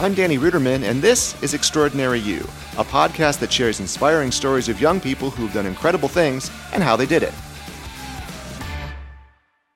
I'm 0.00 0.14
Danny 0.14 0.38
Ruderman, 0.38 0.82
and 0.84 1.02
this 1.02 1.40
is 1.42 1.52
Extraordinary 1.52 2.20
You, 2.20 2.38
a 2.78 2.84
podcast 2.84 3.38
that 3.40 3.52
shares 3.52 3.80
inspiring 3.80 4.32
stories 4.32 4.70
of 4.70 4.80
young 4.80 4.98
people 4.98 5.28
who've 5.28 5.52
done 5.52 5.66
incredible 5.66 6.08
things 6.08 6.50
and 6.72 6.82
how 6.82 6.96
they 6.96 7.04
did 7.04 7.22
it. 7.22 7.34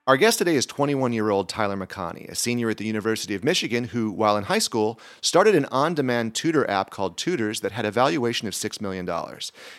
Our 0.07 0.19
guest 0.19 0.37
today 0.37 0.55
is 0.55 0.67
21 0.67 1.15
year 1.15 1.31
old 1.31 1.49
Tyler 1.49 1.79
McConney, 1.79 2.29
a 2.29 2.35
senior 2.35 2.69
at 2.69 2.77
the 2.77 2.85
University 2.85 3.35
of 3.35 3.43
Michigan 3.43 3.85
who, 3.85 4.11
while 4.11 4.37
in 4.37 4.45
high 4.45 4.59
school, 4.59 5.01
started 5.23 5.55
an 5.55 5.65
on 5.73 5.95
demand 5.95 6.35
tutor 6.35 6.69
app 6.69 6.91
called 6.91 7.17
Tutors 7.17 7.61
that 7.61 7.73
had 7.73 7.87
a 7.87 7.91
valuation 7.91 8.47
of 8.47 8.53
$6 8.53 8.83
million. 8.83 9.09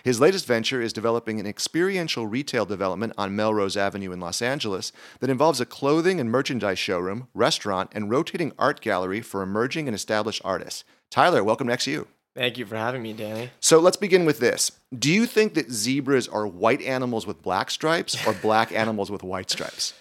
His 0.04 0.20
latest 0.20 0.48
venture 0.48 0.82
is 0.82 0.94
developing 0.94 1.40
an 1.40 1.46
experiential 1.46 2.26
retail 2.26 2.66
development 2.66 3.14
on 3.20 3.36
Melrose 3.36 3.78
Avenue 3.78 4.12
in 4.12 4.20
Los 4.20 4.42
Angeles 4.42 4.92
that 5.20 5.30
involves 5.30 5.62
a 5.62 5.66
clothing 5.66 6.20
and 6.20 6.32
merchandise 6.32 6.80
showroom, 6.80 7.28
restaurant, 7.36 7.92
and 7.94 8.10
rotating 8.10 8.52
art 8.58 8.82
gallery 8.82 9.22
for 9.22 9.44
emerging 9.44 9.88
and 9.88 9.94
established 9.94 10.42
artists. 10.44 10.86
Tyler, 11.12 11.44
welcome 11.44 11.68
next 11.68 11.84
to 11.86 12.02
XU. 12.04 12.08
Thank 12.34 12.58
you 12.58 12.66
for 12.66 12.78
having 12.78 13.04
me, 13.04 13.14
Danny. 13.14 13.52
So 13.60 13.80
let's 13.80 13.96
begin 13.96 14.26
with 14.26 14.40
this. 14.40 14.72
Do 14.98 15.12
you 15.12 15.28
think 15.28 15.54
that 15.54 15.72
zebras 15.72 16.28
are 16.28 16.48
white 16.48 16.82
animals 16.82 17.28
with 17.28 17.44
black 17.44 17.70
stripes 17.70 18.26
or 18.26 18.34
black 18.34 18.72
animals 18.76 19.12
with 19.12 19.22
white 19.22 19.52
stripes? 19.52 19.94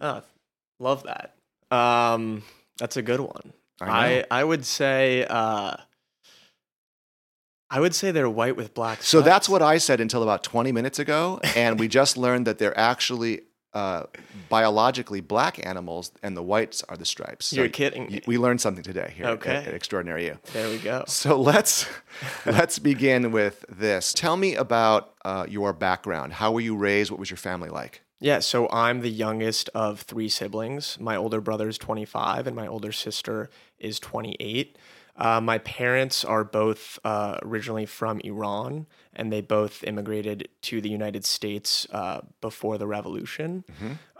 Oh, 0.00 0.22
love 0.78 1.04
that. 1.04 1.34
Um, 1.76 2.42
that's 2.78 2.96
a 2.96 3.02
good 3.02 3.20
one. 3.20 3.52
I. 3.80 4.24
I, 4.30 4.40
I 4.40 4.44
would 4.44 4.64
say 4.64 5.24
uh, 5.28 5.76
I 7.70 7.80
would 7.80 7.94
say 7.94 8.10
they're 8.10 8.30
white 8.30 8.56
with 8.56 8.72
black. 8.74 9.02
So 9.02 9.20
that's 9.20 9.48
what 9.48 9.60
I 9.62 9.78
said 9.78 10.00
until 10.00 10.22
about 10.22 10.42
20 10.42 10.72
minutes 10.72 10.98
ago. 10.98 11.38
And 11.54 11.78
we 11.78 11.86
just 11.88 12.16
learned 12.16 12.46
that 12.46 12.58
they're 12.58 12.76
actually 12.78 13.42
uh, 13.74 14.04
biologically 14.48 15.20
black 15.20 15.64
animals 15.66 16.10
and 16.22 16.34
the 16.34 16.42
whites 16.42 16.82
are 16.88 16.96
the 16.96 17.04
stripes. 17.04 17.46
So 17.46 17.56
You're 17.56 17.68
kidding 17.68 18.08
y-. 18.10 18.20
We 18.26 18.38
learned 18.38 18.62
something 18.62 18.82
today 18.82 19.12
here 19.14 19.26
at- 19.26 19.32
Okay. 19.32 19.56
at, 19.56 19.74
Extraordinary 19.74 20.24
You. 20.24 20.38
There 20.54 20.68
we 20.70 20.78
go. 20.78 21.04
So 21.06 21.38
let's 21.38 21.86
let's 22.46 22.78
begin 22.78 23.32
with 23.32 23.66
this. 23.68 24.14
Tell 24.14 24.38
me 24.38 24.54
about 24.54 25.12
uh, 25.26 25.44
your 25.46 25.74
background. 25.74 26.32
How 26.32 26.52
were 26.52 26.62
you 26.62 26.74
raised? 26.74 27.10
What 27.10 27.20
was 27.20 27.28
your 27.30 27.36
family 27.36 27.68
like? 27.68 28.00
Yeah, 28.20 28.40
so 28.40 28.68
I'm 28.70 29.00
the 29.00 29.10
youngest 29.10 29.70
of 29.74 30.00
three 30.00 30.28
siblings. 30.28 30.98
My 31.00 31.14
older 31.14 31.40
brother 31.40 31.68
is 31.68 31.78
25, 31.78 32.48
and 32.48 32.56
my 32.56 32.66
older 32.66 32.90
sister 32.90 33.48
is 33.78 34.00
28. 34.00 34.76
Uh, 35.16 35.40
my 35.40 35.58
parents 35.58 36.24
are 36.24 36.44
both 36.44 36.98
uh, 37.04 37.38
originally 37.42 37.86
from 37.86 38.20
Iran, 38.20 38.86
and 39.14 39.32
they 39.32 39.40
both 39.40 39.82
immigrated 39.84 40.48
to 40.62 40.80
the 40.80 40.88
United 40.88 41.24
States 41.24 41.86
uh, 41.92 42.20
before 42.40 42.78
the 42.78 42.86
revolution 42.86 43.64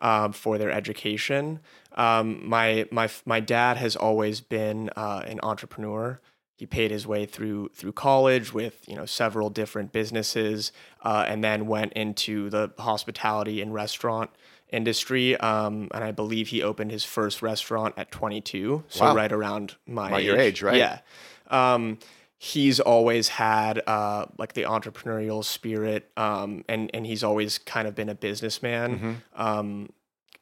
um, 0.01 0.33
for 0.33 0.59
their 0.59 0.71
education. 0.71 1.61
Um, 1.97 2.49
my 2.49 2.87
my 2.91 3.09
my 3.25 3.39
dad 3.41 3.77
has 3.77 3.95
always 3.95 4.41
been 4.41 4.91
uh, 4.97 5.23
an 5.25 5.39
entrepreneur. 5.43 6.21
He 6.59 6.67
paid 6.67 6.91
his 6.91 7.07
way 7.07 7.25
through 7.25 7.69
through 7.69 7.93
college 7.93 8.53
with 8.53 8.83
you 8.89 8.97
know 8.97 9.07
several 9.07 9.49
different 9.49 9.93
businesses, 9.93 10.73
uh, 11.05 11.25
and 11.29 11.43
then 11.43 11.69
went 11.69 11.93
into 11.93 12.51
the 12.51 12.73
hospitality 12.79 13.63
and 13.63 13.73
restaurant 13.73 14.31
industry. 14.71 15.37
Um, 15.37 15.89
and 15.95 16.03
I 16.03 16.11
believe 16.11 16.49
he 16.49 16.61
opened 16.63 16.91
his 16.91 17.05
first 17.05 17.43
restaurant 17.43 17.95
at 17.97 18.11
22, 18.11 18.85
so 18.89 19.05
Wow. 19.05 19.15
right 19.15 19.33
around 19.33 19.77
my 19.87 20.09
About 20.09 20.25
your 20.25 20.37
age, 20.37 20.61
right? 20.61 20.77
Yeah. 20.77 20.99
Um, 21.47 21.99
he's 22.37 22.81
always 22.81 23.29
had 23.29 23.81
uh, 23.87 24.27
like 24.37 24.55
the 24.55 24.63
entrepreneurial 24.63 25.45
spirit, 25.45 26.11
um, 26.17 26.65
and 26.69 26.91
and 26.93 27.07
he's 27.07 27.23
always 27.23 27.59
kind 27.59 27.87
of 27.87 27.95
been 27.95 28.09
a 28.09 28.15
businessman, 28.17 29.23
um, 29.37 29.91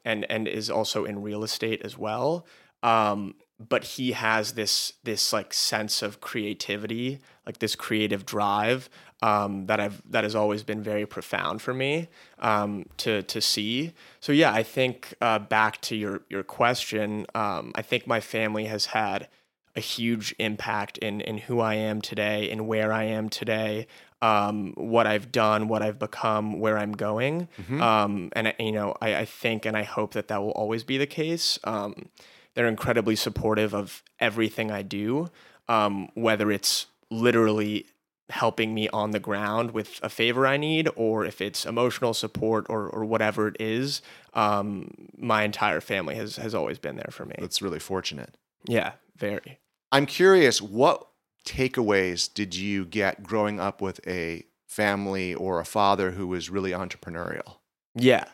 and 0.03 0.25
and 0.31 0.47
is 0.47 0.69
also 0.71 1.05
in 1.05 1.21
real 1.21 1.43
estate 1.43 1.81
as 1.83 1.95
well. 1.95 2.45
Um, 2.81 3.35
but 3.59 3.83
he 3.83 4.11
has 4.11 4.53
this 4.53 4.93
this 5.03 5.33
like 5.33 5.53
sense 5.53 6.01
of 6.01 6.21
creativity, 6.21 7.19
like 7.45 7.59
this 7.59 7.75
creative 7.75 8.25
drive 8.25 8.89
um, 9.21 9.65
that 9.65 9.79
I've 9.79 10.01
that 10.11 10.23
has 10.23 10.35
always 10.35 10.63
been 10.63 10.83
very 10.83 11.05
profound 11.05 11.61
for 11.61 11.73
me 11.73 12.07
um, 12.39 12.85
to 12.97 13.23
to 13.23 13.41
see. 13.41 13.93
So 14.19 14.31
yeah, 14.31 14.53
I 14.53 14.63
think 14.63 15.13
uh, 15.21 15.39
back 15.39 15.81
to 15.81 15.95
your 15.95 16.21
your 16.29 16.43
question, 16.43 17.25
um, 17.33 17.71
I 17.75 17.81
think 17.81 18.05
my 18.05 18.19
family 18.19 18.65
has 18.65 18.87
had 18.87 19.27
a 19.75 19.79
huge 19.79 20.35
impact 20.37 20.97
in 20.99 21.21
in 21.21 21.39
who 21.39 21.59
I 21.59 21.75
am 21.75 22.01
today, 22.01 22.49
in 22.49 22.67
where 22.67 22.91
I 22.91 23.05
am 23.05 23.27
today, 23.29 23.87
um, 24.21 24.73
what 24.75 25.07
I've 25.07 25.31
done, 25.31 25.67
what 25.67 25.81
I've 25.81 25.99
become, 25.99 26.59
where 26.59 26.77
I'm 26.77 26.91
going. 26.93 27.47
Um, 27.81 28.29
and 28.33 28.53
you 28.59 28.71
know, 28.71 28.95
I, 29.01 29.15
I 29.15 29.25
think 29.25 29.65
and 29.65 29.75
I 29.75 29.83
hope 29.83 30.13
that 30.13 30.27
that 30.27 30.41
will 30.41 30.51
always 30.51 30.83
be 30.83 30.97
the 30.99 31.07
case. 31.07 31.57
Um, 31.63 32.09
they're 32.57 32.67
incredibly 32.67 33.15
supportive 33.15 33.75
of 33.75 34.01
everything 34.19 34.71
I 34.71 34.81
do, 34.81 35.29
um, 35.67 36.09
whether 36.15 36.51
it's 36.51 36.87
literally 37.11 37.85
helping 38.31 38.73
me 38.73 38.89
on 38.89 39.11
the 39.11 39.19
ground 39.19 39.71
with 39.71 39.99
a 40.01 40.09
favor 40.09 40.47
I 40.47 40.57
need, 40.57 40.89
or 40.95 41.23
if 41.23 41.39
it's 41.39 41.67
emotional 41.67 42.15
support 42.15 42.65
or, 42.67 42.89
or 42.89 43.05
whatever 43.05 43.47
it 43.47 43.57
is. 43.59 44.01
Um, 44.33 44.89
my 45.15 45.43
entire 45.43 45.81
family 45.81 46.15
has 46.15 46.37
has 46.37 46.55
always 46.55 46.79
been 46.79 46.95
there 46.95 47.11
for 47.11 47.25
me. 47.25 47.35
That's 47.37 47.61
really 47.61 47.77
fortunate. 47.77 48.33
Yeah, 48.67 48.93
very. 49.15 49.59
I'm 49.91 50.07
curious, 50.07 50.59
what 50.59 51.07
takeaways 51.45 52.33
did 52.33 52.55
you 52.55 52.85
get 52.85 53.21
growing 53.21 53.59
up 53.59 53.83
with 53.83 53.99
a 54.07 54.47
family 54.65 55.35
or 55.35 55.59
a 55.59 55.65
father 55.65 56.09
who 56.09 56.25
was 56.25 56.49
really 56.49 56.71
entrepreneurial? 56.71 57.57
Yeah. 57.93 58.25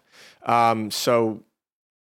Um, 0.45 0.91
so 0.91 1.43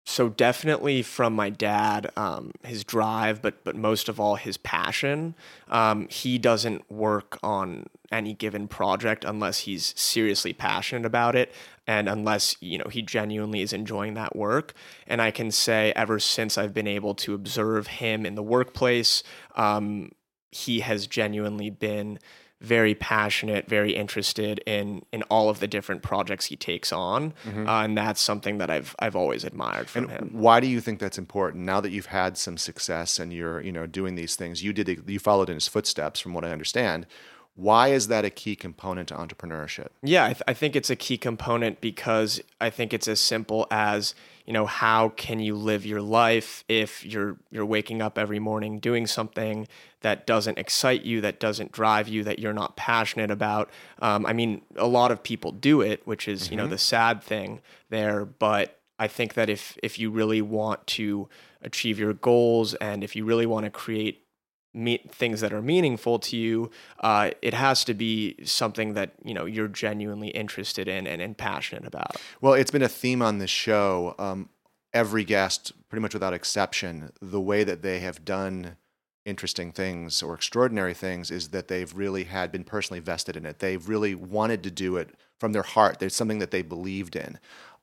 so 0.05 0.29
definitely 0.29 1.03
from 1.03 1.35
my 1.35 1.49
dad, 1.49 2.11
um, 2.17 2.53
his 2.65 2.85
drive, 2.85 3.41
but 3.41 3.63
but 3.65 3.77
most 3.77 4.09
of 4.09 4.19
all 4.19 4.35
his 4.35 4.57
passion. 4.57 5.35
Um, 5.69 6.09
he 6.09 6.39
doesn't 6.39 6.91
work 6.91 7.39
on 7.43 7.87
any 8.11 8.35
given 8.35 8.69
project 8.69 9.25
unless 9.25 9.61
he's 9.61 9.95
seriously 9.97 10.53
passionate 10.53 11.07
about 11.07 11.35
it 11.35 11.53
and 11.87 12.09
unless 12.09 12.57
you 12.61 12.79
know 12.79 12.89
he 12.91 13.01
genuinely 13.01 13.63
is 13.63 13.73
enjoying 13.73 14.13
that 14.15 14.37
work 14.37 14.75
and 15.07 15.23
i 15.23 15.31
can 15.31 15.51
say 15.51 15.93
ever 15.97 16.19
since 16.21 16.59
i've 16.59 16.75
been 16.75 16.87
able 16.87 17.15
to 17.15 17.33
observe 17.33 17.87
him 17.87 18.27
in 18.27 18.35
the 18.35 18.43
workplace 18.43 19.23
um, 19.57 20.11
he 20.51 20.81
has 20.81 21.07
genuinely 21.07 21.71
been 21.71 22.19
very 22.63 22.95
passionate, 22.95 23.69
very 23.69 23.93
interested 23.95 24.59
in 24.67 25.03
in 25.13 25.23
all 25.25 25.49
of 25.49 25.59
the 25.61 25.67
different 25.67 26.03
projects 26.03 26.47
he 26.47 26.57
takes 26.57 26.93
on, 26.93 27.35
uh, 27.47 27.51
and 27.85 27.99
that's 27.99 28.21
something 28.21 28.59
that 28.59 28.71
I've 28.71 28.95
I've 28.99 29.17
always 29.17 29.45
admired 29.45 29.89
from 29.89 30.05
And 30.05 30.13
him. 30.13 30.29
why 30.33 30.61
do 30.61 30.67
you 30.67 30.81
think 30.81 31.01
that's 31.01 31.19
important? 31.19 31.65
Now 31.65 31.81
that 31.81 31.91
you've 31.91 32.07
had 32.07 32.39
some 32.39 32.57
success 32.57 33.19
and 33.19 33.33
you're, 33.33 33.61
you 33.61 33.73
know, 33.73 33.87
doing 33.87 34.15
these 34.15 34.37
things, 34.37 34.63
you 34.63 34.73
did 34.73 35.03
you 35.07 35.19
followed 35.19 35.49
in 35.49 35.55
his 35.57 35.69
footsteps 35.69 36.21
from 36.21 36.35
what 36.35 36.45
I 36.45 36.51
understand. 36.53 37.07
Why 37.55 37.89
is 37.89 38.09
that 38.09 38.25
a 38.25 38.31
key 38.31 38.57
component 38.57 39.09
to 39.09 39.15
entrepreneurship? 39.15 39.89
Yeah, 40.03 40.25
I, 40.25 40.29
th- 40.29 40.43
I 40.49 40.55
think 40.55 40.75
it's 40.75 40.89
a 40.89 40.97
key 40.97 41.19
component 41.19 41.83
because 41.83 42.41
I 42.63 42.71
think 42.71 42.95
it's 42.95 43.07
as 43.07 43.21
simple 43.21 43.67
as 43.71 44.15
you 44.47 44.55
know 44.55 44.65
how 44.67 45.11
can 45.11 45.39
you 45.39 45.55
live 45.55 45.85
your 45.85 46.01
life 46.01 46.65
if 46.69 47.05
you're 47.05 47.37
you're 47.51 47.67
waking 47.67 48.01
up 48.01 48.17
every 48.17 48.39
morning 48.39 48.79
doing 48.81 49.07
something 49.07 49.69
that 50.03 50.27
doesn't 50.27 50.59
excite 50.59 51.03
you, 51.03 51.21
that 51.21 51.41
doesn't 51.41 51.73
drive 51.73 52.09
you, 52.09 52.25
that 52.25 52.39
you're 52.39 52.53
not 52.53 52.77
passionate 52.77 53.31
about. 53.31 53.71
Um, 54.01 54.27
I 54.27 54.33
mean, 54.33 54.63
a 54.77 54.87
lot 54.87 55.11
of 55.11 55.23
people 55.23 55.53
do 55.53 55.81
it, 55.81 56.07
which 56.07 56.29
is 56.29 56.51
you 56.51 56.57
know 56.57 56.67
the 56.67 56.79
sad 56.79 57.23
thing 57.23 57.61
there, 57.91 58.25
but 58.25 58.81
I 58.99 59.09
think 59.09 59.35
that 59.35 59.49
if 59.49 59.77
if 59.83 59.99
you 59.99 60.11
really 60.11 60.43
want 60.43 60.87
to 60.89 61.29
achieve 61.63 61.99
your 61.99 62.13
goals 62.13 62.75
and 62.75 63.03
if 63.03 63.17
you 63.17 63.25
really 63.25 63.47
want 63.47 63.65
to 63.65 63.71
create 63.71 64.27
me- 64.75 65.05
things 65.11 65.41
that 65.41 65.53
are 65.53 65.63
meaningful 65.63 66.19
to 66.19 66.37
you, 66.37 66.71
uh, 67.01 67.31
it 67.41 67.55
has 67.55 67.85
to 67.85 67.95
be 67.95 68.37
something 68.45 68.95
that 68.95 69.13
you 69.25 69.35
know 69.35 69.45
you're 69.45 69.69
genuinely 69.69 70.29
interested 70.29 70.89
in 70.89 71.07
and, 71.07 71.21
and 71.21 71.37
passionate 71.37 71.87
about. 71.87 72.17
Well, 72.41 72.55
it's 72.55 72.71
been 72.71 72.83
a 72.83 72.89
theme 72.89 73.23
on 73.23 73.39
this 73.39 73.51
show. 73.51 74.15
Um, 74.19 74.49
every 74.93 75.25
guest, 75.25 75.73
pretty 75.89 76.03
much 76.03 76.15
without 76.15 76.35
exception, 76.35 77.13
the 77.21 77.41
way 77.41 77.65
that 77.65 77.83
they 77.83 78.01
have 78.01 78.25
done 78.25 78.77
interesting 79.25 79.73
things 79.73 80.23
or 80.23 80.35
extraordinary 80.35 80.95
things 80.95 81.31
is 81.31 81.49
that 81.49 81.69
they've 81.69 81.95
really 81.95 82.25
had 82.25 82.51
been 82.51 82.65
personally 82.65 83.01
vested 83.01 83.37
in 83.37 83.47
it. 83.47 83.59
They've 83.59 83.89
really 83.89 84.15
wanted 84.15 84.63
to 84.65 84.71
do 84.71 84.97
it 84.97 85.11
from 85.39 85.53
their 85.53 85.63
heart. 85.63 85.99
There's 85.99 86.15
something 86.15 86.39
that 86.41 86.51
they 86.51 86.63
believed 86.63 87.17
in. 87.17 87.39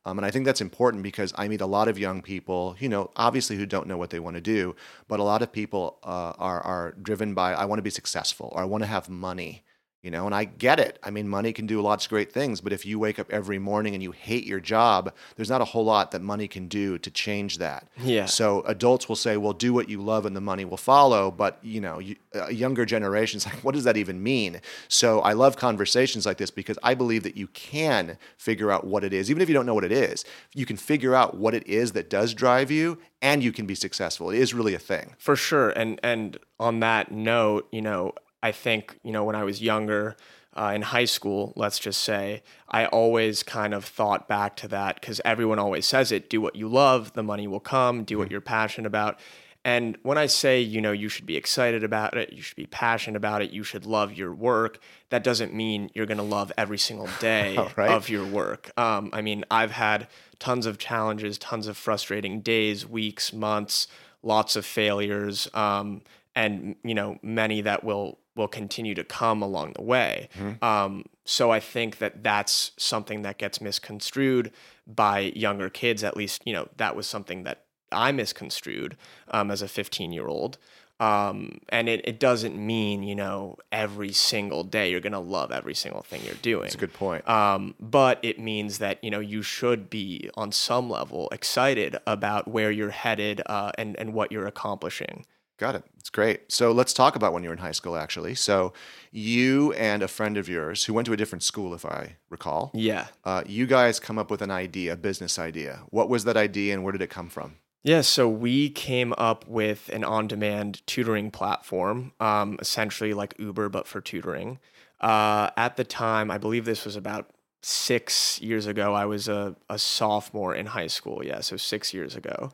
Um, 0.05 0.17
and 0.17 0.25
I 0.25 0.31
think 0.31 0.45
that's 0.45 0.61
important 0.61 1.03
because 1.03 1.33
I 1.37 1.47
meet 1.47 1.61
a 1.61 1.65
lot 1.65 1.87
of 1.87 1.99
young 1.99 2.21
people, 2.21 2.75
you 2.79 2.89
know, 2.89 3.11
obviously 3.15 3.57
who 3.57 3.65
don't 3.65 3.87
know 3.87 3.97
what 3.97 4.09
they 4.09 4.19
want 4.19 4.35
to 4.35 4.41
do, 4.41 4.75
but 5.07 5.19
a 5.19 5.23
lot 5.23 5.41
of 5.41 5.51
people 5.51 5.99
uh, 6.03 6.33
are, 6.37 6.61
are 6.61 6.95
driven 7.01 7.33
by, 7.33 7.53
I 7.53 7.65
want 7.65 7.79
to 7.79 7.83
be 7.83 7.89
successful 7.89 8.49
or 8.53 8.61
I 8.61 8.65
want 8.65 8.83
to 8.83 8.87
have 8.87 9.09
money. 9.09 9.63
You 10.01 10.11
know, 10.11 10.25
and 10.25 10.33
I 10.33 10.45
get 10.45 10.79
it. 10.79 10.97
I 11.03 11.09
mean, 11.09 11.27
money 11.27 11.51
can 11.51 11.67
do 11.67 11.81
lots 11.81 12.05
of 12.05 12.09
great 12.09 12.31
things, 12.31 12.61
but 12.61 12.71
if 12.71 12.85
you 12.85 12.97
wake 12.97 13.19
up 13.19 13.29
every 13.31 13.59
morning 13.59 13.93
and 13.93 14.01
you 14.01 14.11
hate 14.11 14.45
your 14.45 14.61
job, 14.61 15.13
there's 15.35 15.49
not 15.49 15.59
a 15.59 15.65
whole 15.65 15.83
lot 15.83 16.11
that 16.11 16.21
money 16.21 16.47
can 16.47 16.69
do 16.69 16.97
to 16.99 17.11
change 17.11 17.57
that. 17.57 17.85
Yeah. 17.97 18.25
So 18.25 18.61
adults 18.61 19.09
will 19.09 19.17
say, 19.17 19.35
"Well, 19.35 19.51
do 19.51 19.73
what 19.73 19.89
you 19.89 20.01
love, 20.01 20.25
and 20.25 20.37
the 20.37 20.41
money 20.41 20.63
will 20.63 20.77
follow." 20.77 21.31
But 21.31 21.59
you 21.61 21.81
know, 21.81 21.99
you, 21.99 22.15
a 22.33 22.53
younger 22.53 22.85
generation's 22.85 23.45
like, 23.47 23.61
"What 23.63 23.75
does 23.75 23.83
that 23.83 23.97
even 23.97 24.23
mean?" 24.23 24.61
So 24.87 25.19
I 25.19 25.33
love 25.33 25.57
conversations 25.57 26.25
like 26.25 26.37
this 26.37 26.49
because 26.49 26.79
I 26.81 26.93
believe 26.93 27.23
that 27.23 27.35
you 27.35 27.47
can 27.47 28.17
figure 28.37 28.71
out 28.71 28.87
what 28.87 29.03
it 29.03 29.11
is, 29.11 29.29
even 29.29 29.41
if 29.41 29.49
you 29.49 29.53
don't 29.53 29.65
know 29.65 29.73
what 29.73 29.83
it 29.83 29.91
is. 29.91 30.23
You 30.55 30.65
can 30.65 30.77
figure 30.77 31.13
out 31.13 31.35
what 31.35 31.53
it 31.53 31.67
is 31.67 31.91
that 31.91 32.09
does 32.09 32.33
drive 32.33 32.71
you, 32.71 32.99
and 33.21 33.43
you 33.43 33.51
can 33.51 33.65
be 33.65 33.75
successful. 33.75 34.29
It 34.29 34.39
is 34.39 34.53
really 34.53 34.73
a 34.73 34.79
thing. 34.79 35.15
For 35.17 35.35
sure. 35.35 35.71
And 35.71 35.99
and 36.01 36.37
on 36.57 36.79
that 36.79 37.11
note, 37.11 37.67
you 37.71 37.81
know, 37.81 38.13
I 38.41 38.51
think, 38.51 38.97
you 39.03 39.11
know, 39.11 39.23
when 39.23 39.35
I 39.35 39.43
was 39.43 39.61
younger, 39.61 40.15
uh, 40.57 40.71
in 40.75 40.81
high 40.81 41.05
school, 41.05 41.53
let's 41.55 41.79
just 41.79 42.03
say, 42.03 42.41
I 42.67 42.85
always 42.87 43.43
kind 43.43 43.73
of 43.73 43.85
thought 43.85 44.27
back 44.27 44.55
to 44.57 44.67
that 44.69 44.99
because 44.99 45.21
everyone 45.23 45.59
always 45.59 45.85
says 45.85 46.11
it 46.11 46.29
do 46.29 46.41
what 46.41 46.55
you 46.55 46.67
love, 46.67 47.13
the 47.13 47.23
money 47.23 47.47
will 47.47 47.59
come, 47.59 48.03
do 48.03 48.17
what 48.17 48.31
you're 48.31 48.41
passionate 48.41 48.87
about. 48.87 49.19
And 49.65 49.97
when 50.03 50.17
I 50.17 50.25
say, 50.25 50.61
you 50.61 50.79
know, 50.81 50.93
you 50.93 51.09
should 51.09 51.25
be 51.25 51.35
excited 51.35 51.83
about 51.83 52.17
it, 52.17 52.31
you 52.31 52.41
should 52.41 52.55
be 52.55 52.65
passionate 52.65 53.17
about 53.17 53.41
it, 53.41 53.51
you 53.51 53.63
should 53.63 53.85
love 53.85 54.13
your 54.13 54.33
work, 54.33 54.79
that 55.09 55.23
doesn't 55.23 55.53
mean 55.53 55.91
you're 55.93 56.05
going 56.05 56.17
to 56.17 56.23
love 56.23 56.51
every 56.57 56.77
single 56.77 57.09
day 57.19 57.57
Right. 57.75 57.91
of 57.91 58.09
your 58.09 58.25
work. 58.25 58.71
Um, 58.77 59.09
I 59.13 59.21
mean, 59.21 59.43
I've 59.51 59.71
had 59.71 60.07
tons 60.39 60.65
of 60.65 60.77
challenges, 60.77 61.37
tons 61.37 61.67
of 61.67 61.75
frustrating 61.75 62.39
days, 62.39 62.87
weeks, 62.87 63.33
months, 63.33 63.87
lots 64.23 64.55
of 64.55 64.65
failures, 64.65 65.49
um, 65.53 66.01
and 66.39 66.75
you 66.83 66.95
know, 66.95 67.19
many 67.21 67.61
that 67.61 67.83
will 67.83 68.17
will 68.35 68.47
continue 68.47 68.95
to 68.95 69.03
come 69.03 69.41
along 69.41 69.73
the 69.75 69.81
way. 69.81 70.29
Um, 70.61 71.03
so 71.25 71.51
I 71.51 71.59
think 71.59 71.97
that 71.97 72.23
that's 72.23 72.71
something 72.77 73.23
that 73.23 73.37
gets 73.37 73.59
misconstrued 73.59 74.51
by 74.87 75.19
younger 75.35 75.69
kids. 75.69 76.03
At 76.03 76.15
least, 76.15 76.41
you 76.45 76.53
know, 76.53 76.69
that 76.77 76.95
was 76.95 77.05
something 77.05 77.43
that 77.43 77.65
I 77.91 78.13
misconstrued 78.13 78.95
um, 79.29 79.51
as 79.51 79.61
a 79.61 79.67
15 79.67 80.13
year 80.13 80.27
old. 80.27 80.57
Um, 81.01 81.59
and 81.69 81.87
it, 81.87 82.01
it 82.03 82.19
doesn't 82.19 82.57
mean, 82.57 83.03
you 83.03 83.15
know, 83.15 83.57
every 83.71 84.11
single 84.11 84.63
day 84.65 84.91
you're 84.91 84.99
going 84.99 85.13
to 85.13 85.19
love 85.19 85.49
every 85.49 85.73
single 85.73 86.01
thing 86.01 86.21
you're 86.25 86.35
doing. 86.35 86.63
That's 86.63 86.75
a 86.75 86.77
good 86.77 86.93
point. 86.93 87.27
Um, 87.27 87.75
but 87.79 88.19
it 88.21 88.37
means 88.37 88.79
that 88.79 89.01
you 89.03 89.09
know 89.09 89.21
you 89.21 89.41
should 89.41 89.89
be 89.89 90.29
on 90.35 90.51
some 90.51 90.89
level 90.89 91.29
excited 91.31 91.97
about 92.05 92.47
where 92.49 92.71
you're 92.71 92.91
headed 92.91 93.41
uh, 93.45 93.71
and 93.77 93.97
and 93.97 94.13
what 94.13 94.31
you're 94.31 94.47
accomplishing. 94.47 95.25
Got 95.59 95.75
it. 95.75 95.83
It's 95.99 96.09
great. 96.09 96.51
So 96.51 96.71
let's 96.71 96.93
talk 96.93 97.17
about 97.17 97.33
when 97.33 97.43
you 97.43 97.49
were 97.49 97.53
in 97.53 97.59
high 97.61 97.73
school, 97.73 97.97
actually. 97.97 98.33
So 98.33 98.71
you 99.11 99.73
and 99.73 100.01
a 100.01 100.07
friend 100.07 100.37
of 100.37 100.47
yours 100.47 100.85
who 100.85 100.93
went 100.93 101.05
to 101.07 101.13
a 101.13 101.17
different 101.17 101.43
school, 101.43 101.73
if 101.73 101.85
I 101.85 102.15
recall, 102.29 102.71
Yeah, 102.73 103.07
uh, 103.25 103.43
you 103.45 103.67
guys 103.67 103.99
come 103.99 104.17
up 104.17 104.31
with 104.31 104.41
an 104.41 104.51
idea, 104.51 104.93
a 104.93 104.95
business 104.95 105.37
idea. 105.37 105.81
What 105.89 106.07
was 106.07 106.23
that 106.23 106.37
idea 106.37 106.73
and 106.73 106.83
where 106.83 106.93
did 106.93 107.01
it 107.01 107.09
come 107.09 107.29
from? 107.29 107.57
yeah. 107.83 108.01
So 108.01 108.27
we 108.27 108.69
came 108.69 109.13
up 109.17 109.47
with 109.47 109.89
an 109.93 110.03
on-demand 110.03 110.81
tutoring 110.87 111.29
platform, 111.31 112.13
um, 112.19 112.57
essentially 112.61 113.13
like 113.13 113.35
Uber 113.37 113.67
but 113.69 113.85
for 113.87 113.99
tutoring. 114.01 114.59
Uh, 115.01 115.49
at 115.57 115.75
the 115.77 115.83
time, 115.85 116.31
I 116.31 116.37
believe 116.37 116.63
this 116.65 116.85
was 116.85 116.95
about 116.95 117.29
six 117.61 118.39
years 118.41 118.65
ago. 118.65 118.93
I 118.93 119.05
was 119.05 119.27
a, 119.27 119.55
a 119.69 119.77
sophomore 119.77 120.55
in 120.55 120.67
high 120.67 120.87
school. 120.87 121.21
Yeah, 121.25 121.41
so 121.41 121.57
six 121.57 121.93
years 121.93 122.15
ago. 122.15 122.51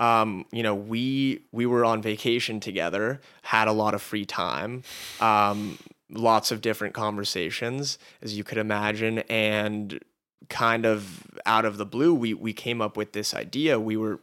Um, 0.00 0.44
you 0.52 0.62
know, 0.62 0.74
we 0.74 1.44
we 1.52 1.66
were 1.66 1.84
on 1.84 2.02
vacation 2.02 2.60
together, 2.60 3.20
had 3.42 3.68
a 3.68 3.72
lot 3.72 3.94
of 3.94 4.02
free 4.02 4.24
time, 4.24 4.82
um, 5.20 5.78
lots 6.10 6.50
of 6.50 6.60
different 6.60 6.94
conversations, 6.94 7.98
as 8.22 8.36
you 8.36 8.44
could 8.44 8.58
imagine, 8.58 9.20
and 9.30 10.00
kind 10.48 10.84
of 10.84 11.38
out 11.46 11.64
of 11.64 11.76
the 11.76 11.86
blue, 11.86 12.14
we 12.14 12.34
we 12.34 12.52
came 12.52 12.80
up 12.80 12.96
with 12.96 13.12
this 13.12 13.34
idea. 13.34 13.78
We 13.78 13.96
were 13.96 14.20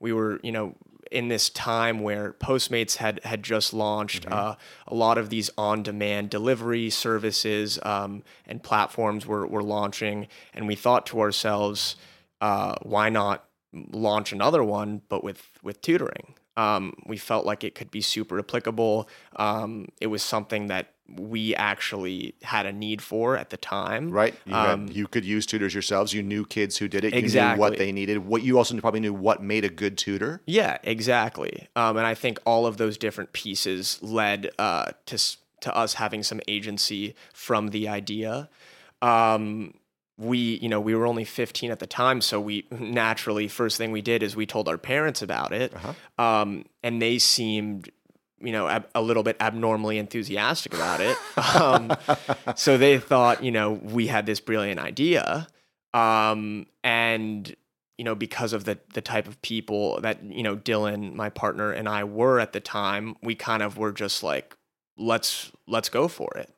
we 0.00 0.12
were 0.12 0.40
you 0.42 0.52
know 0.52 0.74
in 1.10 1.28
this 1.28 1.50
time 1.50 2.00
where 2.00 2.32
Postmates 2.32 2.96
had 2.96 3.20
had 3.24 3.42
just 3.42 3.72
launched 3.72 4.26
uh, 4.30 4.56
a 4.86 4.94
lot 4.94 5.18
of 5.18 5.28
these 5.28 5.50
on-demand 5.58 6.30
delivery 6.30 6.88
services 6.90 7.78
um, 7.82 8.22
and 8.46 8.62
platforms 8.62 9.26
were 9.26 9.46
were 9.46 9.62
launching, 9.62 10.28
and 10.54 10.66
we 10.66 10.74
thought 10.74 11.06
to 11.06 11.20
ourselves, 11.20 11.96
uh, 12.40 12.74
why 12.82 13.08
not 13.08 13.44
launch 13.72 14.32
another 14.32 14.62
one, 14.62 15.02
but 15.08 15.22
with 15.24 15.42
with 15.62 15.80
tutoring? 15.80 16.34
Um, 16.56 16.92
we 17.06 17.16
felt 17.16 17.46
like 17.46 17.64
it 17.64 17.74
could 17.74 17.90
be 17.90 18.02
super 18.02 18.38
applicable. 18.38 19.08
Um, 19.36 19.86
it 20.02 20.08
was 20.08 20.22
something 20.22 20.66
that 20.66 20.88
we 21.08 21.54
actually 21.54 22.34
had 22.42 22.66
a 22.66 22.72
need 22.72 23.00
for 23.00 23.36
at 23.38 23.48
the 23.48 23.56
time. 23.56 24.10
Right? 24.10 24.34
You, 24.44 24.54
Um, 24.54 24.86
had, 24.88 24.96
you 24.96 25.06
could 25.06 25.24
use 25.24 25.46
tutors 25.46 25.72
yourselves. 25.74 26.12
You 26.12 26.22
knew 26.22 26.44
kids 26.44 26.76
who 26.76 26.88
did 26.88 27.04
it. 27.04 27.14
You 27.14 27.20
knew 27.20 27.24
Exactly. 27.24 27.58
what 27.60 27.78
they 27.78 27.90
needed. 27.90 28.18
What 28.26 28.42
you 28.42 28.58
also 28.58 28.78
probably 28.80 29.00
knew 29.00 29.14
what 29.14 29.42
made 29.42 29.64
a 29.64 29.70
good 29.70 29.96
tutor. 29.96 30.42
Yeah, 30.46 30.76
exactly. 30.82 31.68
Um, 31.74 31.96
and 31.96 32.06
I 32.06 32.14
think 32.14 32.38
all 32.44 32.66
of 32.66 32.76
those 32.76 32.98
different 32.98 33.32
pieces 33.32 33.98
led 34.02 34.50
uh, 34.58 34.92
to 35.06 35.18
to 35.62 35.74
us 35.76 35.94
having 35.94 36.22
some 36.22 36.40
agency 36.48 37.14
from 37.32 37.68
the 37.68 37.88
idea. 37.88 38.48
Um, 39.00 39.74
we, 40.18 40.58
you 40.58 40.68
know, 40.68 40.80
we 40.80 40.94
were 40.94 41.06
only 41.06 41.24
15 41.24 41.70
at 41.70 41.78
the 41.78 41.86
time, 41.86 42.20
so 42.20 42.40
we 42.40 42.66
naturally 42.70 43.48
first 43.48 43.78
thing 43.78 43.92
we 43.92 44.02
did 44.02 44.22
is 44.22 44.36
we 44.36 44.46
told 44.46 44.68
our 44.68 44.78
parents 44.78 45.22
about 45.22 45.52
it, 45.52 45.72
um, 46.18 46.64
and 46.82 47.00
they 47.00 47.18
seemed. 47.18 47.90
You 48.44 48.50
know, 48.50 48.66
ab- 48.66 48.88
a 48.92 49.00
little 49.00 49.22
bit 49.22 49.36
abnormally 49.38 49.98
enthusiastic 49.98 50.74
about 50.74 51.00
it. 51.00 51.16
Um, 51.54 51.96
so 52.56 52.76
they 52.76 52.98
thought, 52.98 53.44
you 53.44 53.52
know, 53.52 53.70
we 53.70 54.08
had 54.08 54.26
this 54.26 54.40
brilliant 54.40 54.80
idea, 54.80 55.46
um, 55.94 56.66
and 56.82 57.54
you 57.98 58.04
know, 58.04 58.16
because 58.16 58.52
of 58.52 58.64
the 58.64 58.80
the 58.94 59.00
type 59.00 59.28
of 59.28 59.40
people 59.42 60.00
that 60.00 60.24
you 60.24 60.42
know 60.42 60.56
Dylan, 60.56 61.14
my 61.14 61.28
partner, 61.28 61.70
and 61.70 61.88
I 61.88 62.02
were 62.02 62.40
at 62.40 62.52
the 62.52 62.58
time, 62.58 63.14
we 63.22 63.36
kind 63.36 63.62
of 63.62 63.78
were 63.78 63.92
just 63.92 64.24
like, 64.24 64.56
let's 64.96 65.52
let's 65.68 65.88
go 65.88 66.08
for 66.08 66.32
it, 66.36 66.52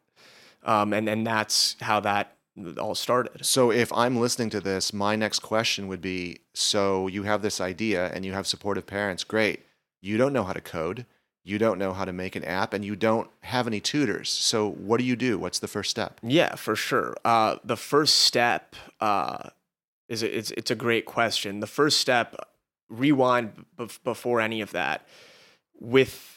um, 0.62 0.94
and 0.94 1.06
and 1.06 1.26
that's 1.26 1.76
how 1.82 2.00
that 2.00 2.33
all 2.78 2.94
started. 2.94 3.44
So 3.44 3.70
if 3.70 3.92
I'm 3.92 4.20
listening 4.20 4.50
to 4.50 4.60
this, 4.60 4.92
my 4.92 5.16
next 5.16 5.40
question 5.40 5.88
would 5.88 6.00
be: 6.00 6.40
So 6.54 7.06
you 7.08 7.24
have 7.24 7.42
this 7.42 7.60
idea 7.60 8.10
and 8.12 8.24
you 8.24 8.32
have 8.32 8.46
supportive 8.46 8.86
parents. 8.86 9.24
Great. 9.24 9.64
You 10.00 10.16
don't 10.16 10.32
know 10.32 10.44
how 10.44 10.52
to 10.52 10.60
code. 10.60 11.06
You 11.46 11.58
don't 11.58 11.78
know 11.78 11.92
how 11.92 12.06
to 12.06 12.12
make 12.12 12.36
an 12.36 12.44
app, 12.44 12.72
and 12.72 12.82
you 12.84 12.96
don't 12.96 13.28
have 13.42 13.66
any 13.66 13.78
tutors. 13.78 14.30
So 14.30 14.70
what 14.70 14.98
do 14.98 15.04
you 15.04 15.14
do? 15.14 15.38
What's 15.38 15.58
the 15.58 15.68
first 15.68 15.90
step? 15.90 16.18
Yeah, 16.22 16.54
for 16.54 16.74
sure. 16.74 17.16
Uh, 17.22 17.56
the 17.62 17.76
first 17.76 18.20
step 18.20 18.76
uh, 19.00 19.50
is 20.08 20.22
a, 20.22 20.38
it's 20.38 20.50
it's 20.52 20.70
a 20.70 20.74
great 20.74 21.04
question. 21.04 21.60
The 21.60 21.66
first 21.66 21.98
step, 21.98 22.34
rewind 22.88 23.66
bef- 23.76 24.02
before 24.04 24.40
any 24.40 24.62
of 24.62 24.72
that, 24.72 25.06
with 25.78 26.33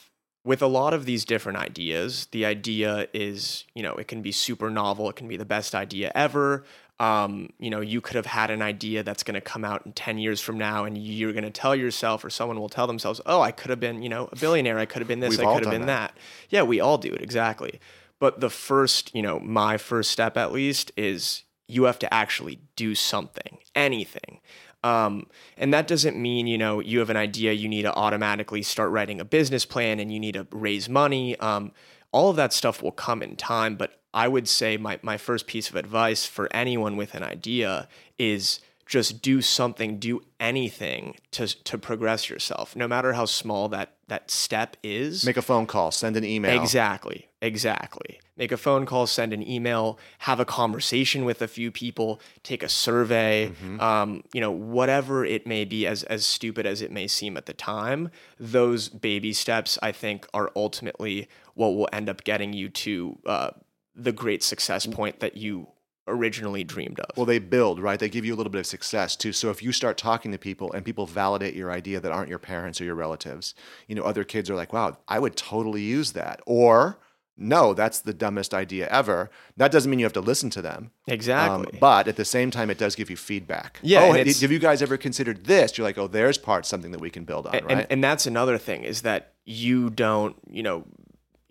with 0.47 0.61
a 0.61 0.67
lot 0.67 0.93
of 0.93 1.03
these 1.03 1.25
different 1.25 1.57
ideas, 1.57 2.29
the 2.31 2.45
idea 2.45 3.09
is 3.13 3.65
you 3.75 3.83
know 3.83 3.95
it 3.95 4.07
can 4.07 4.21
be 4.21 4.31
super 4.31 4.69
novel. 4.69 5.09
It 5.09 5.17
can 5.17 5.27
be 5.27 5.35
the 5.35 5.45
best 5.45 5.75
idea 5.75 6.09
ever. 6.15 6.63
Um, 7.01 7.49
you 7.59 7.69
know, 7.69 7.81
you 7.81 7.99
could 8.01 8.15
have 8.15 8.25
had 8.25 8.49
an 8.49 8.61
idea 8.61 9.03
that's 9.03 9.21
going 9.21 9.35
to 9.35 9.41
come 9.41 9.63
out 9.63 9.85
in 9.85 9.91
10 9.91 10.17
years 10.17 10.41
from 10.41 10.57
now, 10.57 10.85
and 10.85 10.97
you're 10.97 11.31
going 11.33 11.43
to 11.43 11.51
tell 11.51 11.75
yourself, 11.75 12.25
or 12.25 12.31
someone 12.31 12.59
will 12.59 12.69
tell 12.69 12.87
themselves, 12.87 13.21
Oh, 13.27 13.39
I 13.39 13.51
could 13.51 13.69
have 13.69 13.79
been, 13.79 14.01
you 14.01 14.09
know, 14.09 14.29
a 14.31 14.35
billionaire. 14.35 14.79
I 14.79 14.85
could 14.85 15.01
have 15.01 15.07
been 15.07 15.19
this. 15.19 15.37
We've 15.37 15.45
I 15.45 15.53
could 15.53 15.65
have 15.65 15.71
been 15.71 15.85
that. 15.85 16.15
that. 16.15 16.17
Yeah, 16.49 16.63
we 16.63 16.79
all 16.79 16.97
do 16.97 17.13
it. 17.13 17.21
Exactly. 17.21 17.79
But 18.19 18.39
the 18.39 18.49
first, 18.49 19.13
you 19.13 19.21
know, 19.21 19.39
my 19.39 19.77
first 19.77 20.09
step 20.09 20.37
at 20.37 20.51
least 20.51 20.91
is 20.97 21.43
you 21.67 21.83
have 21.83 21.99
to 21.99 22.11
actually 22.11 22.61
do 22.75 22.95
something, 22.95 23.59
anything. 23.75 24.39
Um, 24.83 25.27
and 25.57 25.73
that 25.73 25.87
doesn't 25.87 26.17
mean, 26.17 26.47
you 26.47 26.57
know, 26.57 26.79
you 26.79 26.99
have 26.99 27.09
an 27.09 27.17
idea, 27.17 27.51
you 27.53 27.67
need 27.67 27.81
to 27.83 27.93
automatically 27.93 28.61
start 28.61 28.91
writing 28.91 29.19
a 29.19 29.25
business 29.25 29.65
plan 29.65 29.99
and 29.99 30.11
you 30.11 30.19
need 30.19 30.33
to 30.33 30.47
raise 30.51 30.87
money. 30.87 31.37
Um, 31.39 31.71
all 32.11 32.29
of 32.29 32.35
that 32.37 32.53
stuff 32.53 32.81
will 32.81 32.91
come 32.91 33.21
in 33.21 33.35
time. 33.35 33.75
But 33.75 33.99
I 34.13 34.27
would 34.27 34.47
say 34.47 34.77
my, 34.77 34.99
my 35.01 35.17
first 35.17 35.47
piece 35.47 35.69
of 35.69 35.75
advice 35.75 36.25
for 36.25 36.47
anyone 36.53 36.95
with 36.95 37.15
an 37.15 37.23
idea 37.23 37.87
is 38.17 38.59
just 38.87 39.21
do 39.21 39.41
something, 39.41 39.99
do 39.99 40.21
anything 40.39 41.15
to, 41.31 41.47
to 41.63 41.77
progress 41.77 42.29
yourself, 42.29 42.75
no 42.75 42.87
matter 42.87 43.13
how 43.13 43.25
small 43.25 43.67
that, 43.69 43.97
that 44.07 44.31
step 44.31 44.77
is. 44.81 45.25
Make 45.25 45.37
a 45.37 45.41
phone 45.41 45.67
call. 45.67 45.91
Send 45.91 46.15
an 46.15 46.23
email. 46.23 46.59
Exactly. 46.59 47.27
Exactly. 47.41 48.19
Make 48.37 48.51
a 48.51 48.57
phone 48.57 48.85
call, 48.85 49.07
send 49.07 49.33
an 49.33 49.47
email, 49.47 49.99
have 50.19 50.39
a 50.39 50.45
conversation 50.45 51.25
with 51.25 51.41
a 51.41 51.47
few 51.47 51.71
people, 51.71 52.21
take 52.43 52.63
a 52.63 52.69
survey, 52.69 53.51
um, 53.79 54.23
you 54.31 54.41
know, 54.41 54.51
whatever 54.51 55.25
it 55.25 55.45
may 55.45 55.65
be, 55.65 55.85
as 55.85 56.03
as 56.03 56.25
stupid 56.25 56.65
as 56.65 56.81
it 56.81 56.91
may 56.91 57.07
seem 57.07 57.35
at 57.35 57.47
the 57.47 57.53
time. 57.53 58.09
Those 58.39 58.89
baby 58.89 59.33
steps, 59.33 59.79
I 59.81 59.91
think, 59.91 60.27
are 60.33 60.51
ultimately 60.55 61.27
what 61.55 61.69
will 61.69 61.89
end 61.91 62.09
up 62.09 62.23
getting 62.23 62.53
you 62.53 62.69
to 62.69 63.17
uh, 63.25 63.49
the 63.95 64.11
great 64.11 64.43
success 64.43 64.85
point 64.85 65.19
that 65.19 65.35
you 65.35 65.67
originally 66.07 66.63
dreamed 66.63 66.99
of. 66.99 67.17
Well, 67.17 67.25
they 67.25 67.39
build, 67.39 67.79
right? 67.79 67.99
They 67.99 68.09
give 68.09 68.25
you 68.25 68.33
a 68.33 68.37
little 68.37 68.51
bit 68.51 68.59
of 68.59 68.67
success 68.67 69.15
too. 69.15 69.33
So 69.33 69.49
if 69.49 69.61
you 69.61 69.71
start 69.71 69.97
talking 69.97 70.31
to 70.31 70.37
people 70.37 70.71
and 70.71 70.83
people 70.85 71.05
validate 71.05 71.53
your 71.53 71.71
idea 71.71 71.99
that 71.99 72.11
aren't 72.11 72.29
your 72.29 72.39
parents 72.39 72.79
or 72.79 72.85
your 72.85 72.95
relatives, 72.95 73.53
you 73.87 73.95
know, 73.95 74.03
other 74.03 74.23
kids 74.23 74.49
are 74.49 74.55
like, 74.55 74.73
wow, 74.73 74.97
I 75.07 75.19
would 75.19 75.35
totally 75.35 75.81
use 75.81 76.13
that. 76.13 76.41
Or 76.45 76.99
no, 77.37 77.73
that's 77.73 77.99
the 77.99 78.13
dumbest 78.13 78.53
idea 78.53 78.87
ever. 78.87 79.29
That 79.57 79.71
doesn't 79.71 79.89
mean 79.89 79.99
you 79.99 80.05
have 80.05 80.13
to 80.13 80.21
listen 80.21 80.49
to 80.51 80.61
them. 80.61 80.91
Exactly. 81.07 81.67
Um, 81.73 81.77
but 81.79 82.07
at 82.07 82.15
the 82.15 82.25
same 82.25 82.49
time, 82.49 82.71
it 82.71 82.79
does 82.79 82.95
give 82.95 83.09
you 83.11 83.15
feedback. 83.15 83.79
Yeah, 83.83 84.03
Oh, 84.03 84.13
and 84.13 84.27
have 84.27 84.51
you 84.51 84.59
guys 84.59 84.81
ever 84.81 84.97
considered 84.97 85.45
this? 85.45 85.77
You're 85.77 85.85
like, 85.85 85.99
oh, 85.99 86.07
there's 86.07 86.39
part 86.39 86.65
something 86.65 86.91
that 86.91 87.01
we 87.01 87.11
can 87.11 87.25
build 87.25 87.45
on, 87.45 87.55
and, 87.55 87.65
right? 87.67 87.87
and 87.89 88.03
that's 88.03 88.25
another 88.25 88.57
thing 88.57 88.83
is 88.83 89.03
that 89.03 89.33
you 89.45 89.89
don't 89.89 90.35
you 90.49 90.61
know 90.61 90.83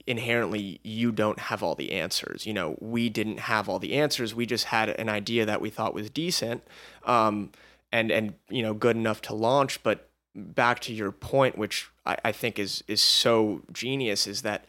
inherently 0.06 0.80
you 0.82 1.12
don't 1.12 1.38
have 1.38 1.62
all 1.62 1.74
the 1.74 1.92
answers. 1.92 2.46
You 2.46 2.54
know 2.54 2.76
we 2.80 3.08
didn't 3.08 3.40
have 3.40 3.68
all 3.68 3.78
the 3.78 3.94
answers. 3.94 4.34
We 4.34 4.46
just 4.46 4.66
had 4.66 4.88
an 4.88 5.08
idea 5.08 5.46
that 5.46 5.60
we 5.60 5.70
thought 5.70 5.94
was 5.94 6.10
decent 6.10 6.62
um, 7.04 7.50
and 7.92 8.10
and 8.10 8.34
you 8.48 8.62
know 8.62 8.74
good 8.74 8.96
enough 8.96 9.20
to 9.22 9.34
launch. 9.34 9.82
But 9.82 10.08
back 10.34 10.80
to 10.80 10.92
your 10.92 11.12
point 11.12 11.56
which 11.56 11.88
I, 12.04 12.16
I 12.26 12.32
think 12.32 12.58
is 12.58 12.84
is 12.86 13.00
so 13.00 13.62
genius 13.72 14.26
is 14.26 14.42
that 14.42 14.66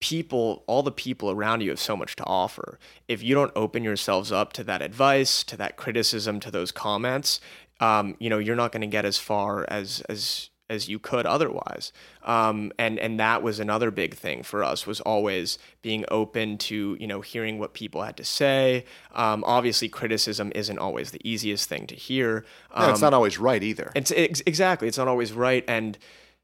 people 0.00 0.64
all 0.66 0.82
the 0.82 0.90
people 0.90 1.30
around 1.30 1.60
you 1.60 1.70
have 1.70 1.80
so 1.80 1.96
much 1.96 2.16
to 2.16 2.24
offer. 2.24 2.78
If 3.06 3.22
you 3.22 3.34
don't 3.34 3.52
open 3.54 3.84
yourselves 3.84 4.32
up 4.32 4.52
to 4.54 4.64
that 4.64 4.82
advice 4.82 5.44
to 5.44 5.56
that 5.58 5.76
criticism 5.76 6.40
to 6.40 6.50
those 6.50 6.72
comments 6.72 7.40
um, 7.80 8.16
you 8.18 8.30
know 8.30 8.38
you're 8.38 8.56
not 8.56 8.72
going 8.72 8.82
to 8.82 8.86
get 8.86 9.04
as 9.04 9.18
far 9.18 9.64
as 9.68 10.02
as 10.08 10.50
as 10.70 10.88
you 10.88 10.98
could 10.98 11.26
otherwise 11.26 11.92
um, 12.24 12.72
and 12.78 12.98
and 12.98 13.20
that 13.20 13.42
was 13.42 13.60
another 13.60 13.90
big 13.90 14.14
thing 14.14 14.42
for 14.42 14.64
us 14.64 14.86
was 14.86 15.00
always 15.02 15.58
being 15.82 16.04
open 16.10 16.56
to 16.56 16.96
you 16.98 17.06
know 17.06 17.20
hearing 17.20 17.58
what 17.58 17.74
people 17.74 18.00
had 18.02 18.16
to 18.16 18.24
say 18.24 18.84
um, 19.14 19.44
obviously 19.46 19.88
criticism 19.88 20.50
isn't 20.54 20.78
always 20.78 21.10
the 21.10 21.20
easiest 21.28 21.68
thing 21.68 21.86
to 21.86 21.94
hear 21.94 22.44
No, 22.78 22.88
it's 22.90 23.02
Um, 23.02 23.06
not 23.06 23.14
always 23.14 23.38
right 23.38 23.62
either. 23.62 23.90
it's 23.94 24.12
ex- 24.12 24.42
exactly. 24.46 24.88
It's 24.88 24.98
not 24.98 25.08
always 25.08 25.32
right, 25.32 25.64
and 25.68 25.98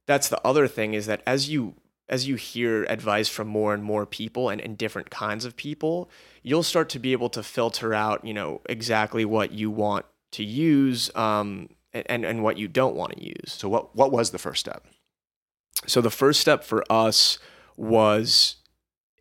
that's 0.06 0.28
the 0.28 0.40
other 0.46 0.66
thing 0.68 0.94
is 0.94 1.06
that 1.06 1.22
as 1.26 1.48
you 1.48 1.74
as 2.08 2.28
you 2.28 2.36
hear 2.36 2.84
advice 2.84 3.28
from 3.28 3.48
more 3.48 3.74
and 3.74 3.82
more 3.82 4.06
people 4.06 4.48
and, 4.48 4.60
and 4.60 4.78
different 4.78 5.10
kinds 5.10 5.44
of 5.44 5.56
people, 5.56 6.08
you'll 6.42 6.62
start 6.62 6.88
to 6.90 7.00
be 7.00 7.10
able 7.10 7.28
to 7.30 7.42
filter 7.42 7.92
out, 7.94 8.24
you 8.24 8.32
know, 8.32 8.60
exactly 8.68 9.24
what 9.24 9.50
you 9.50 9.70
want 9.72 10.06
to 10.30 10.44
use 10.44 11.10
um, 11.16 11.68
and 12.06 12.24
and 12.24 12.42
what 12.42 12.58
you 12.58 12.68
don't 12.68 12.96
want 12.96 13.16
to 13.16 13.24
use. 13.24 13.52
So 13.52 13.68
what 13.68 13.94
what 13.94 14.12
was 14.12 14.30
the 14.30 14.38
first 14.38 14.60
step? 14.60 14.86
So 15.86 16.00
the 16.00 16.10
first 16.10 16.40
step 16.40 16.64
for 16.64 16.84
us 16.90 17.38
was 17.76 18.56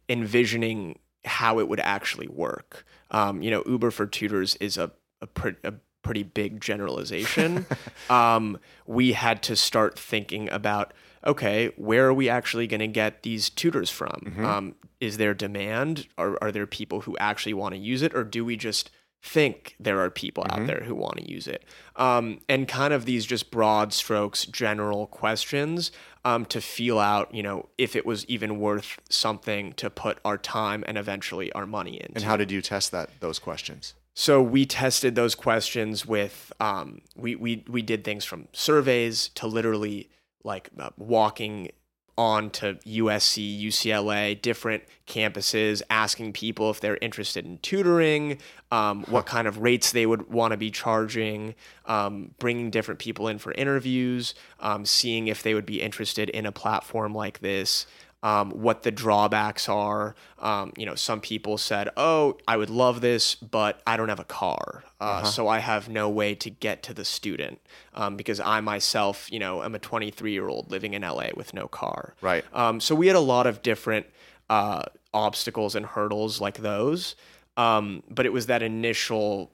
envisioning 0.08 1.00
how 1.26 1.60
it 1.60 1.68
would 1.68 1.80
actually 1.80 2.28
work. 2.28 2.86
Um, 3.12 3.42
you 3.42 3.52
know, 3.52 3.64
Uber 3.66 3.92
for 3.92 4.06
tutors 4.06 4.56
is 4.58 4.78
a 4.78 4.92
a, 5.22 5.28
pre- 5.28 5.56
a 5.64 5.74
pretty 6.04 6.24
big 6.24 6.62
generalization. 6.62 7.66
um, 8.10 8.60
we 8.86 9.14
had 9.14 9.42
to 9.44 9.56
start 9.56 9.98
thinking 9.98 10.50
about 10.50 10.94
okay, 11.26 11.72
where 11.76 12.08
are 12.08 12.14
we 12.14 12.30
actually 12.30 12.68
going 12.68 12.80
to 12.80 12.88
get 12.88 13.24
these 13.24 13.50
tutors 13.50 13.90
from? 13.90 14.36
Um, 14.46 14.76
is 15.00 15.18
there 15.18 15.34
demand? 15.34 16.08
Are 16.18 16.38
are 16.42 16.52
there 16.52 16.68
people 16.68 17.02
who 17.02 17.18
actually 17.18 17.54
want 17.54 17.74
to 17.74 17.80
use 17.80 18.02
it, 18.02 18.14
or 18.16 18.24
do 18.24 18.46
we 18.46 18.56
just 18.56 18.92
think 19.26 19.76
there 19.80 20.00
are 20.02 20.12
people 20.12 20.46
out 20.52 20.68
there 20.68 20.84
who 20.86 20.94
want 20.94 21.18
to 21.18 21.30
use 21.30 21.48
it? 21.48 21.66
Um, 21.96 22.42
and 22.48 22.68
kind 22.68 22.94
of 22.94 23.06
these 23.06 23.26
just 23.26 23.50
broad 23.50 23.92
strokes, 23.92 24.46
general 24.46 25.08
questions 25.08 25.92
um, 26.24 26.46
to 26.46 26.62
feel 26.62 27.00
out, 27.00 27.34
you 27.34 27.42
know, 27.42 27.68
if 27.78 27.96
it 27.96 28.06
was 28.06 28.24
even 28.28 28.60
worth 28.60 29.02
something 29.10 29.74
to 29.74 29.90
put 29.90 30.20
our 30.24 30.38
time 30.38 30.84
and 30.88 30.98
eventually 30.98 31.52
our 31.54 31.66
money 31.66 32.00
into. 32.00 32.14
And 32.16 32.24
how 32.24 32.38
did 32.38 32.52
you 32.52 32.62
test 32.62 32.92
that 32.92 33.10
those 33.20 33.40
questions? 33.40 33.96
So 34.14 34.42
we 34.42 34.66
tested 34.66 35.16
those 35.16 35.36
questions 35.36 36.06
with 36.06 36.54
um, 36.60 37.02
we 37.16 37.36
we 37.36 37.66
we 37.68 37.82
did 37.82 38.04
things 38.04 38.24
from 38.24 38.48
surveys 38.54 39.30
to 39.30 39.48
literally 39.48 40.10
like 40.44 40.70
uh, 40.80 40.92
walking 40.98 41.70
on 42.18 42.50
to 42.50 42.76
USC, 42.86 43.62
UCLA, 43.62 44.42
different 44.42 44.84
campuses, 45.06 45.82
asking 45.90 46.34
people 46.34 46.70
if 46.70 46.80
they're 46.80 46.98
interested 47.02 47.46
in 47.46 47.58
tutoring, 47.58 48.38
um, 48.72 49.04
what 49.04 49.26
kind 49.26 49.48
of 49.48 49.60
rates 49.60 49.92
they 49.92 50.06
would 50.06 50.32
want 50.32 50.52
to 50.52 50.58
be 50.58 50.72
charging, 50.72 51.56
um, 51.86 52.32
bringing 52.40 52.70
different 52.70 53.00
people 53.00 53.28
in 53.28 53.38
for 53.38 53.52
interviews, 53.54 54.34
um, 54.62 54.86
seeing 54.86 55.28
if 55.28 55.44
they 55.44 55.54
would 55.54 55.66
be 55.66 55.82
interested 55.82 56.30
in 56.30 56.46
a 56.46 56.52
platform 56.52 57.14
like 57.14 57.40
this 57.40 57.86
um, 58.26 58.50
what 58.50 58.82
the 58.82 58.90
drawbacks 58.90 59.70
are. 59.70 60.16
Um, 60.40 60.74
you 60.76 60.86
know, 60.88 60.96
some 60.96 61.22
people 61.22 61.60
said, 61.60 61.90
"Oh, 61.96 62.38
I 62.48 62.58
would 62.58 62.72
love 62.72 63.02
this, 63.02 63.36
but 63.36 63.84
I 63.86 63.98
don't 63.98 64.10
have 64.10 64.20
a 64.20 64.26
car, 64.26 64.84
uh, 65.00 65.24
so 65.24 65.48
I 65.48 65.60
have 65.60 65.90
no 65.90 66.10
way 66.10 66.34
to 66.34 66.50
get 66.50 66.82
to 66.84 66.94
the 66.94 67.06
student 67.06 67.62
um, 67.94 68.18
because 68.18 68.40
I 68.40 68.62
myself, 68.62 69.32
you 69.32 69.38
know, 69.38 69.62
am 69.62 69.76
a 69.76 69.80
23 69.80 70.32
year 70.32 70.48
old 70.48 70.72
living 70.72 70.96
in 70.96 71.04
LA 71.04 71.28
with 71.36 71.54
no 71.54 71.68
car." 71.68 72.16
Right. 72.20 72.44
Um, 72.52 72.80
so 72.80 72.96
we 72.96 73.06
had 73.06 73.16
a 73.16 73.28
lot 73.36 73.46
of 73.46 73.62
different 73.62 74.08
uh, 74.50 74.82
obstacles 75.14 75.76
and 75.76 75.86
hurdles 75.86 76.42
like 76.42 76.58
those, 76.58 77.16
um, 77.58 78.02
but 78.10 78.26
it 78.26 78.34
was 78.34 78.48
that 78.48 78.64
initial 78.64 79.52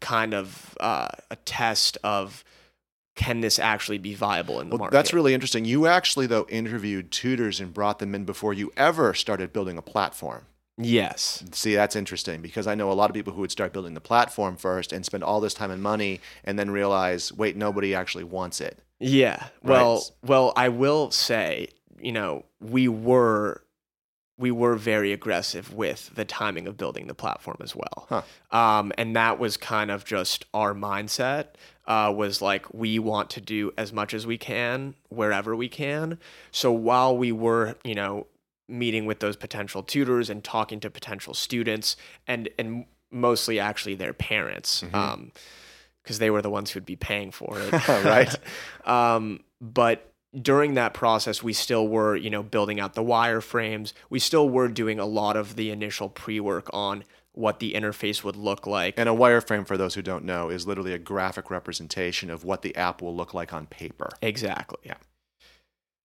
kind 0.00 0.32
of 0.32 0.74
uh, 0.80 1.08
a 1.30 1.36
test 1.36 1.98
of 2.02 2.44
can 3.16 3.40
this 3.40 3.58
actually 3.58 3.98
be 3.98 4.14
viable 4.14 4.60
in 4.60 4.68
the 4.68 4.74
Well, 4.74 4.78
market? 4.80 4.92
that's 4.94 5.12
really 5.12 5.34
interesting. 5.34 5.64
You 5.64 5.86
actually 5.86 6.26
though 6.26 6.46
interviewed 6.48 7.10
tutors 7.10 7.58
and 7.60 7.74
brought 7.74 7.98
them 7.98 8.14
in 8.14 8.24
before 8.24 8.52
you 8.54 8.70
ever 8.76 9.12
started 9.14 9.52
building 9.52 9.76
a 9.78 9.82
platform. 9.82 10.46
yes. 10.78 11.42
See, 11.52 11.74
that's 11.74 11.96
interesting 11.96 12.42
because 12.42 12.66
I 12.66 12.74
know 12.74 12.92
a 12.92 12.94
lot 12.94 13.08
of 13.10 13.14
people 13.14 13.32
who 13.32 13.40
would 13.40 13.50
start 13.50 13.72
building 13.72 13.94
the 13.94 14.00
platform 14.00 14.56
first 14.56 14.92
and 14.92 15.04
spend 15.06 15.24
all 15.24 15.40
this 15.40 15.54
time 15.54 15.70
and 15.70 15.82
money 15.82 16.20
and 16.44 16.58
then 16.58 16.70
realize, 16.70 17.32
wait, 17.32 17.56
nobody 17.56 17.94
actually 17.94 18.24
wants 18.24 18.60
it. 18.60 18.78
Yeah. 19.00 19.46
Well, 19.62 20.04
well, 20.22 20.52
I 20.56 20.68
will 20.68 21.10
say, 21.10 21.68
you 21.98 22.12
know, 22.12 22.44
we 22.60 22.88
were 22.88 23.62
we 24.38 24.50
were 24.50 24.76
very 24.76 25.12
aggressive 25.14 25.72
with 25.72 26.10
the 26.14 26.26
timing 26.26 26.66
of 26.66 26.76
building 26.76 27.06
the 27.06 27.14
platform 27.14 27.56
as 27.62 27.74
well. 27.74 28.06
Huh. 28.10 28.22
Um, 28.58 28.92
and 28.98 29.16
that 29.16 29.38
was 29.38 29.56
kind 29.56 29.90
of 29.90 30.04
just 30.04 30.44
our 30.52 30.74
mindset. 30.74 31.46
Uh, 31.86 32.12
was 32.14 32.42
like 32.42 32.66
we 32.74 32.98
want 32.98 33.30
to 33.30 33.40
do 33.40 33.72
as 33.78 33.92
much 33.92 34.12
as 34.12 34.26
we 34.26 34.36
can 34.36 34.94
wherever 35.08 35.54
we 35.54 35.68
can. 35.68 36.18
So 36.50 36.72
while 36.72 37.16
we 37.16 37.30
were, 37.30 37.76
you 37.84 37.94
know, 37.94 38.26
meeting 38.68 39.06
with 39.06 39.20
those 39.20 39.36
potential 39.36 39.82
tutors 39.82 40.28
and 40.28 40.42
talking 40.42 40.80
to 40.80 40.90
potential 40.90 41.34
students 41.34 41.96
and 42.26 42.48
and 42.58 42.86
mostly 43.10 43.60
actually 43.60 43.94
their 43.94 44.12
parents, 44.12 44.82
um, 44.92 45.30
because 46.02 46.18
they 46.18 46.30
were 46.30 46.42
the 46.42 46.50
ones 46.50 46.70
who'd 46.70 46.86
be 46.86 46.96
paying 46.96 47.30
for 47.30 47.58
it, 47.58 47.88
Right. 47.88 48.34
um, 48.84 49.40
but 49.60 50.12
during 50.40 50.74
that 50.74 50.92
process, 50.92 51.42
we 51.42 51.52
still 51.52 51.88
were, 51.88 52.14
you 52.16 52.30
know, 52.30 52.42
building 52.42 52.78
out 52.78 52.94
the 52.94 53.02
wireframes. 53.02 53.92
We 54.10 54.18
still 54.18 54.48
were 54.48 54.68
doing 54.68 54.98
a 54.98 55.06
lot 55.06 55.36
of 55.36 55.56
the 55.56 55.70
initial 55.70 56.08
pre-work 56.08 56.68
on 56.72 57.04
what 57.36 57.60
the 57.60 57.74
interface 57.74 58.24
would 58.24 58.34
look 58.36 58.66
like. 58.66 58.94
And 58.96 59.08
a 59.08 59.12
wireframe, 59.12 59.66
for 59.66 59.76
those 59.76 59.94
who 59.94 60.02
don't 60.02 60.24
know, 60.24 60.48
is 60.50 60.66
literally 60.66 60.92
a 60.94 60.98
graphic 60.98 61.50
representation 61.50 62.30
of 62.30 62.44
what 62.44 62.62
the 62.62 62.74
app 62.74 63.00
will 63.02 63.14
look 63.14 63.32
like 63.34 63.52
on 63.52 63.66
paper. 63.66 64.08
Exactly. 64.22 64.78
Yeah. 64.84 64.94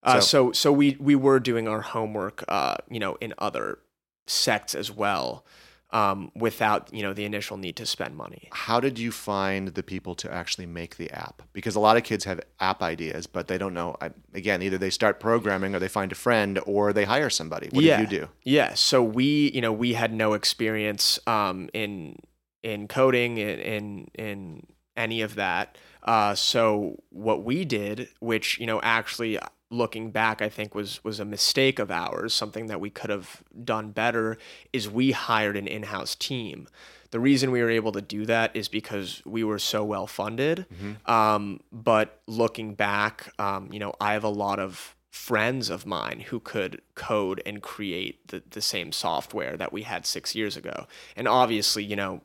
Uh, 0.02 0.20
So- 0.20 0.50
so 0.50 0.52
so 0.52 0.72
we 0.72 0.96
we 1.00 1.14
were 1.14 1.40
doing 1.40 1.66
our 1.68 1.80
homework, 1.80 2.44
uh, 2.48 2.76
you 2.90 3.00
know, 3.00 3.16
in 3.20 3.32
other 3.38 3.78
sects 4.26 4.74
as 4.74 4.90
well, 4.90 5.44
um, 5.92 6.30
without 6.34 6.92
you 6.92 7.02
know 7.02 7.12
the 7.12 7.24
initial 7.24 7.56
need 7.56 7.76
to 7.76 7.86
spend 7.86 8.16
money. 8.16 8.48
How 8.52 8.80
did 8.80 8.98
you 8.98 9.12
find 9.12 9.68
the 9.68 9.82
people 9.82 10.14
to 10.16 10.32
actually 10.32 10.66
make 10.66 10.96
the 10.96 11.10
app? 11.10 11.42
Because 11.52 11.76
a 11.76 11.80
lot 11.80 11.96
of 11.96 12.04
kids 12.04 12.24
have 12.24 12.40
app 12.60 12.82
ideas, 12.82 13.26
but 13.26 13.48
they 13.48 13.58
don't 13.58 13.74
know. 13.74 13.96
I, 14.00 14.10
again, 14.34 14.62
either 14.62 14.78
they 14.78 14.90
start 14.90 15.20
programming 15.20 15.74
or 15.74 15.78
they 15.78 15.88
find 15.88 16.10
a 16.10 16.16
friend 16.16 16.58
or 16.66 16.92
they 16.92 17.04
hire 17.04 17.30
somebody. 17.30 17.68
What 17.70 17.84
yeah. 17.84 17.98
did 17.98 18.10
you 18.10 18.20
do? 18.20 18.28
Yeah. 18.42 18.74
So 18.74 19.02
we, 19.02 19.50
you 19.52 19.60
know, 19.60 19.72
we 19.72 19.92
had 19.92 20.12
no 20.12 20.32
experience 20.32 21.18
um, 21.26 21.68
in 21.72 22.16
in 22.62 22.88
coding 22.88 23.38
in 23.38 23.58
in, 23.58 24.10
in 24.14 24.66
any 24.96 25.20
of 25.22 25.34
that. 25.34 25.76
Uh, 26.02 26.34
so 26.34 27.00
what 27.10 27.44
we 27.44 27.64
did, 27.64 28.08
which 28.20 28.58
you 28.58 28.66
know, 28.66 28.80
actually 28.82 29.38
looking 29.72 30.10
back, 30.10 30.42
I 30.42 30.48
think 30.48 30.74
was 30.74 31.02
was 31.02 31.18
a 31.18 31.24
mistake 31.24 31.78
of 31.78 31.90
ours, 31.90 32.34
something 32.34 32.66
that 32.66 32.80
we 32.80 32.90
could 32.90 33.10
have 33.10 33.42
done 33.64 33.90
better, 33.90 34.38
is 34.72 34.88
we 34.88 35.12
hired 35.12 35.56
an 35.56 35.66
in-house 35.66 36.14
team. 36.14 36.68
The 37.10 37.20
reason 37.20 37.50
we 37.50 37.60
were 37.60 37.70
able 37.70 37.92
to 37.92 38.00
do 38.00 38.24
that 38.26 38.54
is 38.54 38.68
because 38.68 39.22
we 39.26 39.44
were 39.44 39.58
so 39.58 39.84
well 39.84 40.06
funded. 40.06 40.66
Um, 41.06 41.60
but 41.70 42.20
looking 42.26 42.74
back, 42.74 43.32
um, 43.38 43.68
you 43.70 43.78
know, 43.78 43.92
I 44.00 44.14
have 44.14 44.24
a 44.24 44.28
lot 44.28 44.58
of 44.58 44.96
friends 45.10 45.68
of 45.68 45.84
mine 45.84 46.24
who 46.28 46.40
could 46.40 46.80
code 46.94 47.42
and 47.44 47.62
create 47.62 48.28
the, 48.28 48.42
the 48.48 48.62
same 48.62 48.92
software 48.92 49.58
that 49.58 49.70
we 49.70 49.82
had 49.82 50.06
six 50.06 50.34
years 50.34 50.56
ago. 50.56 50.86
And 51.14 51.28
obviously, 51.28 51.84
you 51.84 51.96
know, 51.96 52.22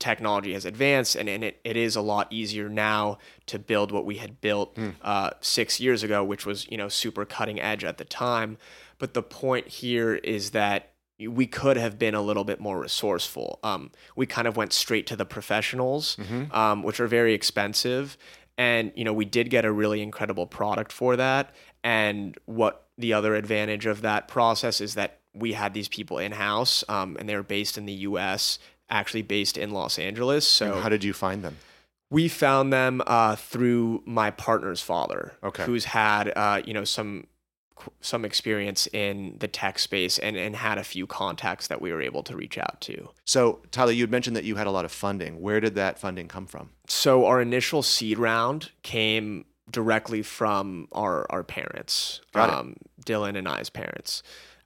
technology 0.00 0.52
has 0.54 0.64
advanced 0.64 1.14
and, 1.14 1.28
and 1.28 1.44
it, 1.44 1.60
it 1.62 1.76
is 1.76 1.94
a 1.94 2.00
lot 2.00 2.26
easier 2.30 2.68
now 2.68 3.18
to 3.46 3.58
build 3.58 3.92
what 3.92 4.04
we 4.04 4.16
had 4.16 4.40
built 4.40 4.76
uh, 5.02 5.30
six 5.40 5.78
years 5.78 6.02
ago, 6.02 6.24
which 6.24 6.44
was, 6.46 6.66
you 6.70 6.76
know, 6.76 6.88
super 6.88 7.24
cutting 7.24 7.60
edge 7.60 7.84
at 7.84 7.98
the 7.98 8.04
time. 8.04 8.58
But 8.98 9.14
the 9.14 9.22
point 9.22 9.68
here 9.68 10.14
is 10.16 10.50
that 10.50 10.90
we 11.18 11.46
could 11.46 11.76
have 11.76 11.98
been 11.98 12.14
a 12.14 12.22
little 12.22 12.44
bit 12.44 12.60
more 12.60 12.80
resourceful. 12.80 13.58
Um, 13.62 13.90
we 14.16 14.26
kind 14.26 14.48
of 14.48 14.56
went 14.56 14.72
straight 14.72 15.06
to 15.08 15.16
the 15.16 15.26
professionals, 15.26 16.16
um, 16.52 16.82
which 16.82 16.98
are 16.98 17.06
very 17.06 17.34
expensive. 17.34 18.16
And, 18.56 18.92
you 18.94 19.04
know, 19.04 19.12
we 19.12 19.24
did 19.26 19.50
get 19.50 19.64
a 19.64 19.72
really 19.72 20.02
incredible 20.02 20.46
product 20.46 20.92
for 20.92 21.16
that. 21.16 21.54
And 21.84 22.36
what 22.46 22.88
the 22.98 23.12
other 23.12 23.34
advantage 23.34 23.86
of 23.86 24.02
that 24.02 24.28
process 24.28 24.80
is 24.80 24.94
that 24.94 25.20
we 25.34 25.52
had 25.52 25.74
these 25.74 25.88
people 25.88 26.18
in 26.18 26.32
house, 26.32 26.84
um, 26.88 27.16
and 27.18 27.28
they 27.28 27.36
were 27.36 27.42
based 27.42 27.78
in 27.78 27.86
the 27.86 27.92
U.S., 27.92 28.58
actually 28.90 29.22
based 29.22 29.56
in 29.56 29.70
Los 29.70 29.98
Angeles. 29.98 30.46
So 30.46 30.80
How 30.80 30.88
did 30.88 31.04
you 31.04 31.12
find 31.12 31.42
them? 31.44 31.56
we 32.10 32.26
found 32.28 32.72
them 32.72 33.00
uh, 33.06 33.36
through 33.36 34.02
my 34.04 34.30
partner's 34.32 34.80
father, 34.82 35.32
Okay. 35.44 35.64
who's 35.64 35.84
had 35.86 36.32
uh, 36.36 36.60
you 36.64 36.74
know 36.74 36.84
some 36.84 37.26
some 38.02 38.26
experience 38.26 38.86
in 38.92 39.36
the 39.38 39.48
tech 39.48 39.78
space 39.78 40.18
and, 40.18 40.36
and 40.36 40.54
had 40.54 40.76
a 40.76 40.84
few 40.84 41.06
contacts 41.06 41.68
that 41.68 41.80
we 41.80 41.90
were 41.92 42.02
able 42.02 42.22
to 42.22 42.36
reach 42.36 42.58
out 42.58 42.78
to. 42.82 43.08
So, 43.24 43.60
Tyler, 43.70 43.92
you 43.92 44.02
had 44.02 44.10
mentioned 44.10 44.36
that 44.36 44.44
you 44.44 44.56
had 44.56 44.66
a 44.66 44.70
lot 44.70 44.84
of 44.84 44.92
funding. 44.92 45.40
Where 45.40 45.60
did 45.60 45.76
that 45.76 45.98
funding 45.98 46.28
come 46.28 46.46
from? 46.46 46.68
So 46.88 47.24
our 47.24 47.40
initial 47.40 47.82
seed 47.82 48.18
round 48.18 48.70
came 48.82 49.46
directly 49.70 50.20
from 50.22 50.88
our 50.92 51.26
our 51.30 51.42
parents, 51.44 52.20
um, 52.34 52.74
Dylan 53.06 53.38
and 53.38 53.48
I's 53.48 53.70
parents. 53.70 54.22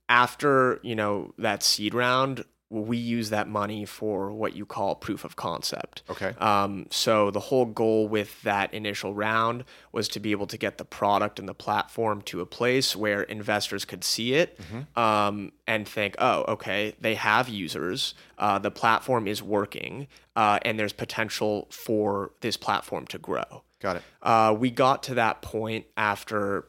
After 0.08 0.80
you 0.82 0.94
know 0.96 1.32
that 1.38 1.62
seed 1.62 1.94
round, 1.94 2.44
we 2.70 2.96
use 2.96 3.30
that 3.30 3.46
money 3.46 3.84
for 3.84 4.32
what 4.32 4.56
you 4.56 4.66
call 4.66 4.94
proof 4.94 5.24
of 5.24 5.36
concept. 5.36 6.02
Okay. 6.10 6.34
Um, 6.38 6.86
so 6.90 7.30
the 7.30 7.40
whole 7.40 7.66
goal 7.66 8.08
with 8.08 8.42
that 8.42 8.72
initial 8.74 9.14
round 9.14 9.64
was 9.92 10.08
to 10.08 10.20
be 10.20 10.32
able 10.32 10.46
to 10.48 10.56
get 10.56 10.78
the 10.78 10.84
product 10.84 11.38
and 11.38 11.48
the 11.48 11.54
platform 11.54 12.22
to 12.22 12.40
a 12.40 12.46
place 12.46 12.96
where 12.96 13.22
investors 13.22 13.84
could 13.84 14.02
see 14.02 14.34
it 14.34 14.58
um, 14.96 15.52
and 15.66 15.86
think, 15.86 16.16
oh, 16.18 16.44
okay, 16.48 16.94
they 17.00 17.14
have 17.14 17.48
users, 17.48 18.14
uh, 18.38 18.58
the 18.58 18.70
platform 18.70 19.28
is 19.28 19.42
working, 19.42 20.08
uh, 20.34 20.58
and 20.62 20.78
there's 20.78 20.92
potential 20.92 21.68
for 21.70 22.32
this 22.40 22.56
platform 22.56 23.06
to 23.06 23.18
grow. 23.18 23.62
Got 23.80 23.96
it. 23.96 24.02
Uh, 24.22 24.56
we 24.58 24.70
got 24.70 25.02
to 25.04 25.14
that 25.14 25.42
point 25.42 25.84
after 25.96 26.66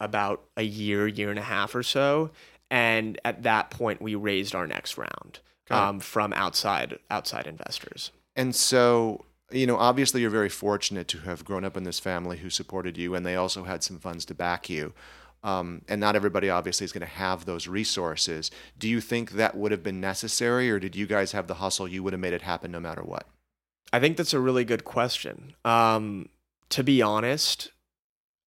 about 0.00 0.42
a 0.56 0.62
year, 0.62 1.06
year 1.06 1.30
and 1.30 1.38
a 1.38 1.42
half 1.42 1.74
or 1.74 1.82
so, 1.82 2.30
and 2.70 3.20
at 3.24 3.42
that 3.42 3.70
point, 3.70 4.00
we 4.00 4.14
raised 4.14 4.54
our 4.54 4.66
next 4.66 4.96
round 4.96 5.40
um, 5.70 6.00
from 6.00 6.32
outside 6.32 6.98
outside 7.10 7.46
investors. 7.46 8.10
And 8.36 8.54
so, 8.54 9.24
you 9.50 9.66
know, 9.66 9.76
obviously 9.76 10.20
you're 10.20 10.30
very 10.30 10.48
fortunate 10.48 11.08
to 11.08 11.18
have 11.18 11.44
grown 11.44 11.64
up 11.64 11.76
in 11.76 11.84
this 11.84 11.98
family 11.98 12.38
who 12.38 12.50
supported 12.50 12.96
you, 12.96 13.14
and 13.14 13.26
they 13.26 13.36
also 13.36 13.64
had 13.64 13.82
some 13.82 13.98
funds 13.98 14.24
to 14.26 14.34
back 14.34 14.70
you. 14.70 14.92
Um, 15.42 15.82
and 15.88 16.00
not 16.00 16.16
everybody 16.16 16.50
obviously 16.50 16.84
is 16.84 16.92
going 16.92 17.00
to 17.00 17.06
have 17.06 17.46
those 17.46 17.66
resources. 17.66 18.50
Do 18.78 18.88
you 18.88 19.00
think 19.00 19.32
that 19.32 19.56
would 19.56 19.72
have 19.72 19.82
been 19.82 20.00
necessary, 20.00 20.70
or 20.70 20.78
did 20.78 20.94
you 20.94 21.06
guys 21.06 21.32
have 21.32 21.46
the 21.46 21.54
hustle? 21.54 21.88
You 21.88 22.02
would 22.02 22.12
have 22.12 22.20
made 22.20 22.34
it 22.34 22.42
happen 22.42 22.70
no 22.70 22.80
matter 22.80 23.02
what. 23.02 23.26
I 23.92 24.00
think 24.00 24.16
that's 24.16 24.34
a 24.34 24.40
really 24.40 24.64
good 24.64 24.84
question. 24.84 25.54
Um, 25.64 26.28
to 26.68 26.84
be 26.84 27.00
honest, 27.00 27.72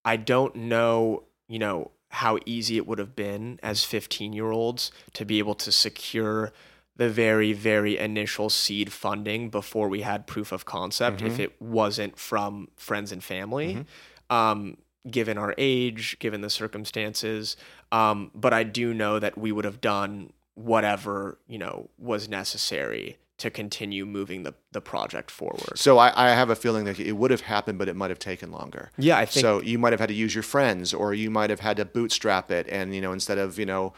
I 0.06 0.18
don't 0.18 0.56
know, 0.56 1.24
you 1.48 1.60
know, 1.60 1.92
how 2.14 2.38
easy 2.46 2.78
it 2.78 2.86
would 2.86 3.00
have 3.00 3.16
been 3.16 3.60
as 3.64 3.84
15 3.84 4.34
year 4.34 4.52
olds 4.52 4.92
to 5.14 5.26
be 5.26 5.40
able 5.40 5.56
to 5.56 5.72
secure 5.72 6.54
the 6.96 7.10
very, 7.10 7.54
very 7.54 7.98
initial 7.98 8.52
seed 8.52 8.94
funding 8.94 9.50
before 9.50 9.90
we 9.90 10.02
had 10.02 10.28
proof 10.28 10.52
of 10.52 10.64
concept 10.64 11.22
if 11.24 11.40
it 11.40 11.60
wasn't 11.60 12.18
from 12.20 12.68
friends 12.76 13.12
and 13.12 13.24
family. 13.24 13.86
Um, 14.30 14.78
given 15.10 15.38
our 15.38 15.54
age, 15.58 16.18
given 16.20 16.42
the 16.42 16.50
circumstances. 16.50 17.58
Um, 17.92 18.32
but 18.34 18.54
I 18.54 18.64
do 18.64 18.94
know 18.94 19.20
that 19.20 19.38
we 19.38 19.52
would 19.52 19.66
have 19.66 19.82
done 19.82 20.32
whatever, 20.54 21.40
you 21.48 21.58
know, 21.58 21.90
was 21.98 22.30
necessary 22.30 23.18
to 23.44 23.50
continue 23.50 24.06
moving 24.06 24.44
the, 24.44 24.54
the 24.72 24.80
project 24.80 25.30
forward. 25.30 25.78
So 25.78 25.98
I, 25.98 26.30
I 26.30 26.30
have 26.30 26.50
a 26.50 26.56
feeling 26.56 26.86
that 26.86 26.98
it 26.98 27.12
would 27.12 27.30
have 27.30 27.42
happened, 27.42 27.78
but 27.78 27.90
it 27.90 27.96
might 27.96 28.10
have 28.10 28.18
taken 28.18 28.52
longer. 28.52 28.90
Yeah, 28.98 29.18
I 29.18 29.26
think 29.26 29.42
so 29.42 29.62
you 29.62 29.78
might 29.78 29.92
have 29.92 30.00
had 30.00 30.08
to 30.08 30.16
use 30.16 30.34
your 30.34 30.44
friends, 30.44 30.94
or 30.94 31.14
you 31.14 31.30
might 31.30 31.50
have 31.50 31.60
had 31.60 31.76
to 31.76 31.84
bootstrap 31.84 32.50
it, 32.52 32.68
and 32.70 32.96
you 32.96 33.02
know 33.02 33.12
instead 33.12 33.38
of 33.38 33.60
you 33.60 33.66
know 33.66 33.94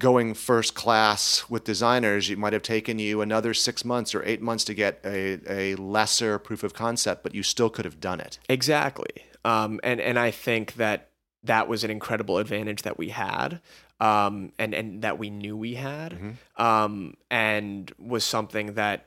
going 0.00 0.34
first 0.34 0.74
class 0.74 1.48
with 1.48 1.62
designers, 1.62 2.30
it 2.30 2.38
might 2.38 2.52
have 2.52 2.62
taken 2.62 2.98
you 2.98 3.20
another 3.20 3.54
six 3.54 3.84
months 3.84 4.12
or 4.12 4.24
eight 4.24 4.42
months 4.42 4.64
to 4.64 4.74
get 4.74 5.00
a, 5.04 5.38
a 5.48 5.76
lesser 5.76 6.40
proof 6.40 6.64
of 6.64 6.74
concept, 6.74 7.22
but 7.22 7.36
you 7.36 7.44
still 7.44 7.70
could 7.70 7.84
have 7.84 8.00
done 8.00 8.18
it. 8.18 8.40
Exactly. 8.48 9.24
Um, 9.44 9.78
and 9.84 10.00
and 10.00 10.18
I 10.18 10.32
think 10.32 10.74
that 10.74 11.10
that 11.44 11.68
was 11.68 11.84
an 11.84 11.90
incredible 11.90 12.38
advantage 12.38 12.82
that 12.82 12.98
we 12.98 13.10
had, 13.10 13.60
um, 14.02 14.52
and 14.58 14.74
and 14.74 15.02
that 15.02 15.18
we 15.18 15.30
knew 15.30 15.56
we 15.56 15.74
had, 15.76 16.18
um, 16.56 17.14
and 17.30 17.92
was 17.98 18.24
something 18.24 18.74
that 18.74 19.06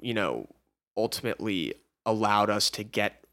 you 0.00 0.12
know 0.12 0.48
ultimately 0.96 1.74
allowed 2.04 2.50
us 2.50 2.68
to 2.70 2.82
get 2.82 3.24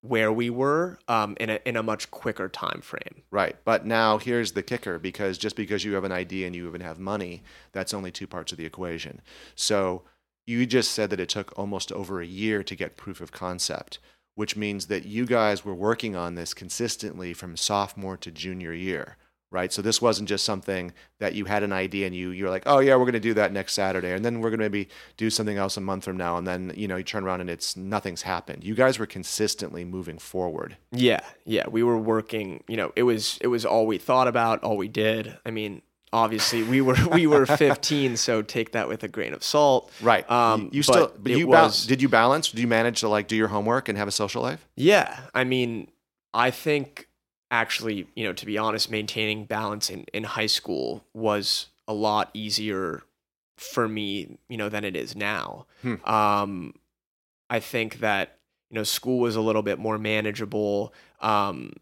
where 0.00 0.32
we 0.32 0.48
were 0.48 0.98
um, 1.06 1.36
in 1.38 1.50
a 1.50 1.60
in 1.66 1.76
a 1.76 1.82
much 1.82 2.10
quicker 2.10 2.48
time 2.48 2.80
frame. 2.80 3.22
Right. 3.30 3.56
But 3.64 3.84
now 3.84 4.16
here's 4.16 4.52
the 4.52 4.62
kicker 4.62 4.98
because 4.98 5.36
just 5.36 5.54
because 5.54 5.84
you 5.84 5.94
have 5.94 6.04
an 6.04 6.12
idea 6.12 6.46
and 6.46 6.56
you 6.56 6.66
even 6.66 6.80
have 6.80 6.98
money, 6.98 7.42
that's 7.72 7.92
only 7.92 8.10
two 8.10 8.26
parts 8.26 8.50
of 8.50 8.56
the 8.56 8.66
equation. 8.66 9.20
So 9.54 10.02
you 10.46 10.64
just 10.64 10.92
said 10.92 11.10
that 11.10 11.20
it 11.20 11.28
took 11.28 11.58
almost 11.58 11.92
over 11.92 12.22
a 12.22 12.26
year 12.26 12.62
to 12.62 12.74
get 12.74 12.96
proof 12.96 13.20
of 13.20 13.32
concept, 13.32 13.98
which 14.34 14.56
means 14.56 14.86
that 14.86 15.04
you 15.04 15.26
guys 15.26 15.62
were 15.62 15.74
working 15.74 16.16
on 16.16 16.36
this 16.36 16.54
consistently 16.54 17.34
from 17.34 17.56
sophomore 17.56 18.16
to 18.16 18.30
junior 18.30 18.72
year. 18.72 19.18
Right. 19.54 19.72
So 19.72 19.82
this 19.82 20.02
wasn't 20.02 20.28
just 20.28 20.44
something 20.44 20.92
that 21.20 21.34
you 21.34 21.44
had 21.44 21.62
an 21.62 21.72
idea 21.72 22.06
and 22.06 22.14
you 22.14 22.30
you're 22.30 22.50
like, 22.50 22.64
oh 22.66 22.80
yeah, 22.80 22.96
we're 22.96 23.04
gonna 23.06 23.20
do 23.20 23.34
that 23.34 23.52
next 23.52 23.74
Saturday, 23.74 24.12
and 24.12 24.24
then 24.24 24.40
we're 24.40 24.50
gonna 24.50 24.64
maybe 24.64 24.88
do 25.16 25.30
something 25.30 25.56
else 25.56 25.76
a 25.76 25.80
month 25.80 26.04
from 26.04 26.16
now, 26.16 26.36
and 26.36 26.44
then 26.44 26.72
you 26.74 26.88
know 26.88 26.96
you 26.96 27.04
turn 27.04 27.22
around 27.22 27.40
and 27.40 27.48
it's 27.48 27.76
nothing's 27.76 28.22
happened. 28.22 28.64
You 28.64 28.74
guys 28.74 28.98
were 28.98 29.06
consistently 29.06 29.84
moving 29.84 30.18
forward. 30.18 30.76
Yeah, 30.90 31.20
yeah, 31.44 31.68
we 31.68 31.84
were 31.84 31.96
working. 31.96 32.64
You 32.66 32.76
know, 32.76 32.92
it 32.96 33.04
was 33.04 33.38
it 33.40 33.46
was 33.46 33.64
all 33.64 33.86
we 33.86 33.98
thought 33.98 34.26
about, 34.26 34.64
all 34.64 34.76
we 34.76 34.88
did. 34.88 35.38
I 35.46 35.52
mean, 35.52 35.82
obviously 36.12 36.62
we 36.64 36.80
were 36.80 36.96
we 37.12 37.26
were 37.28 37.46
15, 37.56 38.16
so 38.16 38.42
take 38.42 38.72
that 38.72 38.88
with 38.88 39.04
a 39.04 39.08
grain 39.08 39.34
of 39.34 39.44
salt. 39.44 39.92
Right. 40.02 40.28
Um, 40.30 40.62
you, 40.64 40.78
you 40.78 40.82
still, 40.82 41.06
but 41.06 41.22
but 41.22 41.32
you 41.32 41.46
was- 41.46 41.86
did 41.86 42.02
you 42.02 42.08
balance? 42.08 42.50
Did 42.50 42.58
you 42.60 42.68
manage 42.68 43.00
to 43.00 43.08
like 43.08 43.28
do 43.28 43.36
your 43.36 43.48
homework 43.48 43.88
and 43.88 43.96
have 43.98 44.08
a 44.08 44.12
social 44.12 44.42
life? 44.42 44.66
Yeah, 44.74 45.16
I 45.32 45.44
mean, 45.44 45.92
I 46.32 46.50
think 46.50 47.06
actually, 47.54 48.08
you 48.14 48.24
know, 48.24 48.32
to 48.32 48.46
be 48.46 48.58
honest, 48.58 48.90
maintaining 48.90 49.44
balance 49.44 49.88
in 49.88 50.04
in 50.12 50.24
high 50.24 50.46
school 50.46 51.04
was 51.14 51.68
a 51.86 51.94
lot 51.94 52.30
easier 52.34 53.02
for 53.56 53.88
me, 53.88 54.38
you 54.48 54.56
know, 54.56 54.68
than 54.68 54.84
it 54.84 54.96
is 54.96 55.14
now. 55.14 55.66
Hmm. 55.82 55.94
Um, 56.04 56.74
I 57.48 57.60
think 57.60 58.00
that 58.00 58.38
you 58.70 58.74
know 58.74 58.82
school 58.82 59.20
was 59.20 59.36
a 59.36 59.40
little 59.40 59.62
bit 59.62 59.78
more 59.78 59.98
manageable. 59.98 60.92
Um, 61.20 61.74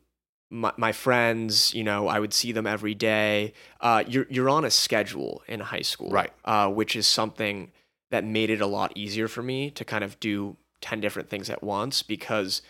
my, 0.50 0.72
my 0.76 0.92
friends, 0.92 1.72
you 1.72 1.82
know, 1.82 2.08
I 2.08 2.20
would 2.20 2.34
see 2.34 2.52
them 2.52 2.66
every 2.66 2.94
day. 2.94 3.54
Uh, 3.80 4.04
you're 4.06 4.26
you're 4.28 4.50
on 4.50 4.64
a 4.64 4.70
schedule 4.70 5.42
in 5.48 5.60
high 5.60 5.82
school, 5.82 6.10
Right. 6.10 6.32
Uh, 6.44 6.68
which 6.68 6.94
is 6.94 7.06
something 7.06 7.72
that 8.10 8.24
made 8.24 8.50
it 8.50 8.60
a 8.60 8.66
lot 8.66 8.92
easier 8.94 9.26
for 9.26 9.42
me 9.42 9.70
to 9.70 9.84
kind 9.84 10.04
of 10.04 10.20
do 10.20 10.56
ten 10.82 11.00
different 11.00 11.30
things 11.30 11.48
at 11.48 11.62
once 11.62 12.02
because 12.02 12.60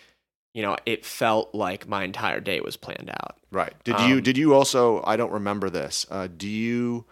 you 0.54 0.62
know 0.62 0.76
it 0.86 1.04
felt 1.04 1.54
like 1.54 1.88
my 1.88 2.04
entire 2.04 2.40
day 2.40 2.60
was 2.60 2.76
planned 2.76 3.10
out. 3.10 3.36
Right. 3.50 3.72
Did 3.84 4.00
you 4.00 4.16
Um, 4.16 4.22
did 4.22 4.38
you 4.38 4.54
also? 4.54 5.02
I 5.04 5.16
don't 5.16 5.32
remember 5.32 5.70
this. 5.70 6.06
Uh, 6.10 6.28
do 6.34 6.48
you 6.48 7.04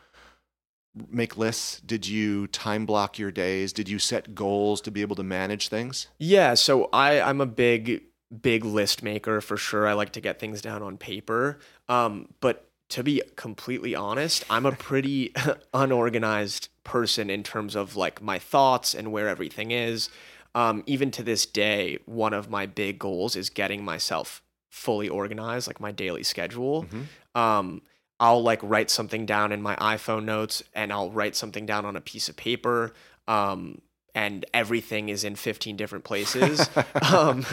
make 1.08 1.36
lists? 1.36 1.80
Did 1.80 2.06
you 2.06 2.46
time 2.48 2.86
block 2.86 3.18
your 3.18 3.30
days? 3.30 3.72
Did 3.72 3.88
you 3.88 3.98
set 3.98 4.34
goals 4.34 4.80
to 4.82 4.90
be 4.90 5.02
able 5.02 5.16
to 5.16 5.22
manage 5.22 5.68
things? 5.68 6.08
Yeah, 6.18 6.54
so 6.54 6.88
I 6.92 7.20
I'm 7.20 7.40
a 7.40 7.46
big 7.46 8.02
big 8.42 8.64
list 8.64 9.02
maker 9.02 9.40
for 9.40 9.56
sure. 9.56 9.88
I 9.88 9.92
like 9.92 10.12
to 10.12 10.20
get 10.20 10.38
things 10.38 10.60
down 10.60 10.82
on 10.82 10.96
paper. 10.96 11.58
Um, 11.88 12.28
but 12.40 12.66
to 12.90 13.02
be 13.04 13.22
completely 13.36 13.94
honest, 13.94 14.44
I'm 14.50 14.66
a 14.66 14.72
pretty 14.72 15.32
unorganized 15.74 16.68
person 16.84 17.30
in 17.30 17.42
terms 17.42 17.76
of 17.76 17.96
like 17.96 18.20
my 18.20 18.38
thoughts 18.38 18.94
and 18.94 19.12
where 19.12 19.28
everything 19.28 19.70
is. 19.70 20.10
Um, 20.54 20.82
even 20.86 21.10
to 21.12 21.22
this 21.22 21.46
day, 21.46 21.98
one 22.06 22.32
of 22.32 22.50
my 22.50 22.66
big 22.66 22.98
goals 22.98 23.36
is 23.36 23.50
getting 23.50 23.84
myself 23.84 24.42
fully 24.68 25.08
organized, 25.08 25.66
like 25.66 25.80
my 25.80 25.92
daily 25.92 26.22
schedule. 26.22 26.86
Um, 27.34 27.82
I'll 28.18 28.42
like 28.42 28.60
write 28.62 28.90
something 28.90 29.26
down 29.26 29.50
in 29.52 29.62
my 29.62 29.76
iPhone 29.76 30.24
notes 30.24 30.62
and 30.74 30.92
I'll 30.92 31.10
write 31.10 31.34
something 31.34 31.66
down 31.66 31.84
on 31.84 31.96
a 31.96 32.00
piece 32.00 32.28
of 32.28 32.36
paper. 32.36 32.92
Um, 33.26 33.80
and 34.14 34.44
everything 34.52 35.08
is 35.08 35.24
in 35.24 35.36
15 35.36 35.76
different 35.76 36.04
places. 36.04 36.68
um, 37.12 37.46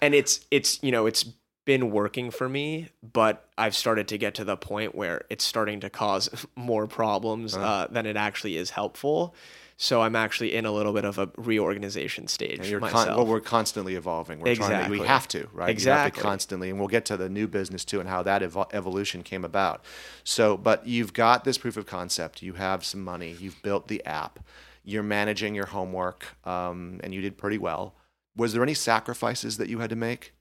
and 0.00 0.14
it's, 0.14 0.40
it's, 0.50 0.82
you 0.82 0.92
know, 0.92 1.06
it's 1.06 1.24
been 1.64 1.90
working 1.90 2.30
for 2.30 2.48
me, 2.48 2.88
but 3.02 3.48
I've 3.58 3.74
started 3.74 4.08
to 4.08 4.18
get 4.18 4.34
to 4.36 4.44
the 4.44 4.56
point 4.56 4.94
where 4.94 5.24
it's 5.30 5.44
starting 5.44 5.80
to 5.80 5.90
cause 5.90 6.46
more 6.56 6.86
problems 6.86 7.56
uh, 7.56 7.88
than 7.90 8.06
it 8.06 8.16
actually 8.16 8.56
is 8.56 8.70
helpful. 8.70 9.34
So 9.76 10.02
I'm 10.02 10.14
actually 10.14 10.54
in 10.54 10.66
a 10.66 10.70
little 10.70 10.92
bit 10.92 11.04
of 11.04 11.18
a 11.18 11.28
reorganization 11.36 12.28
stage 12.28 12.60
And 12.60 12.68
you're 12.68 12.78
myself. 12.80 13.06
con- 13.08 13.16
well, 13.16 13.26
we're 13.26 13.40
constantly 13.40 13.96
evolving. 13.96 14.38
We're 14.38 14.54
trying 14.54 14.68
to, 14.70 14.74
Exactly. 14.76 15.00
we 15.00 15.06
have 15.06 15.28
to, 15.28 15.48
right? 15.52 15.62
Have 15.62 15.66
to 15.66 15.72
Exactly. 15.72 16.22
constantly, 16.22 16.70
and 16.70 16.78
we'll 16.78 16.88
get 16.88 17.04
to 17.06 17.16
the 17.16 17.28
new 17.28 17.48
business 17.48 17.84
too 17.84 17.98
and 17.98 18.08
how 18.08 18.22
that 18.22 18.42
evo- 18.42 18.68
evolution 18.72 19.22
came 19.24 19.44
about. 19.44 19.84
So, 20.22 20.56
but 20.56 20.86
you've 20.86 21.12
got 21.12 21.44
this 21.44 21.58
proof 21.58 21.76
of 21.76 21.86
concept. 21.86 22.40
You 22.42 22.52
have 22.54 22.84
some 22.84 23.02
money. 23.02 23.36
You've 23.38 23.60
built 23.62 23.88
the 23.88 24.04
app. 24.06 24.38
You're 24.84 25.02
managing 25.02 25.54
your 25.56 25.66
homework, 25.66 26.36
um, 26.46 27.00
and 27.02 27.12
you 27.12 27.20
did 27.20 27.36
pretty 27.36 27.58
well. 27.58 27.94
Was 28.36 28.52
there 28.52 28.62
any 28.62 28.74
sacrifices 28.74 29.56
that 29.56 29.68
you 29.68 29.80
had 29.80 29.90
to 29.90 29.96
make? 29.96 30.34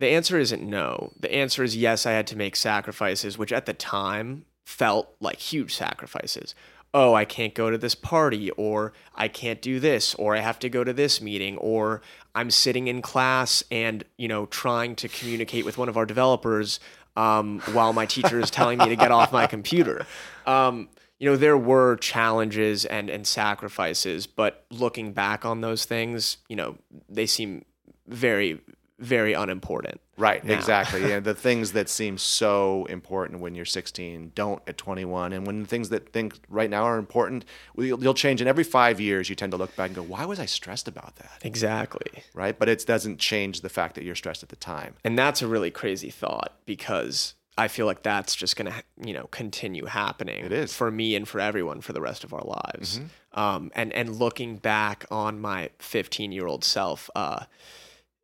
The 0.00 0.08
answer 0.08 0.38
isn't 0.38 0.62
no. 0.62 1.12
The 1.18 1.32
answer 1.32 1.62
is 1.62 1.76
yes, 1.76 2.04
I 2.04 2.12
had 2.12 2.26
to 2.28 2.36
make 2.36 2.56
sacrifices, 2.56 3.38
which 3.38 3.52
at 3.52 3.66
the 3.66 3.72
time 3.74 4.44
felt 4.64 5.14
like 5.20 5.38
huge 5.38 5.74
sacrifices. 5.74 6.54
Oh, 6.98 7.12
I 7.12 7.26
can't 7.26 7.52
go 7.52 7.68
to 7.68 7.76
this 7.76 7.94
party, 7.94 8.50
or 8.52 8.94
I 9.14 9.28
can't 9.28 9.60
do 9.60 9.78
this, 9.78 10.14
or 10.14 10.34
I 10.34 10.40
have 10.40 10.58
to 10.60 10.70
go 10.70 10.82
to 10.82 10.94
this 10.94 11.20
meeting, 11.20 11.58
or 11.58 12.00
I'm 12.34 12.50
sitting 12.50 12.88
in 12.88 13.02
class 13.02 13.62
and 13.70 14.02
you 14.16 14.28
know 14.28 14.46
trying 14.46 14.96
to 14.96 15.08
communicate 15.08 15.66
with 15.66 15.76
one 15.76 15.90
of 15.90 15.98
our 15.98 16.06
developers 16.06 16.80
um, 17.14 17.60
while 17.72 17.92
my 17.92 18.06
teacher 18.06 18.40
is 18.40 18.50
telling 18.50 18.78
me 18.78 18.88
to 18.88 18.96
get 18.96 19.10
off 19.10 19.30
my 19.30 19.46
computer. 19.46 20.06
Um, 20.46 20.88
you 21.18 21.28
know, 21.28 21.36
there 21.36 21.58
were 21.58 21.96
challenges 21.96 22.86
and 22.86 23.10
and 23.10 23.26
sacrifices, 23.26 24.26
but 24.26 24.64
looking 24.70 25.12
back 25.12 25.44
on 25.44 25.60
those 25.60 25.84
things, 25.84 26.38
you 26.48 26.56
know, 26.56 26.78
they 27.10 27.26
seem 27.26 27.66
very 28.06 28.58
very 28.98 29.34
unimportant. 29.34 30.00
Right, 30.16 30.42
now. 30.42 30.54
exactly. 30.54 31.00
yeah, 31.08 31.20
the 31.20 31.34
things 31.34 31.72
that 31.72 31.88
seem 31.88 32.16
so 32.16 32.86
important 32.86 33.40
when 33.40 33.54
you're 33.54 33.66
16 33.66 34.32
don't 34.34 34.62
at 34.66 34.78
21, 34.78 35.32
and 35.32 35.46
when 35.46 35.62
the 35.62 35.68
things 35.68 35.90
that 35.90 36.12
think 36.12 36.34
right 36.48 36.70
now 36.70 36.84
are 36.84 36.98
important, 36.98 37.44
you'll, 37.76 38.02
you'll 38.02 38.14
change. 38.14 38.40
And 38.40 38.48
every 38.48 38.64
five 38.64 39.00
years, 39.00 39.28
you 39.28 39.36
tend 39.36 39.52
to 39.52 39.58
look 39.58 39.76
back 39.76 39.88
and 39.88 39.96
go, 39.96 40.02
"Why 40.02 40.24
was 40.24 40.40
I 40.40 40.46
stressed 40.46 40.88
about 40.88 41.16
that?" 41.16 41.40
Exactly. 41.42 42.24
Right, 42.34 42.58
but 42.58 42.68
it 42.68 42.86
doesn't 42.86 43.18
change 43.18 43.60
the 43.60 43.68
fact 43.68 43.94
that 43.96 44.04
you're 44.04 44.14
stressed 44.14 44.42
at 44.42 44.48
the 44.48 44.56
time. 44.56 44.94
And 45.04 45.18
that's 45.18 45.42
a 45.42 45.46
really 45.46 45.70
crazy 45.70 46.10
thought 46.10 46.54
because 46.64 47.34
I 47.58 47.68
feel 47.68 47.86
like 47.86 48.02
that's 48.02 48.34
just 48.34 48.56
going 48.56 48.70
to, 48.70 48.82
you 49.02 49.14
know, 49.14 49.26
continue 49.28 49.86
happening. 49.86 50.44
It 50.44 50.52
is. 50.52 50.74
for 50.74 50.90
me 50.90 51.14
and 51.16 51.26
for 51.26 51.40
everyone 51.40 51.80
for 51.80 51.92
the 51.92 52.02
rest 52.02 52.22
of 52.24 52.34
our 52.34 52.44
lives. 52.44 53.00
Um, 53.32 53.70
and 53.74 53.92
and 53.92 54.16
looking 54.16 54.56
back 54.56 55.04
on 55.10 55.40
my 55.40 55.70
15 55.78 56.32
year 56.32 56.46
old 56.46 56.64
self 56.64 57.10
uh, 57.14 57.44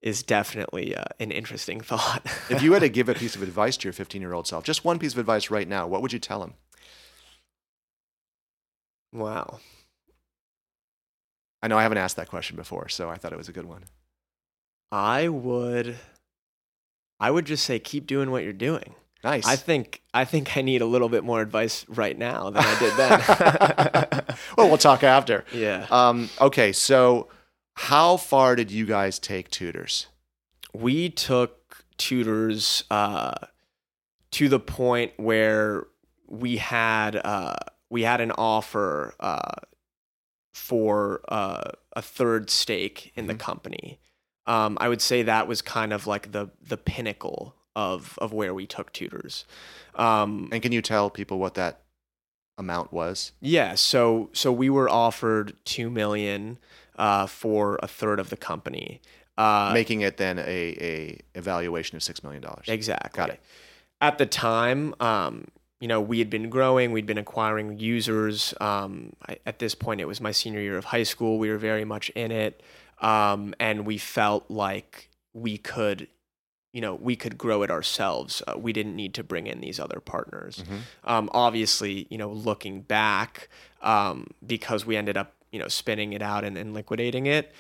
is 0.02 0.22
definitely 0.22 0.94
uh, 0.94 1.04
an 1.20 1.30
interesting 1.30 1.80
thought. 1.90 2.22
if 2.50 2.62
you 2.62 2.72
had 2.72 2.80
to 2.80 2.88
give 2.88 3.08
a 3.08 3.14
piece 3.14 3.34
of 3.36 3.42
advice 3.42 3.76
to 3.78 3.84
your 3.84 3.92
15 3.92 4.20
year 4.20 4.32
old 4.32 4.46
self, 4.46 4.64
just 4.64 4.84
one 4.84 4.98
piece 4.98 5.12
of 5.12 5.18
advice 5.18 5.50
right 5.50 5.68
now, 5.68 5.86
what 5.86 6.02
would 6.02 6.12
you 6.12 6.18
tell 6.18 6.42
him? 6.42 6.54
wow. 9.12 9.60
I 11.62 11.68
know 11.68 11.78
I 11.78 11.82
haven't 11.82 11.98
asked 11.98 12.16
that 12.16 12.28
question 12.28 12.56
before, 12.56 12.88
so 12.88 13.08
I 13.08 13.16
thought 13.16 13.32
it 13.32 13.38
was 13.38 13.48
a 13.48 13.52
good 13.52 13.66
one. 13.66 13.84
I 14.90 15.28
would 15.28 15.96
I 17.20 17.30
would 17.30 17.46
just 17.46 17.64
say 17.64 17.78
keep 17.78 18.08
doing 18.08 18.32
what 18.32 18.42
you're 18.42 18.52
doing. 18.52 18.94
Nice. 19.22 19.46
I 19.46 19.54
think 19.54 20.02
I 20.12 20.24
think 20.24 20.56
I 20.56 20.62
need 20.62 20.82
a 20.82 20.86
little 20.86 21.08
bit 21.08 21.22
more 21.22 21.40
advice 21.40 21.86
right 21.88 22.18
now 22.18 22.50
than 22.50 22.64
I 22.66 22.78
did 22.80 22.96
then. 22.96 24.36
well, 24.58 24.68
we'll 24.68 24.78
talk 24.78 25.04
after. 25.04 25.44
yeah. 25.52 25.86
Um, 25.90 26.28
okay, 26.40 26.72
so 26.72 27.28
how 27.74 28.16
far 28.16 28.54
did 28.56 28.70
you 28.70 28.86
guys 28.86 29.18
take 29.18 29.50
tutors? 29.50 30.06
we 30.74 31.10
took 31.10 31.84
tutors 31.98 32.84
uh, 32.90 33.34
to 34.30 34.48
the 34.48 34.58
point 34.58 35.12
where 35.18 35.86
we 36.26 36.56
had 36.56 37.14
uh, 37.16 37.56
we 37.90 38.02
had 38.04 38.22
an 38.22 38.32
offer 38.32 39.14
uh, 39.20 39.52
for 40.54 41.20
uh, 41.28 41.72
a 41.94 42.00
third 42.00 42.48
stake 42.48 43.12
in 43.16 43.26
the 43.26 43.34
Mhm. 43.34 43.38
company. 43.40 44.00
Um, 44.46 44.78
I 44.80 44.88
would 44.88 45.02
say 45.02 45.22
that 45.22 45.46
was 45.46 45.60
kind 45.62 45.92
of 45.92 46.06
like 46.06 46.32
the 46.32 46.50
the 46.60 46.78
pinnacle 46.78 47.54
of 47.76 48.18
of 48.18 48.32
where 48.32 48.54
we 48.54 48.66
took 48.66 48.92
tutors. 48.94 49.44
Um, 49.94 50.48
And 50.52 50.62
can 50.62 50.72
you 50.72 50.80
tell 50.82 51.10
people 51.10 51.38
what 51.38 51.52
that 51.54 51.82
amount 52.56 52.92
was? 52.94 53.32
yeah, 53.40 53.74
so 53.74 54.30
so 54.32 54.50
we 54.52 54.70
were 54.70 54.88
offered 54.88 55.54
two 55.66 55.90
million 55.90 56.58
uh, 57.02 57.26
for 57.26 57.78
a 57.82 57.88
third 57.88 58.20
of 58.20 58.30
the 58.30 58.36
company. 58.36 59.00
Uh, 59.36 59.70
Making 59.74 60.02
it 60.02 60.18
then 60.18 60.38
a, 60.38 60.42
a 60.92 61.18
evaluation 61.34 61.96
of 61.96 62.02
six 62.02 62.22
million 62.22 62.42
dollars. 62.42 62.66
Exactly. 62.68 63.16
Got 63.16 63.30
it. 63.30 63.40
At 64.00 64.18
the 64.18 64.26
time, 64.26 64.94
um, 65.00 65.48
you 65.80 65.88
know, 65.88 66.00
we 66.00 66.20
had 66.20 66.30
been 66.30 66.48
growing, 66.48 66.92
we'd 66.92 67.06
been 67.06 67.18
acquiring 67.18 67.78
users. 67.78 68.54
Um, 68.60 69.14
I, 69.28 69.38
at 69.46 69.58
this 69.58 69.74
point, 69.74 70.00
it 70.00 70.04
was 70.06 70.20
my 70.20 70.30
senior 70.30 70.60
year 70.60 70.78
of 70.78 70.84
high 70.86 71.02
school. 71.02 71.38
We 71.38 71.50
were 71.50 71.58
very 71.58 71.84
much 71.84 72.08
in 72.10 72.30
it, 72.30 72.62
um, 73.00 73.54
and 73.58 73.84
we 73.84 73.98
felt 73.98 74.44
like 74.48 75.08
we 75.32 75.58
could, 75.58 76.06
you 76.72 76.80
know, 76.80 76.94
we 76.94 77.16
could 77.16 77.36
grow 77.36 77.62
it 77.64 77.70
ourselves. 77.70 78.42
Uh, 78.46 78.56
we 78.56 78.72
didn't 78.72 78.94
need 78.94 79.12
to 79.14 79.24
bring 79.24 79.46
in 79.48 79.60
these 79.60 79.80
other 79.80 79.98
partners. 79.98 80.62
Mhm. 80.62 80.78
Um, 81.02 81.30
obviously, 81.32 82.06
you 82.10 82.18
know, 82.18 82.30
looking 82.30 82.82
back, 82.82 83.48
um, 83.80 84.28
because 84.46 84.86
we 84.86 84.96
ended 84.96 85.16
up, 85.16 85.34
you 85.52 85.58
know, 85.58 85.68
spinning 85.68 86.12
it 86.12 86.22
out 86.22 86.44
and, 86.44 86.56
and 86.56 86.74
liquidating 86.74 87.26
it. 87.26 87.52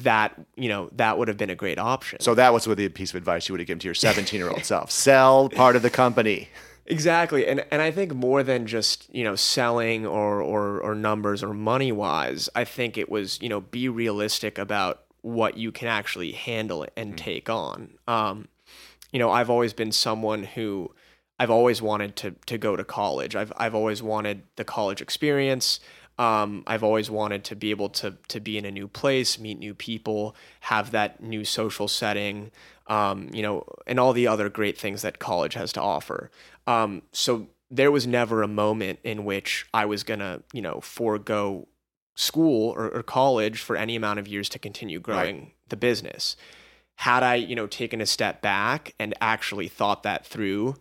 That 0.00 0.38
you 0.56 0.68
know 0.68 0.90
that 0.92 1.16
would 1.16 1.28
have 1.28 1.38
been 1.38 1.48
a 1.48 1.54
great 1.54 1.78
option. 1.78 2.20
So 2.20 2.34
that 2.34 2.52
was 2.52 2.66
with 2.66 2.76
the 2.76 2.88
piece 2.90 3.10
of 3.10 3.16
advice 3.16 3.48
you 3.48 3.54
would 3.54 3.60
have 3.60 3.66
given 3.66 3.78
to 3.78 3.86
your 3.86 3.94
17 3.94 4.38
year 4.38 4.50
old 4.50 4.64
self. 4.64 4.90
Sell 4.90 5.48
part 5.48 5.74
of 5.74 5.80
the 5.80 5.88
company. 5.88 6.48
Exactly. 6.86 7.46
And 7.46 7.64
and 7.70 7.82
I 7.82 7.90
think 7.90 8.14
more 8.14 8.42
than 8.42 8.66
just, 8.66 9.12
you 9.12 9.24
know, 9.24 9.34
selling 9.34 10.06
or 10.06 10.40
or 10.40 10.80
or 10.80 10.94
numbers 10.94 11.42
or 11.42 11.52
money 11.52 11.92
wise, 11.92 12.48
I 12.54 12.64
think 12.64 12.96
it 12.96 13.08
was, 13.08 13.40
you 13.42 13.48
know, 13.48 13.60
be 13.60 13.88
realistic 13.88 14.58
about 14.58 15.02
what 15.22 15.56
you 15.56 15.72
can 15.72 15.88
actually 15.88 16.32
handle 16.32 16.86
and 16.96 17.18
take 17.18 17.50
on. 17.50 17.94
Um, 18.06 18.48
you 19.10 19.18
know, 19.18 19.30
I've 19.30 19.50
always 19.50 19.72
been 19.72 19.90
someone 19.90 20.44
who 20.44 20.94
I've 21.38 21.50
always 21.50 21.82
wanted 21.82 22.16
to 22.16 22.32
to 22.46 22.58
go 22.58 22.76
to 22.76 22.84
college. 22.84 23.34
I've 23.34 23.52
I've 23.56 23.74
always 23.74 24.02
wanted 24.02 24.42
the 24.54 24.64
college 24.64 25.02
experience. 25.02 25.80
Um, 26.18 26.64
I've 26.66 26.82
always 26.82 27.10
wanted 27.10 27.44
to 27.44 27.56
be 27.56 27.70
able 27.70 27.90
to 27.90 28.16
to 28.28 28.40
be 28.40 28.56
in 28.56 28.64
a 28.64 28.70
new 28.70 28.88
place, 28.88 29.38
meet 29.38 29.58
new 29.58 29.74
people, 29.74 30.34
have 30.60 30.90
that 30.92 31.22
new 31.22 31.44
social 31.44 31.88
setting, 31.88 32.50
um, 32.86 33.28
you 33.32 33.42
know, 33.42 33.64
and 33.86 34.00
all 34.00 34.12
the 34.12 34.26
other 34.26 34.48
great 34.48 34.78
things 34.78 35.02
that 35.02 35.18
college 35.18 35.54
has 35.54 35.72
to 35.74 35.80
offer. 35.80 36.30
Um, 36.66 37.02
so 37.12 37.48
there 37.70 37.90
was 37.90 38.06
never 38.06 38.42
a 38.42 38.48
moment 38.48 39.00
in 39.02 39.24
which 39.24 39.66
I 39.74 39.84
was 39.84 40.04
gonna, 40.04 40.42
you 40.52 40.62
know, 40.62 40.80
forego 40.80 41.68
school 42.14 42.70
or, 42.70 42.88
or 42.88 43.02
college 43.02 43.60
for 43.60 43.76
any 43.76 43.94
amount 43.94 44.18
of 44.18 44.26
years 44.26 44.48
to 44.48 44.58
continue 44.58 44.98
growing 44.98 45.52
the 45.68 45.76
business. 45.76 46.36
Had 46.96 47.22
I, 47.22 47.34
you 47.34 47.54
know, 47.54 47.66
taken 47.66 48.00
a 48.00 48.06
step 48.06 48.40
back 48.40 48.94
and 48.98 49.12
actually 49.20 49.68
thought 49.68 50.02
that 50.04 50.24
through 50.24 50.76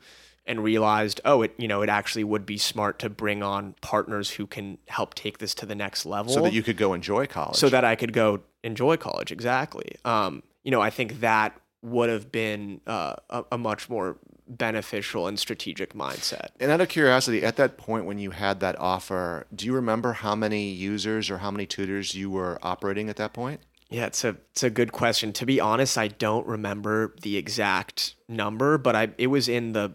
and 0.47 0.63
realized, 0.63 1.19
oh, 1.25 1.41
it, 1.41 1.53
you 1.57 1.67
know, 1.67 1.81
it 1.81 1.89
actually 1.89 2.23
would 2.23 2.45
be 2.45 2.57
smart 2.57 2.99
to 2.99 3.09
bring 3.09 3.41
on 3.41 3.73
partners 3.81 4.31
who 4.31 4.45
can 4.45 4.77
help 4.87 5.13
take 5.15 5.39
this 5.39 5.55
to 5.55 5.65
the 5.65 5.75
next 5.75 6.05
level 6.05 6.31
So 6.31 6.41
that 6.41 6.53
you 6.53 6.61
could 6.63 6.77
go 6.77 6.93
enjoy 6.93 7.25
college. 7.25 7.55
so 7.57 7.69
that 7.69 7.83
I 7.83 7.95
could 7.95 8.13
go 8.13 8.41
enjoy 8.63 8.97
college. 8.97 9.31
Exactly. 9.31 9.95
Um, 10.05 10.43
you 10.63 10.71
know, 10.71 10.81
I 10.81 10.89
think 10.89 11.19
that 11.21 11.59
would 11.81 12.09
have 12.09 12.31
been 12.31 12.81
uh, 12.87 13.15
a, 13.29 13.43
a 13.53 13.57
much 13.57 13.89
more 13.89 14.17
beneficial 14.47 15.27
and 15.27 15.39
strategic 15.39 15.93
mindset. 15.93 16.49
and 16.59 16.69
out 16.71 16.81
of 16.81 16.89
curiosity, 16.89 17.43
at 17.43 17.55
that 17.55 17.77
point 17.77 18.05
when 18.05 18.19
you 18.19 18.31
had 18.31 18.59
that 18.59 18.77
offer, 18.79 19.47
do 19.55 19.65
you 19.65 19.73
remember 19.73 20.13
how 20.13 20.35
many 20.35 20.69
users 20.69 21.29
or 21.31 21.39
how 21.39 21.49
many 21.51 21.65
tutors 21.65 22.13
you 22.15 22.29
were 22.29 22.59
operating 22.61 23.09
at 23.09 23.15
that 23.15 23.33
point? 23.33 23.61
Yeah, 23.89 24.07
it's 24.07 24.23
a 24.23 24.35
it's 24.51 24.63
a 24.63 24.69
good 24.71 24.91
question. 24.91 25.31
To 25.33 25.45
be 25.45 25.59
honest, 25.59 25.97
I 25.97 26.07
don't 26.07 26.45
remember 26.47 27.13
the 27.21 27.37
exact 27.37 28.15
number, 28.27 28.77
but 28.79 28.95
I 28.95 29.09
it 29.19 29.27
was 29.27 29.47
in 29.47 29.73
the 29.73 29.93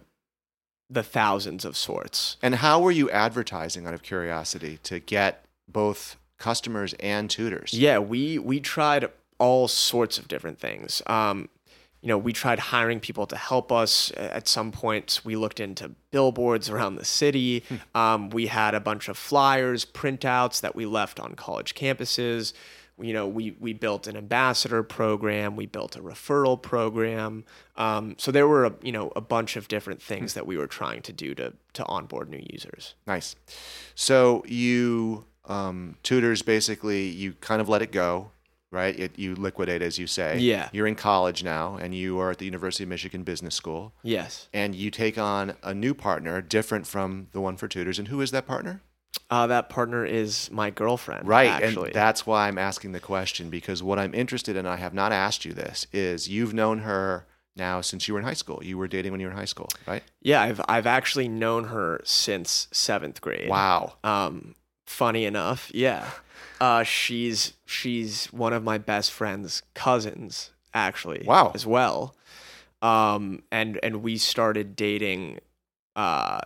the 0.91 1.03
thousands 1.03 1.65
of 1.65 1.77
sorts. 1.77 2.37
And 2.43 2.57
how 2.57 2.81
were 2.81 2.91
you 2.91 3.09
advertising 3.11 3.87
out 3.87 3.95
of 3.95 4.03
curiosity 4.03 4.79
to 4.83 4.99
get 4.99 5.45
both 5.69 6.17
customers 6.39 6.95
and 7.01 7.31
tutors? 7.31 7.73
Yeah, 7.73 7.99
we 7.99 8.39
we 8.39 8.61
tried 8.61 9.09
all 9.39 9.69
sorts 9.69 10.19
of 10.19 10.29
different 10.29 10.59
things. 10.59 11.01
Um, 11.07 11.49
you 12.03 12.09
know, 12.09 12.19
we 12.19 12.33
tried 12.33 12.59
hiring 12.59 12.99
people 12.99 13.27
to 13.27 13.37
help 13.37 13.71
us. 13.71 14.11
At 14.13 14.49
some 14.49 14.73
points, 14.73 15.25
we 15.25 15.37
looked 15.37 15.61
into 15.61 15.91
billboards 16.11 16.71
around 16.71 16.97
the 16.97 17.05
city. 17.05 17.63
Um, 17.95 18.31
we 18.31 18.47
had 18.47 18.75
a 18.75 18.81
bunch 18.81 19.09
of 19.09 19.19
flyers, 19.19 19.85
printouts 19.85 20.63
that 20.63 20.75
we 20.75 20.87
left 20.87 21.21
on 21.21 21.35
college 21.35 21.75
campuses. 21.75 22.55
You 23.03 23.13
know, 23.13 23.27
we 23.29 23.57
we 23.61 23.73
built 23.73 24.07
an 24.07 24.17
ambassador 24.17 24.83
program. 24.83 25.57
We 25.57 25.67
built 25.67 25.97
a 25.97 26.01
referral 26.01 26.61
program. 26.61 27.45
Um, 27.77 28.15
so 28.19 28.31
there 28.31 28.47
were 28.49 28.65
a, 28.67 28.73
you 28.83 28.93
know 28.93 29.13
a 29.17 29.21
bunch 29.21 29.57
of 29.57 29.69
different 29.69 30.03
things 30.03 30.35
that 30.35 30.47
we 30.47 30.57
were 30.57 30.67
trying 30.67 31.03
to 31.03 31.13
do 31.13 31.35
to 31.37 31.53
to 31.75 31.85
onboard 31.87 32.29
new 32.29 32.45
users. 32.51 32.95
Nice. 33.07 33.37
So 33.95 34.45
you 34.47 35.25
um, 35.47 35.97
tutors 36.03 36.43
basically 36.43 37.09
you 37.09 37.33
kind 37.41 37.61
of 37.61 37.69
let 37.69 37.83
it 37.83 37.91
go, 37.93 38.31
right? 38.71 38.99
It, 38.99 39.19
you 39.19 39.35
liquidate, 39.35 39.83
as 39.83 39.99
you 39.99 40.07
say. 40.07 40.39
Yeah. 40.39 40.69
You're 40.73 40.87
in 40.87 40.95
college 40.95 41.43
now, 41.43 41.77
and 41.77 41.95
you 41.95 42.19
are 42.21 42.31
at 42.31 42.39
the 42.39 42.45
University 42.45 42.85
of 42.85 42.91
Michigan 42.91 43.23
Business 43.25 43.55
School, 43.55 43.93
Yes. 44.03 44.49
and 44.53 44.75
you 44.75 44.91
take 44.91 45.19
on 45.19 45.57
a 45.63 45.75
new 45.75 45.95
partner, 45.95 46.41
different 46.41 46.87
from 46.87 47.29
the 47.33 47.41
one 47.41 47.57
for 47.57 47.67
tutors. 47.67 47.99
And 47.99 48.09
who 48.09 48.21
is 48.21 48.31
that 48.31 48.47
partner? 48.47 48.81
Uh, 49.29 49.47
that 49.47 49.69
partner 49.69 50.05
is 50.05 50.51
my 50.51 50.71
girlfriend. 50.71 51.27
Right, 51.27 51.49
Actually. 51.49 51.87
and 51.87 51.95
that's 51.95 52.27
why 52.27 52.49
I'm 52.49 52.59
asking 52.59 52.93
the 52.93 53.01
question 53.01 53.49
because 53.49 53.83
what 53.83 53.99
I'm 53.99 54.13
interested 54.13 54.57
in, 54.57 54.67
I 54.67 54.77
have 54.77 54.93
not 54.93 55.13
asked 55.13 55.45
you 55.45 55.53
this, 55.53 55.87
is 55.93 56.29
you've 56.29 56.53
known 56.53 56.81
her 56.81 57.27
now 57.57 57.81
since 57.81 58.09
you 58.09 58.15
were 58.15 58.21
in 58.21 58.27
high 58.27 58.35
school. 58.35 58.61
You 58.63 58.77
were 58.77 58.89
dating 58.89 59.13
when 59.13 59.21
you 59.21 59.27
were 59.29 59.33
in 59.33 59.39
high 59.39 59.45
school, 59.45 59.69
right? 59.87 60.03
Yeah, 60.21 60.43
I've 60.43 60.61
I've 60.69 60.87
actually 60.87 61.29
known 61.29 61.65
her 61.65 62.01
since 62.05 62.67
seventh 62.73 63.21
grade. 63.21 63.49
Wow. 63.49 63.95
Um, 64.03 64.55
funny 64.87 65.25
enough, 65.25 65.71
yeah. 65.75 66.09
Uh, 66.59 66.83
she's 66.83 67.55
she's 67.65 68.27
one 68.35 68.53
of 68.53 68.63
my 68.63 68.77
best 68.77 69.13
friend's 69.13 69.63
cousins, 69.73 70.51
actually. 70.75 71.25
Wow. 71.27 71.53
As 71.55 71.67
well. 71.67 72.15
Um, 72.83 73.43
and 73.51 73.81
and 73.83 74.03
we 74.03 74.19
started 74.19 74.77
dating, 74.77 75.39
uh, 75.97 76.41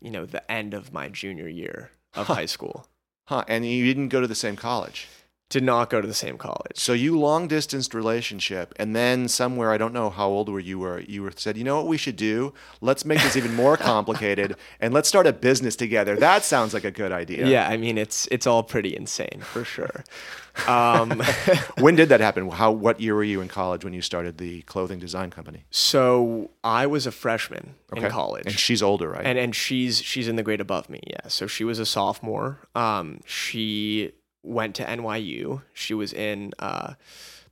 you 0.00 0.12
know 0.12 0.24
the 0.24 0.48
end 0.50 0.72
of 0.72 0.92
my 0.92 1.08
junior 1.08 1.48
year 1.48 1.90
of 2.16 2.26
high 2.26 2.46
school. 2.46 2.86
Huh. 3.26 3.44
And 3.48 3.66
you 3.66 3.84
didn't 3.84 4.08
go 4.08 4.20
to 4.20 4.26
the 4.26 4.34
same 4.34 4.56
college. 4.56 5.08
Did 5.48 5.62
not 5.62 5.90
go 5.90 6.00
to 6.00 6.08
the 6.08 6.14
same 6.14 6.38
college. 6.38 6.72
So 6.74 6.92
you 6.92 7.16
long 7.16 7.46
distance 7.46 7.94
relationship, 7.94 8.74
and 8.80 8.96
then 8.96 9.28
somewhere 9.28 9.70
I 9.70 9.78
don't 9.78 9.92
know 9.92 10.10
how 10.10 10.28
old 10.28 10.48
were 10.48 10.58
you 10.58 10.80
were 10.80 11.00
you 11.00 11.22
were 11.22 11.32
said, 11.36 11.56
you 11.56 11.62
know 11.62 11.76
what 11.76 11.86
we 11.86 11.96
should 11.96 12.16
do? 12.16 12.52
Let's 12.80 13.04
make 13.04 13.22
this 13.22 13.36
even 13.36 13.54
more 13.54 13.76
complicated, 13.76 14.56
and 14.80 14.92
let's 14.92 15.08
start 15.08 15.26
a 15.26 15.32
business 15.32 15.76
together. 15.76 16.16
That 16.16 16.44
sounds 16.44 16.74
like 16.74 16.82
a 16.82 16.90
good 16.90 17.12
idea. 17.12 17.46
Yeah, 17.46 17.68
I 17.68 17.76
mean 17.76 17.96
it's 17.96 18.26
it's 18.32 18.44
all 18.46 18.64
pretty 18.64 18.96
insane 18.96 19.40
for 19.42 19.64
sure. 19.64 20.04
Um, 20.66 21.22
when 21.78 21.94
did 21.94 22.08
that 22.08 22.20
happen? 22.20 22.50
How 22.50 22.72
what 22.72 23.00
year 23.00 23.14
were 23.14 23.22
you 23.22 23.40
in 23.40 23.46
college 23.46 23.84
when 23.84 23.92
you 23.92 24.02
started 24.02 24.38
the 24.38 24.62
clothing 24.62 24.98
design 24.98 25.30
company? 25.30 25.64
so 25.70 26.50
I 26.64 26.86
was 26.86 27.06
a 27.06 27.12
freshman 27.12 27.74
in 27.94 28.08
college, 28.10 28.46
and 28.46 28.58
she's 28.58 28.82
older, 28.82 29.10
right? 29.10 29.24
and 29.24 29.38
and 29.38 29.54
she's 29.54 30.02
she's 30.02 30.26
in 30.26 30.34
the 30.34 30.42
grade 30.42 30.60
above 30.60 30.90
me. 30.90 31.00
Yeah, 31.06 31.28
so 31.28 31.46
she 31.46 31.62
was 31.62 31.78
a 31.78 31.86
sophomore. 31.86 32.66
Um, 32.74 33.20
she 33.26 34.12
went 34.46 34.74
to 34.76 34.84
NYU. 34.84 35.62
She 35.72 35.94
was 35.94 36.12
in 36.12 36.52
uh, 36.58 36.94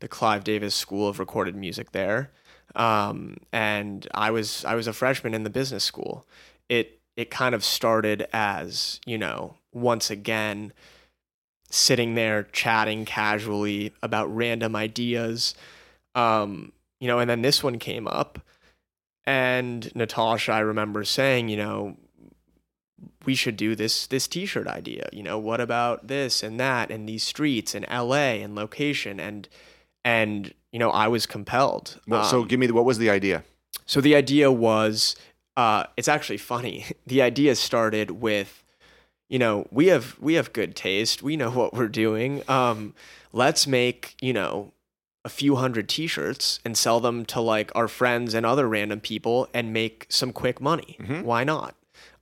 the 0.00 0.08
Clive 0.08 0.44
Davis 0.44 0.74
School 0.74 1.08
of 1.08 1.18
Recorded 1.18 1.56
Music 1.56 1.92
there, 1.92 2.30
um, 2.74 3.38
and 3.52 4.06
I 4.14 4.30
was 4.30 4.64
I 4.64 4.74
was 4.74 4.86
a 4.86 4.92
freshman 4.92 5.34
in 5.34 5.44
the 5.44 5.50
business 5.50 5.84
school. 5.84 6.26
It 6.68 7.00
it 7.16 7.30
kind 7.30 7.54
of 7.54 7.64
started 7.64 8.26
as 8.32 9.00
you 9.06 9.18
know 9.18 9.56
once 9.72 10.10
again 10.10 10.72
sitting 11.70 12.14
there 12.14 12.44
chatting 12.44 13.04
casually 13.04 13.92
about 14.02 14.34
random 14.34 14.76
ideas. 14.76 15.54
Um, 16.14 16.72
you 17.00 17.08
know, 17.08 17.18
and 17.18 17.28
then 17.28 17.42
this 17.42 17.62
one 17.62 17.78
came 17.78 18.06
up, 18.06 18.38
and 19.26 19.94
Natasha, 19.96 20.52
I 20.52 20.60
remember 20.60 21.04
saying, 21.04 21.48
you 21.48 21.56
know, 21.56 21.96
we 23.24 23.34
should 23.34 23.56
do 23.56 23.74
this 23.74 24.06
this 24.06 24.26
t-shirt 24.28 24.66
idea. 24.66 25.08
You 25.12 25.22
know, 25.22 25.38
what 25.38 25.60
about 25.60 26.08
this 26.08 26.42
and 26.42 26.58
that 26.60 26.90
and 26.90 27.08
these 27.08 27.22
streets 27.22 27.74
and 27.74 27.86
LA 27.90 28.40
and 28.42 28.54
location 28.54 29.18
and 29.20 29.48
and 30.04 30.52
you 30.72 30.78
know, 30.78 30.90
I 30.90 31.08
was 31.08 31.24
compelled. 31.26 32.00
well, 32.08 32.24
so 32.24 32.42
Um, 32.42 32.48
give 32.48 32.58
me 32.60 32.66
the, 32.66 32.74
what 32.74 32.84
was 32.84 32.98
the 32.98 33.10
idea? 33.10 33.44
so 33.86 34.00
the 34.00 34.14
idea 34.16 34.50
was, 34.50 35.14
uh, 35.56 35.84
it's 35.96 36.08
actually 36.08 36.38
funny. 36.38 36.84
The 37.06 37.22
idea 37.22 37.54
started 37.54 38.10
with, 38.10 38.64
you 39.28 39.38
know, 39.38 39.66
we 39.70 39.86
have 39.88 40.16
we 40.20 40.34
have 40.34 40.52
good 40.52 40.74
taste. 40.74 41.22
We 41.22 41.36
know 41.36 41.50
what 41.60 41.74
we're 41.74 41.88
doing. 41.88 42.42
Um, 42.48 42.94
let's 43.32 43.66
make 43.66 44.16
you 44.20 44.32
know 44.32 44.72
a 45.24 45.28
few 45.30 45.56
hundred 45.56 45.88
T-shirts 45.88 46.60
and 46.66 46.76
sell 46.76 47.00
them 47.00 47.24
to 47.26 47.40
like 47.40 47.72
our 47.74 47.88
friends 47.88 48.34
and 48.34 48.44
other 48.44 48.68
random 48.68 49.00
people 49.00 49.48
and 49.54 49.72
make 49.72 50.04
some 50.10 50.32
quick 50.32 50.60
money. 50.60 50.98
Why 51.22 51.44
not? 51.44 51.74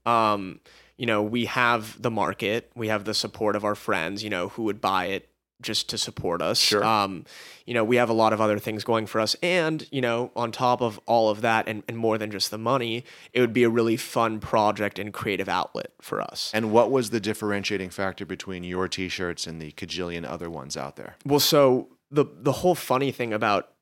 Um, 0.05 0.59
you 0.97 1.05
know, 1.05 1.21
we 1.21 1.45
have 1.45 2.01
the 2.01 2.11
market, 2.11 2.71
we 2.75 2.87
have 2.87 3.05
the 3.05 3.13
support 3.13 3.55
of 3.55 3.63
our 3.63 3.75
friends. 3.75 4.23
You 4.23 4.29
know, 4.29 4.49
who 4.49 4.63
would 4.63 4.81
buy 4.81 5.05
it 5.05 5.29
just 5.63 5.89
to 5.89 5.97
support 5.97 6.41
us. 6.41 6.59
Sure. 6.59 6.83
Um, 6.83 7.25
you 7.65 7.73
know, 7.73 7.83
we 7.83 7.95
have 7.95 8.09
a 8.09 8.13
lot 8.13 8.33
of 8.33 8.41
other 8.41 8.59
things 8.59 8.83
going 8.83 9.07
for 9.07 9.19
us. 9.19 9.35
And, 9.41 9.87
you 9.91 10.01
know, 10.01 10.31
on 10.35 10.51
top 10.51 10.81
of 10.81 10.99
all 11.05 11.29
of 11.29 11.41
that 11.41 11.67
and, 11.67 11.83
and 11.87 11.97
more 11.97 12.17
than 12.17 12.29
just 12.29 12.51
the 12.51 12.57
money, 12.57 13.05
it 13.31 13.39
would 13.39 13.53
be 13.53 13.63
a 13.63 13.69
really 13.69 13.97
fun 13.97 14.39
project 14.39 14.99
and 14.99 15.13
creative 15.13 15.49
outlet 15.49 15.91
for 16.01 16.21
us. 16.21 16.51
And 16.53 16.71
what 16.71 16.91
was 16.91 17.09
the 17.09 17.19
differentiating 17.19 17.89
factor 17.89 18.25
between 18.25 18.63
your 18.63 18.87
T-shirts 18.87 19.47
and 19.47 19.61
the 19.61 19.71
cajillion 19.71 20.29
other 20.29 20.49
ones 20.49 20.75
out 20.75 20.97
there? 20.97 21.15
Well, 21.25 21.39
so 21.39 21.87
the 22.11 22.25
the 22.25 22.51
whole 22.51 22.75
funny 22.75 23.11
thing 23.11 23.33
about 23.33 23.72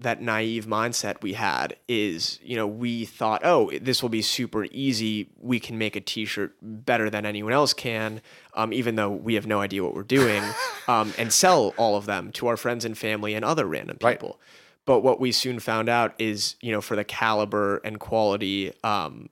that 0.00 0.22
naive 0.22 0.66
mindset 0.66 1.20
we 1.22 1.32
had 1.32 1.76
is, 1.88 2.38
you 2.42 2.54
know, 2.54 2.66
we 2.66 3.04
thought, 3.04 3.40
oh, 3.44 3.70
this 3.80 4.00
will 4.00 4.08
be 4.08 4.22
super 4.22 4.64
easy. 4.70 5.28
We 5.40 5.58
can 5.58 5.76
make 5.76 5.96
a 5.96 6.00
T-shirt 6.00 6.54
better 6.62 7.10
than 7.10 7.26
anyone 7.26 7.52
else 7.52 7.72
can, 7.74 8.20
um, 8.54 8.72
even 8.72 8.94
though 8.94 9.10
we 9.10 9.34
have 9.34 9.46
no 9.46 9.60
idea 9.60 9.82
what 9.82 9.94
we're 9.94 10.04
doing, 10.04 10.42
um, 10.88 11.12
and 11.18 11.32
sell 11.32 11.74
all 11.76 11.96
of 11.96 12.06
them 12.06 12.30
to 12.32 12.46
our 12.46 12.56
friends 12.56 12.84
and 12.84 12.96
family 12.96 13.34
and 13.34 13.44
other 13.44 13.66
random 13.66 13.98
Right. 14.00 14.18
people. 14.18 14.40
But 14.84 15.00
what 15.00 15.18
we 15.20 15.32
soon 15.32 15.58
found 15.58 15.88
out 15.88 16.14
is, 16.18 16.54
you 16.60 16.70
know, 16.70 16.80
for 16.80 16.94
the 16.94 17.04
caliber 17.04 17.78
and 17.78 17.98
quality 17.98 18.72
um, 18.84 19.28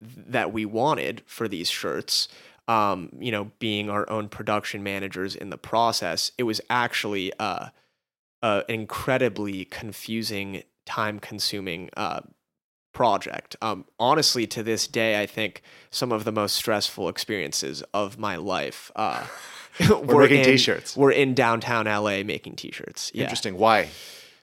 that 0.00 0.52
we 0.52 0.66
wanted 0.66 1.22
for 1.26 1.48
these 1.48 1.70
shirts, 1.70 2.28
um, 2.68 3.08
you 3.18 3.32
know, 3.32 3.50
being 3.58 3.88
our 3.88 4.08
own 4.10 4.28
production 4.28 4.82
managers 4.82 5.34
in 5.34 5.48
the 5.50 5.58
process, 5.58 6.30
it 6.38 6.42
was 6.44 6.60
actually 6.68 7.32
uh, 7.38 7.68
uh, 8.44 8.62
an 8.68 8.74
incredibly 8.74 9.64
confusing, 9.64 10.62
time 10.84 11.18
consuming 11.18 11.88
uh, 11.96 12.20
project. 12.92 13.56
Um, 13.62 13.86
honestly, 13.98 14.46
to 14.48 14.62
this 14.62 14.86
day, 14.86 15.18
I 15.18 15.24
think 15.24 15.62
some 15.90 16.12
of 16.12 16.24
the 16.24 16.30
most 16.30 16.54
stressful 16.54 17.08
experiences 17.08 17.82
of 17.94 18.18
my 18.18 18.36
life. 18.36 18.92
Uh, 18.94 19.24
were 19.88 20.20
making 20.20 20.40
in- 20.40 20.44
t-shirts. 20.44 20.94
We're 20.94 21.10
in 21.10 21.32
downtown 21.32 21.86
LA 21.86 22.22
making 22.22 22.56
t-shirts. 22.56 23.10
Yeah. 23.14 23.22
Interesting. 23.22 23.56
Why? 23.56 23.88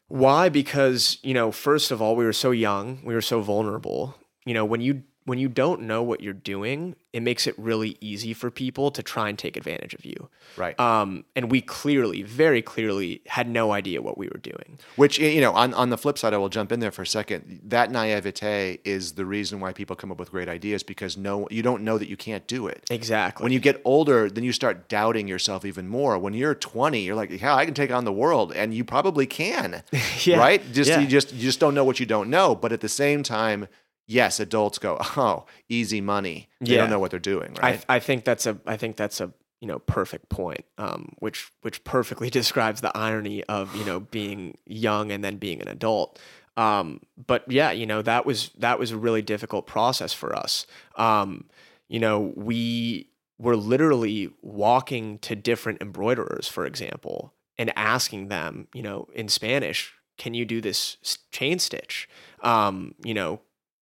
Why? 0.07 0.49
Because, 0.49 1.19
you 1.21 1.35
know, 1.35 1.51
first 1.51 1.91
of 1.91 2.01
all, 2.01 2.15
we 2.15 2.25
were 2.25 2.33
so 2.33 2.49
young, 2.49 3.01
we 3.05 3.13
were 3.13 3.21
so 3.21 3.39
vulnerable. 3.41 4.15
You 4.45 4.55
know, 4.55 4.65
when 4.65 4.81
you 4.81 5.03
when 5.25 5.37
you 5.37 5.47
don't 5.47 5.81
know 5.81 6.01
what 6.01 6.21
you're 6.21 6.33
doing, 6.33 6.95
it 7.13 7.21
makes 7.21 7.45
it 7.45 7.53
really 7.59 7.97
easy 8.01 8.33
for 8.33 8.49
people 8.49 8.89
to 8.89 9.03
try 9.03 9.29
and 9.29 9.37
take 9.37 9.55
advantage 9.55 9.93
of 9.93 10.03
you. 10.05 10.29
Right. 10.57 10.79
Um, 10.79 11.25
and 11.35 11.51
we 11.51 11.61
clearly, 11.61 12.23
very 12.23 12.61
clearly, 12.61 13.21
had 13.27 13.47
no 13.47 13.71
idea 13.71 14.01
what 14.01 14.17
we 14.17 14.27
were 14.27 14.39
doing. 14.39 14.79
Which 14.95 15.19
you 15.19 15.41
know, 15.41 15.51
on, 15.53 15.73
on 15.73 15.89
the 15.89 15.97
flip 15.97 16.17
side, 16.17 16.33
I 16.33 16.37
will 16.37 16.49
jump 16.49 16.71
in 16.71 16.79
there 16.79 16.89
for 16.91 17.01
a 17.03 17.07
second. 17.07 17.61
That 17.65 17.91
naivete 17.91 18.79
is 18.83 19.13
the 19.13 19.25
reason 19.25 19.59
why 19.59 19.73
people 19.73 19.95
come 19.95 20.11
up 20.11 20.19
with 20.19 20.31
great 20.31 20.47
ideas 20.49 20.83
because 20.83 21.17
no, 21.17 21.47
you 21.51 21.61
don't 21.61 21.83
know 21.83 21.97
that 21.97 22.07
you 22.07 22.17
can't 22.17 22.47
do 22.47 22.67
it. 22.67 22.87
Exactly. 22.89 23.43
When 23.43 23.51
you 23.51 23.59
get 23.59 23.81
older, 23.85 24.29
then 24.29 24.43
you 24.43 24.53
start 24.53 24.89
doubting 24.89 25.27
yourself 25.27 25.65
even 25.65 25.87
more. 25.87 26.17
When 26.17 26.33
you're 26.33 26.55
20, 26.55 27.01
you're 27.01 27.15
like, 27.15 27.41
"Yeah, 27.41 27.55
I 27.55 27.65
can 27.65 27.73
take 27.73 27.91
on 27.91 28.05
the 28.05 28.13
world," 28.13 28.53
and 28.53 28.73
you 28.73 28.83
probably 28.83 29.27
can, 29.27 29.83
Yeah. 30.23 30.37
right? 30.39 30.61
Just 30.73 30.89
Yeah. 30.89 30.99
you 31.01 31.07
just 31.07 31.33
you 31.33 31.41
just 31.41 31.59
don't 31.59 31.75
know 31.75 31.83
what 31.83 31.99
you 31.99 32.05
don't 32.05 32.29
know. 32.29 32.55
But 32.55 32.71
at 32.71 32.79
the 32.81 32.89
same 32.89 33.21
time, 33.21 33.67
yes, 34.11 34.39
adults 34.39 34.77
go, 34.77 34.97
"Oh, 35.17 35.45
easy 35.69 36.01
money." 36.01 36.49
They 36.59 36.73
Yeah. 36.73 36.79
don't 36.79 36.89
know 36.89 36.99
what 36.99 37.11
they're 37.11 37.19
doing, 37.19 37.53
right? 37.61 37.83
I, 37.89 37.95
I 37.95 37.99
think 37.99 38.25
that's 38.25 38.45
a 38.45 38.59
I 38.65 38.77
think 38.77 38.95
that's 38.97 39.21
a 39.21 39.31
you 39.61 39.67
know 39.67 39.79
perfect 39.79 40.29
point, 40.29 40.65
um, 40.77 41.13
which 41.19 41.51
which 41.61 41.83
perfectly 41.83 42.29
describes 42.41 42.81
the 42.81 42.95
irony 42.95 43.43
of 43.45 43.75
you 43.75 43.85
know 43.85 43.99
being 43.99 44.57
young 44.65 45.11
and 45.11 45.23
then 45.23 45.37
being 45.37 45.61
an 45.61 45.67
adult. 45.67 46.19
Um, 46.57 46.99
but 47.27 47.49
yeah, 47.49 47.71
you 47.71 47.85
know 47.85 48.01
that 48.01 48.25
was 48.25 48.51
that 48.59 48.77
was 48.79 48.91
a 48.91 48.97
really 48.97 49.21
difficult 49.21 49.67
process 49.67 50.13
for 50.13 50.35
us. 50.35 50.65
Um, 50.95 51.49
you 51.87 51.99
know, 51.99 52.33
we 52.35 53.07
were 53.37 53.55
literally 53.55 54.29
walking 54.41 55.17
to 55.19 55.35
different 55.35 55.81
embroiderers, 55.81 56.47
for 56.47 56.65
example, 56.65 57.33
and 57.57 57.71
asking 57.75 58.27
them, 58.27 58.67
you 58.73 58.83
know, 58.83 59.07
in 59.15 59.27
Spanish, 59.27 59.93
can 60.17 60.33
you 60.33 60.45
do 60.45 60.61
this 60.61 60.97
chain 61.31 61.57
stitch? 61.57 62.07
Um, 62.41 62.93
you 63.03 63.13
know, 63.15 63.41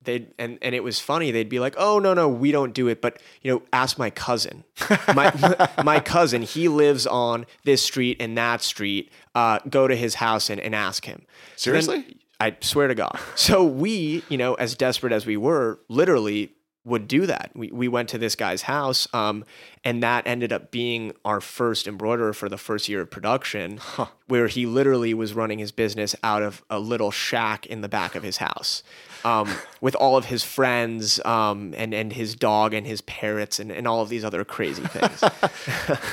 they'd 0.08 0.32
and 0.38 0.58
and 0.62 0.74
it 0.74 0.82
was 0.82 0.98
funny. 0.98 1.30
They'd 1.30 1.50
be 1.50 1.60
like, 1.60 1.74
"Oh 1.76 1.98
no, 1.98 2.14
no, 2.14 2.28
we 2.28 2.50
don't 2.50 2.72
do 2.72 2.88
it." 2.88 3.02
But 3.02 3.20
you 3.42 3.52
know, 3.52 3.62
ask 3.72 3.98
my 3.98 4.08
cousin. 4.10 4.64
My 5.14 5.68
my 5.84 6.00
cousin, 6.00 6.42
he 6.42 6.68
lives 6.68 7.06
on 7.06 7.46
this 7.64 7.82
street 7.82 8.16
and 8.20 8.36
that 8.38 8.62
street. 8.62 9.12
Uh, 9.34 9.58
go 9.68 9.86
to 9.86 9.94
his 9.94 10.16
house 10.16 10.50
and, 10.50 10.60
and 10.60 10.74
ask 10.74 11.04
him. 11.04 11.26
So 11.56 11.70
Seriously? 11.70 12.16
I 12.40 12.56
swear 12.60 12.88
to 12.88 12.94
God. 12.94 13.18
So 13.34 13.64
we, 13.64 14.22
you 14.28 14.38
know, 14.38 14.54
as 14.54 14.74
desperate 14.76 15.12
as 15.12 15.26
we 15.26 15.36
were, 15.36 15.80
literally 15.88 16.52
would 16.88 17.06
do 17.06 17.26
that. 17.26 17.50
We 17.54 17.70
we 17.70 17.88
went 17.88 18.08
to 18.10 18.18
this 18.18 18.34
guy's 18.34 18.62
house, 18.62 19.06
um, 19.12 19.44
and 19.84 20.02
that 20.02 20.26
ended 20.26 20.52
up 20.52 20.70
being 20.70 21.12
our 21.24 21.40
first 21.40 21.86
embroiderer 21.86 22.32
for 22.32 22.48
the 22.48 22.58
first 22.58 22.88
year 22.88 23.02
of 23.02 23.10
production, 23.10 23.78
where 24.26 24.48
he 24.48 24.66
literally 24.66 25.14
was 25.14 25.34
running 25.34 25.58
his 25.58 25.70
business 25.70 26.16
out 26.22 26.42
of 26.42 26.64
a 26.70 26.78
little 26.78 27.10
shack 27.10 27.66
in 27.66 27.82
the 27.82 27.88
back 27.88 28.14
of 28.14 28.22
his 28.22 28.38
house. 28.38 28.82
Um, 29.24 29.48
with 29.80 29.94
all 29.96 30.16
of 30.16 30.26
his 30.26 30.44
friends 30.44 31.24
um, 31.24 31.74
and 31.76 31.92
and 31.92 32.12
his 32.12 32.34
dog 32.34 32.74
and 32.74 32.86
his 32.86 33.00
parrots 33.02 33.58
and, 33.58 33.70
and 33.70 33.86
all 33.86 34.00
of 34.00 34.08
these 34.08 34.24
other 34.24 34.44
crazy 34.44 34.82
things. 34.82 35.22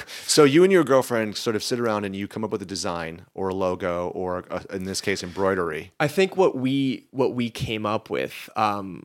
So 0.35 0.43
you 0.43 0.63
and 0.63 0.71
your 0.71 0.83
girlfriend 0.83 1.37
sort 1.37 1.55
of 1.55 1.63
sit 1.63 1.79
around 1.79 2.03
and 2.03 2.13
you 2.13 2.27
come 2.27 2.43
up 2.43 2.51
with 2.51 2.61
a 2.61 2.65
design 2.65 3.25
or 3.33 3.47
a 3.47 3.53
logo 3.53 4.09
or 4.09 4.43
a, 4.49 4.65
in 4.75 4.83
this 4.83 4.99
case 4.99 5.23
embroidery. 5.23 5.93
I 5.97 6.09
think 6.09 6.35
what 6.35 6.57
we 6.57 7.07
what 7.11 7.33
we 7.33 7.49
came 7.49 7.85
up 7.85 8.09
with, 8.09 8.49
um, 8.57 9.03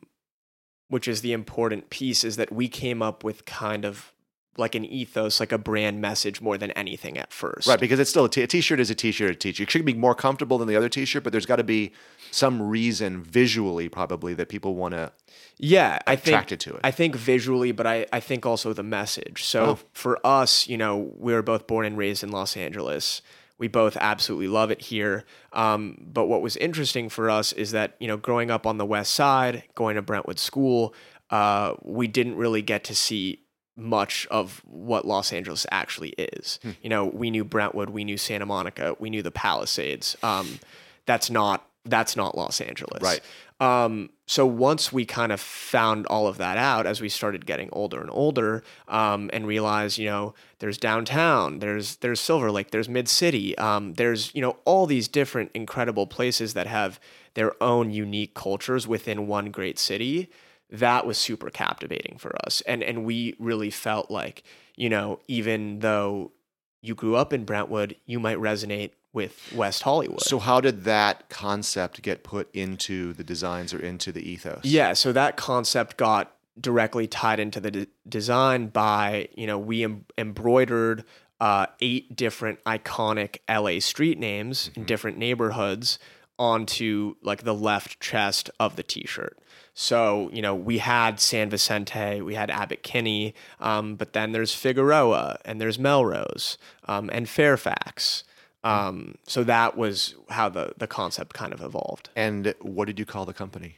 which 0.89 1.07
is 1.07 1.21
the 1.21 1.31
important 1.31 1.89
piece, 1.89 2.23
is 2.23 2.35
that 2.35 2.51
we 2.51 2.67
came 2.67 3.01
up 3.01 3.23
with 3.23 3.45
kind 3.45 3.85
of 3.85 4.11
like 4.57 4.75
an 4.75 4.83
ethos, 4.85 5.39
like 5.39 5.51
a 5.51 5.57
brand 5.57 6.01
message 6.01 6.41
more 6.41 6.57
than 6.57 6.71
anything 6.71 7.17
at 7.17 7.31
first. 7.31 7.67
Right, 7.67 7.79
because 7.79 7.99
it's 7.99 8.09
still 8.09 8.25
a 8.25 8.29
t- 8.29 8.41
a 8.41 8.47
t-shirt 8.47 8.79
is 8.79 8.89
a 8.89 8.95
t-shirt. 8.95 9.31
A 9.31 9.35
t-shirt 9.35 9.67
it 9.67 9.71
should 9.71 9.85
be 9.85 9.93
more 9.93 10.13
comfortable 10.13 10.57
than 10.57 10.67
the 10.67 10.75
other 10.75 10.89
t-shirt, 10.89 11.23
but 11.23 11.31
there's 11.31 11.45
got 11.45 11.55
to 11.57 11.63
be 11.63 11.93
some 12.31 12.61
reason 12.61 13.23
visually, 13.23 13.87
probably, 13.89 14.33
that 14.33 14.49
people 14.49 14.75
want 14.75 14.93
to. 14.93 15.11
Yeah, 15.57 15.99
I 16.07 16.15
think 16.15 16.33
Attracted 16.35 16.59
to 16.61 16.73
it. 16.75 16.79
I 16.83 16.91
think 16.91 17.15
visually, 17.15 17.71
but 17.71 17.87
I 17.87 18.05
I 18.11 18.19
think 18.19 18.45
also 18.45 18.73
the 18.73 18.83
message. 18.83 19.43
So 19.43 19.63
Oh. 19.65 19.79
for 19.93 20.19
us, 20.25 20.67
you 20.67 20.77
know, 20.77 21.11
we 21.17 21.33
were 21.33 21.41
both 21.43 21.65
born 21.67 21.85
and 21.85 21.97
raised 21.97 22.23
in 22.23 22.31
Los 22.31 22.57
Angeles. 22.57 23.21
We 23.57 23.67
both 23.67 23.95
absolutely 23.97 24.47
love 24.47 24.71
it 24.71 24.81
here. 24.81 25.23
Um, 25.53 25.97
but 26.11 26.25
what 26.25 26.41
was 26.41 26.57
interesting 26.57 27.09
for 27.09 27.29
us 27.29 27.53
is 27.53 27.71
that 27.71 27.95
you 27.99 28.07
know, 28.07 28.17
growing 28.17 28.49
up 28.49 28.65
on 28.65 28.77
the 28.79 28.85
West 28.85 29.13
Side, 29.13 29.63
going 29.75 29.95
to 29.95 30.01
Brentwood 30.01 30.39
School. 30.39 30.93
uh, 31.29 31.75
we 31.83 32.07
didn't 32.07 32.35
really 32.35 32.61
get 32.61 32.83
to 32.85 32.93
see 32.95 33.39
much 33.75 34.27
of 34.29 34.61
what 34.65 35.05
Los 35.05 35.31
Angeles 35.33 35.65
actually 35.71 36.09
is. 36.17 36.59
Hmm. 36.61 36.71
You 36.81 36.89
know, 36.89 37.05
we 37.05 37.31
knew 37.31 37.43
Brentwood, 37.43 37.89
we 37.89 38.03
knew 38.03 38.17
Santa 38.17 38.45
Monica, 38.45 38.95
we 38.99 39.09
knew 39.09 39.21
the 39.21 39.31
Palisades. 39.31 40.15
Um, 40.23 40.59
that's 41.05 41.29
not 41.29 41.67
that's 41.85 42.15
not 42.15 42.37
Los 42.37 42.61
Angeles, 42.61 43.01
Right. 43.01 43.21
Um, 43.59 44.09
so 44.25 44.45
once 44.45 44.91
we 44.91 45.05
kind 45.05 45.31
of 45.31 45.39
found 45.39 46.07
all 46.07 46.25
of 46.25 46.37
that 46.37 46.57
out 46.57 46.87
as 46.87 46.99
we 46.99 47.09
started 47.09 47.45
getting 47.45 47.69
older 47.71 48.01
and 48.01 48.09
older, 48.11 48.63
um, 48.87 49.29
and 49.33 49.45
realized, 49.45 49.99
you 49.99 50.07
know, 50.07 50.33
there's 50.59 50.79
downtown, 50.79 51.59
there's 51.59 51.97
there's 51.97 52.19
Silver 52.19 52.51
Lake, 52.51 52.71
there's 52.71 52.89
Mid 52.89 53.07
City, 53.07 53.55
um, 53.57 53.93
there's 53.95 54.33
you 54.33 54.41
know 54.41 54.57
all 54.65 54.87
these 54.87 55.07
different 55.07 55.51
incredible 55.53 56.07
places 56.07 56.55
that 56.55 56.65
have 56.65 56.99
their 57.35 57.61
own 57.61 57.91
unique 57.91 58.33
cultures 58.33 58.87
within 58.87 59.27
one 59.27 59.51
great 59.51 59.77
city. 59.77 60.29
That 60.71 61.05
was 61.05 61.17
super 61.17 61.49
captivating 61.49 62.17
for 62.17 62.35
us, 62.45 62.61
and 62.61 62.81
and 62.81 63.03
we 63.05 63.35
really 63.39 63.69
felt 63.69 64.09
like, 64.09 64.43
you 64.75 64.89
know, 64.89 65.19
even 65.27 65.79
though 65.79 66.31
you 66.81 66.95
grew 66.95 67.15
up 67.15 67.33
in 67.33 67.43
Brentwood, 67.45 67.95
you 68.05 68.19
might 68.19 68.37
resonate 68.37 68.91
with 69.13 69.51
West 69.53 69.83
Hollywood. 69.83 70.21
So 70.21 70.39
how 70.39 70.61
did 70.61 70.83
that 70.85 71.29
concept 71.29 72.01
get 72.01 72.23
put 72.23 72.53
into 72.55 73.13
the 73.13 73.23
designs 73.23 73.73
or 73.73 73.79
into 73.79 74.11
the 74.11 74.27
ethos? 74.27 74.63
Yeah, 74.63 74.93
so 74.93 75.11
that 75.11 75.35
concept 75.35 75.97
got 75.97 76.35
directly 76.59 77.07
tied 77.07 77.39
into 77.39 77.59
the 77.59 77.71
d- 77.71 77.87
design 78.07 78.67
by, 78.67 79.27
you 79.35 79.47
know, 79.47 79.59
we 79.59 79.83
em- 79.83 80.05
embroidered 80.17 81.03
uh, 81.39 81.65
eight 81.81 82.15
different 82.15 82.63
iconic 82.63 83.37
LA 83.49 83.79
street 83.79 84.17
names 84.17 84.71
in 84.75 84.85
different 84.85 85.17
neighborhoods 85.17 85.99
onto 86.37 87.15
like 87.21 87.43
the 87.43 87.53
left 87.53 87.99
chest 87.99 88.49
of 88.59 88.75
the 88.75 88.83
t-shirt. 88.83 89.37
So, 89.73 90.29
you 90.33 90.41
know, 90.41 90.53
we 90.53 90.79
had 90.79 91.19
San 91.19 91.49
Vicente, 91.49 92.21
we 92.21 92.35
had 92.35 92.51
Abbot 92.51 92.83
Kinney, 92.83 93.33
um, 93.59 93.95
but 93.95 94.13
then 94.13 94.31
there's 94.31 94.53
Figueroa 94.53 95.37
and 95.45 95.61
there's 95.61 95.79
Melrose 95.79 96.57
um, 96.87 97.09
and 97.13 97.27
Fairfax. 97.27 98.23
Um, 98.63 99.15
so 99.25 99.43
that 99.43 99.77
was 99.77 100.15
how 100.29 100.49
the, 100.49 100.73
the 100.77 100.87
concept 100.87 101.33
kind 101.33 101.53
of 101.53 101.61
evolved. 101.61 102.09
And 102.15 102.53
what 102.61 102.85
did 102.85 102.99
you 102.99 103.05
call 103.05 103.25
the 103.25 103.33
company? 103.33 103.77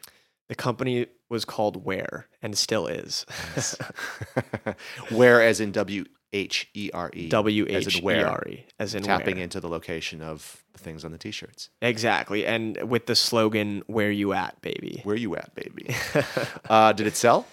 The 0.49 0.55
company 0.55 1.07
was 1.29 1.45
called 1.45 1.85
Where 1.85 2.27
and 2.41 2.57
still 2.57 2.87
is. 2.87 3.25
Where 5.09 5.41
as 5.41 5.59
in 5.59 5.71
W 5.71 6.05
H 6.33 6.69
E 6.73 6.89
R 6.93 7.09
E. 7.13 7.29
W 7.29 7.65
in 7.65 7.81
E. 7.81 8.23
R 8.23 8.43
E, 8.47 8.65
as 8.79 8.95
in 8.95 9.03
Tapping 9.03 9.35
where. 9.35 9.43
into 9.43 9.59
the 9.59 9.69
location 9.69 10.21
of 10.21 10.63
the 10.73 10.79
things 10.79 11.05
on 11.05 11.11
the 11.11 11.17
t-shirts. 11.17 11.69
Exactly. 11.81 12.45
And 12.45 12.89
with 12.89 13.05
the 13.05 13.15
slogan, 13.15 13.83
Where 13.87 14.11
You 14.11 14.33
At, 14.33 14.59
Baby. 14.61 15.01
Where 15.03 15.15
you 15.15 15.35
at, 15.35 15.53
baby? 15.55 15.95
uh, 16.69 16.93
did 16.93 17.07
it 17.07 17.15
sell? 17.15 17.47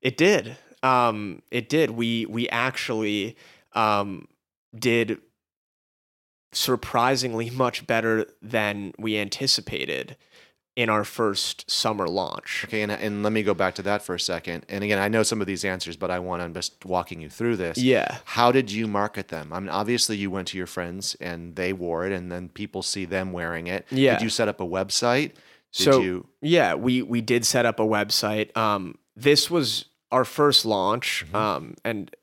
It 0.00 0.16
did. 0.16 0.56
Um, 0.82 1.42
it 1.50 1.68
did. 1.68 1.90
We 1.90 2.26
we 2.26 2.48
actually 2.48 3.36
um, 3.72 4.28
did 4.78 5.18
surprisingly 6.52 7.50
much 7.50 7.86
better 7.86 8.26
than 8.40 8.92
we 8.98 9.18
anticipated 9.18 10.16
in 10.76 10.88
our 10.88 11.04
first 11.04 11.70
summer 11.70 12.08
launch. 12.08 12.64
Okay, 12.66 12.82
and, 12.82 12.90
and 12.90 13.22
let 13.22 13.32
me 13.32 13.42
go 13.44 13.54
back 13.54 13.76
to 13.76 13.82
that 13.82 14.02
for 14.02 14.14
a 14.16 14.20
second. 14.20 14.66
And 14.68 14.82
again, 14.82 14.98
I 14.98 15.06
know 15.08 15.22
some 15.22 15.40
of 15.40 15.46
these 15.46 15.64
answers, 15.64 15.96
but 15.96 16.10
I 16.10 16.18
want 16.18 16.42
to 16.42 16.48
just 16.58 16.84
walking 16.84 17.20
you 17.20 17.30
through 17.30 17.56
this. 17.56 17.78
Yeah. 17.78 18.18
How 18.24 18.50
did 18.50 18.72
you 18.72 18.88
market 18.88 19.28
them? 19.28 19.52
I 19.52 19.60
mean, 19.60 19.68
obviously 19.68 20.16
you 20.16 20.30
went 20.32 20.48
to 20.48 20.58
your 20.58 20.66
friends 20.66 21.14
and 21.20 21.54
they 21.54 21.72
wore 21.72 22.06
it, 22.06 22.12
and 22.12 22.30
then 22.32 22.48
people 22.48 22.82
see 22.82 23.04
them 23.04 23.32
wearing 23.32 23.68
it. 23.68 23.86
Yeah. 23.90 24.14
Did 24.14 24.24
you 24.24 24.28
set 24.30 24.48
up 24.48 24.60
a 24.60 24.66
website? 24.66 25.32
Did 25.72 25.82
so 25.84 26.00
you? 26.00 26.26
yeah, 26.40 26.74
we 26.74 27.02
we 27.02 27.20
did 27.20 27.44
set 27.46 27.66
up 27.66 27.78
a 27.78 27.84
website. 27.84 28.56
Um, 28.56 28.96
this 29.16 29.50
was 29.50 29.84
our 30.10 30.24
first 30.24 30.64
launch, 30.64 31.24
Mm-hmm. 31.26 31.36
um, 31.36 31.74
and 31.84 32.14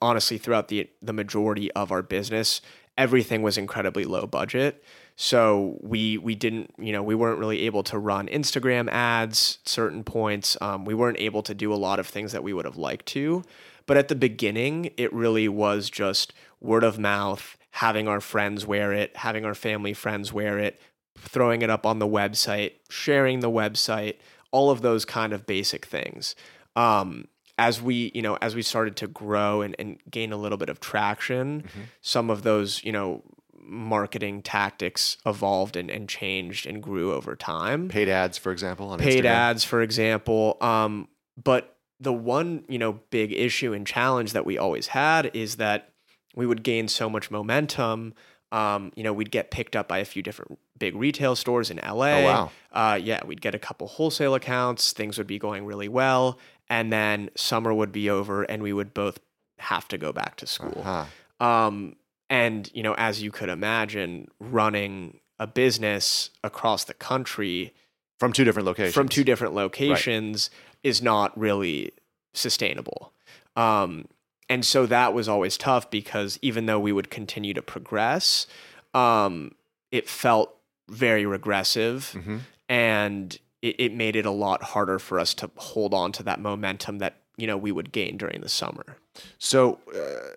honestly, 0.00 0.38
throughout 0.38 0.68
the 0.68 0.88
the 1.00 1.12
majority 1.12 1.70
of 1.72 1.92
our 1.92 2.02
business, 2.02 2.60
everything 2.98 3.42
was 3.42 3.58
incredibly 3.58 4.04
low 4.04 4.26
budget. 4.26 4.82
So 5.16 5.78
we 5.82 6.18
we 6.18 6.34
didn't 6.34 6.72
you 6.78 6.92
know 6.92 7.02
we 7.02 7.14
weren't 7.14 7.38
really 7.38 7.62
able 7.62 7.82
to 7.84 7.98
run 7.98 8.28
Instagram 8.28 8.88
ads 8.90 9.58
certain 9.64 10.04
points. 10.04 10.56
Um, 10.60 10.84
we 10.84 10.94
weren't 10.94 11.20
able 11.20 11.42
to 11.42 11.54
do 11.54 11.72
a 11.72 11.76
lot 11.76 11.98
of 11.98 12.06
things 12.06 12.32
that 12.32 12.42
we 12.42 12.52
would 12.52 12.64
have 12.64 12.76
liked 12.76 13.06
to. 13.06 13.42
But 13.86 13.96
at 13.96 14.08
the 14.08 14.14
beginning, 14.14 14.92
it 14.96 15.12
really 15.12 15.48
was 15.48 15.90
just 15.90 16.32
word 16.60 16.84
of 16.84 16.98
mouth, 16.98 17.56
having 17.72 18.08
our 18.08 18.20
friends 18.20 18.66
wear 18.66 18.92
it, 18.92 19.16
having 19.16 19.44
our 19.44 19.54
family 19.54 19.92
friends 19.92 20.32
wear 20.32 20.58
it, 20.58 20.80
throwing 21.18 21.62
it 21.62 21.70
up 21.70 21.84
on 21.84 21.98
the 21.98 22.06
website, 22.06 22.74
sharing 22.88 23.40
the 23.40 23.50
website, 23.50 24.16
all 24.50 24.70
of 24.70 24.82
those 24.82 25.04
kind 25.04 25.32
of 25.32 25.46
basic 25.46 25.84
things. 25.84 26.36
Um, 26.76 27.26
as 27.62 27.80
we, 27.80 28.10
you 28.12 28.22
know, 28.22 28.36
as 28.42 28.56
we 28.56 28.62
started 28.62 28.96
to 28.96 29.06
grow 29.06 29.62
and, 29.62 29.76
and 29.78 29.98
gain 30.10 30.32
a 30.32 30.36
little 30.36 30.58
bit 30.58 30.68
of 30.68 30.80
traction, 30.80 31.64
some 32.00 32.28
of 32.28 32.42
those, 32.42 32.82
you 32.82 32.90
know, 32.90 33.22
marketing 33.64 34.42
tactics 34.42 35.16
evolved 35.24 35.76
and, 35.76 35.88
and 35.88 36.08
changed 36.08 36.66
and 36.66 36.82
grew 36.82 37.12
over 37.12 37.36
time 37.36 37.88
Paid 37.88 38.08
ads, 38.08 38.36
for 38.36 38.50
example, 38.50 38.88
on 38.88 38.98
paid 38.98 39.24
Instagram? 39.24 39.30
ads, 39.30 39.64
for 39.64 39.80
example. 39.80 40.56
Um, 40.60 41.06
but 41.42 41.76
the 42.00 42.12
one 42.12 42.64
you 42.68 42.78
know 42.78 42.98
big 43.10 43.32
issue 43.32 43.72
and 43.72 43.86
challenge 43.86 44.32
that 44.32 44.44
we 44.44 44.58
always 44.58 44.88
had 44.88 45.30
is 45.34 45.56
that 45.56 45.90
we 46.34 46.46
would 46.46 46.64
gain 46.64 46.88
so 46.88 47.08
much 47.08 47.30
momentum. 47.30 48.14
Um, 48.50 48.92
you 48.96 49.04
know, 49.04 49.12
we'd 49.14 49.30
get 49.30 49.50
picked 49.50 49.76
up 49.76 49.88
by 49.88 49.98
a 49.98 50.04
few 50.04 50.22
different 50.22 50.58
big 50.78 50.96
retail 50.96 51.36
stores 51.36 51.70
in 51.70 51.76
LA. 51.78 52.06
Oh, 52.06 52.24
wow. 52.24 52.50
Uh, 52.72 52.98
yeah, 53.00 53.24
we'd 53.24 53.40
get 53.40 53.54
a 53.54 53.58
couple 53.58 53.86
wholesale 53.86 54.34
accounts. 54.34 54.92
Things 54.92 55.16
would 55.16 55.28
be 55.28 55.38
going 55.38 55.64
really 55.64 55.88
well, 55.88 56.38
and 56.68 56.92
then 56.92 57.30
summer 57.36 57.72
would 57.74 57.92
be 57.92 58.08
over, 58.10 58.42
and 58.44 58.62
we 58.62 58.72
would 58.72 58.94
both 58.94 59.18
have 59.58 59.86
to 59.88 59.98
go 59.98 60.12
back 60.12 60.36
to 60.36 60.46
school. 60.46 60.82
Uh-huh. 60.84 61.46
Um, 61.46 61.96
and 62.30 62.70
you 62.72 62.82
know, 62.82 62.94
as 62.94 63.22
you 63.22 63.30
could 63.30 63.48
imagine, 63.48 64.28
running 64.40 65.20
a 65.38 65.46
business 65.46 66.30
across 66.44 66.84
the 66.84 66.94
country 66.94 67.74
From 68.20 68.32
two 68.32 68.44
different 68.44 68.66
locations. 68.66 68.94
from 68.94 69.08
two 69.08 69.24
different 69.24 69.54
locations 69.54 70.50
is 70.82 71.02
not 71.02 71.36
really 71.38 71.92
sustainable. 72.34 73.12
Um, 73.56 74.06
and 74.48 74.64
so 74.64 74.86
that 74.86 75.12
was 75.14 75.28
always 75.28 75.56
tough 75.56 75.90
because 75.90 76.38
even 76.42 76.66
though 76.66 76.78
we 76.80 76.92
would 76.92 77.10
continue 77.10 77.54
to 77.54 77.62
progress, 77.62 78.46
um, 78.94 79.52
it 79.90 80.08
felt 80.08 80.54
very 80.88 81.24
regressive 81.26 82.12
Mhm. 82.16 82.40
and 82.68 83.38
it, 83.62 83.76
it 83.78 83.94
made 83.94 84.16
it 84.16 84.26
a 84.26 84.30
lot 84.30 84.62
harder 84.62 84.98
for 84.98 85.18
us 85.18 85.32
to 85.34 85.50
hold 85.56 85.94
on 85.94 86.12
to 86.12 86.22
that 86.24 86.40
momentum 86.40 86.98
that 86.98 87.16
you 87.36 87.46
know 87.46 87.56
we 87.56 87.72
would 87.72 87.92
gain 87.92 88.16
during 88.16 88.40
the 88.40 88.48
summer. 88.48 88.96
So, 89.38 89.78
uh, 89.96 90.36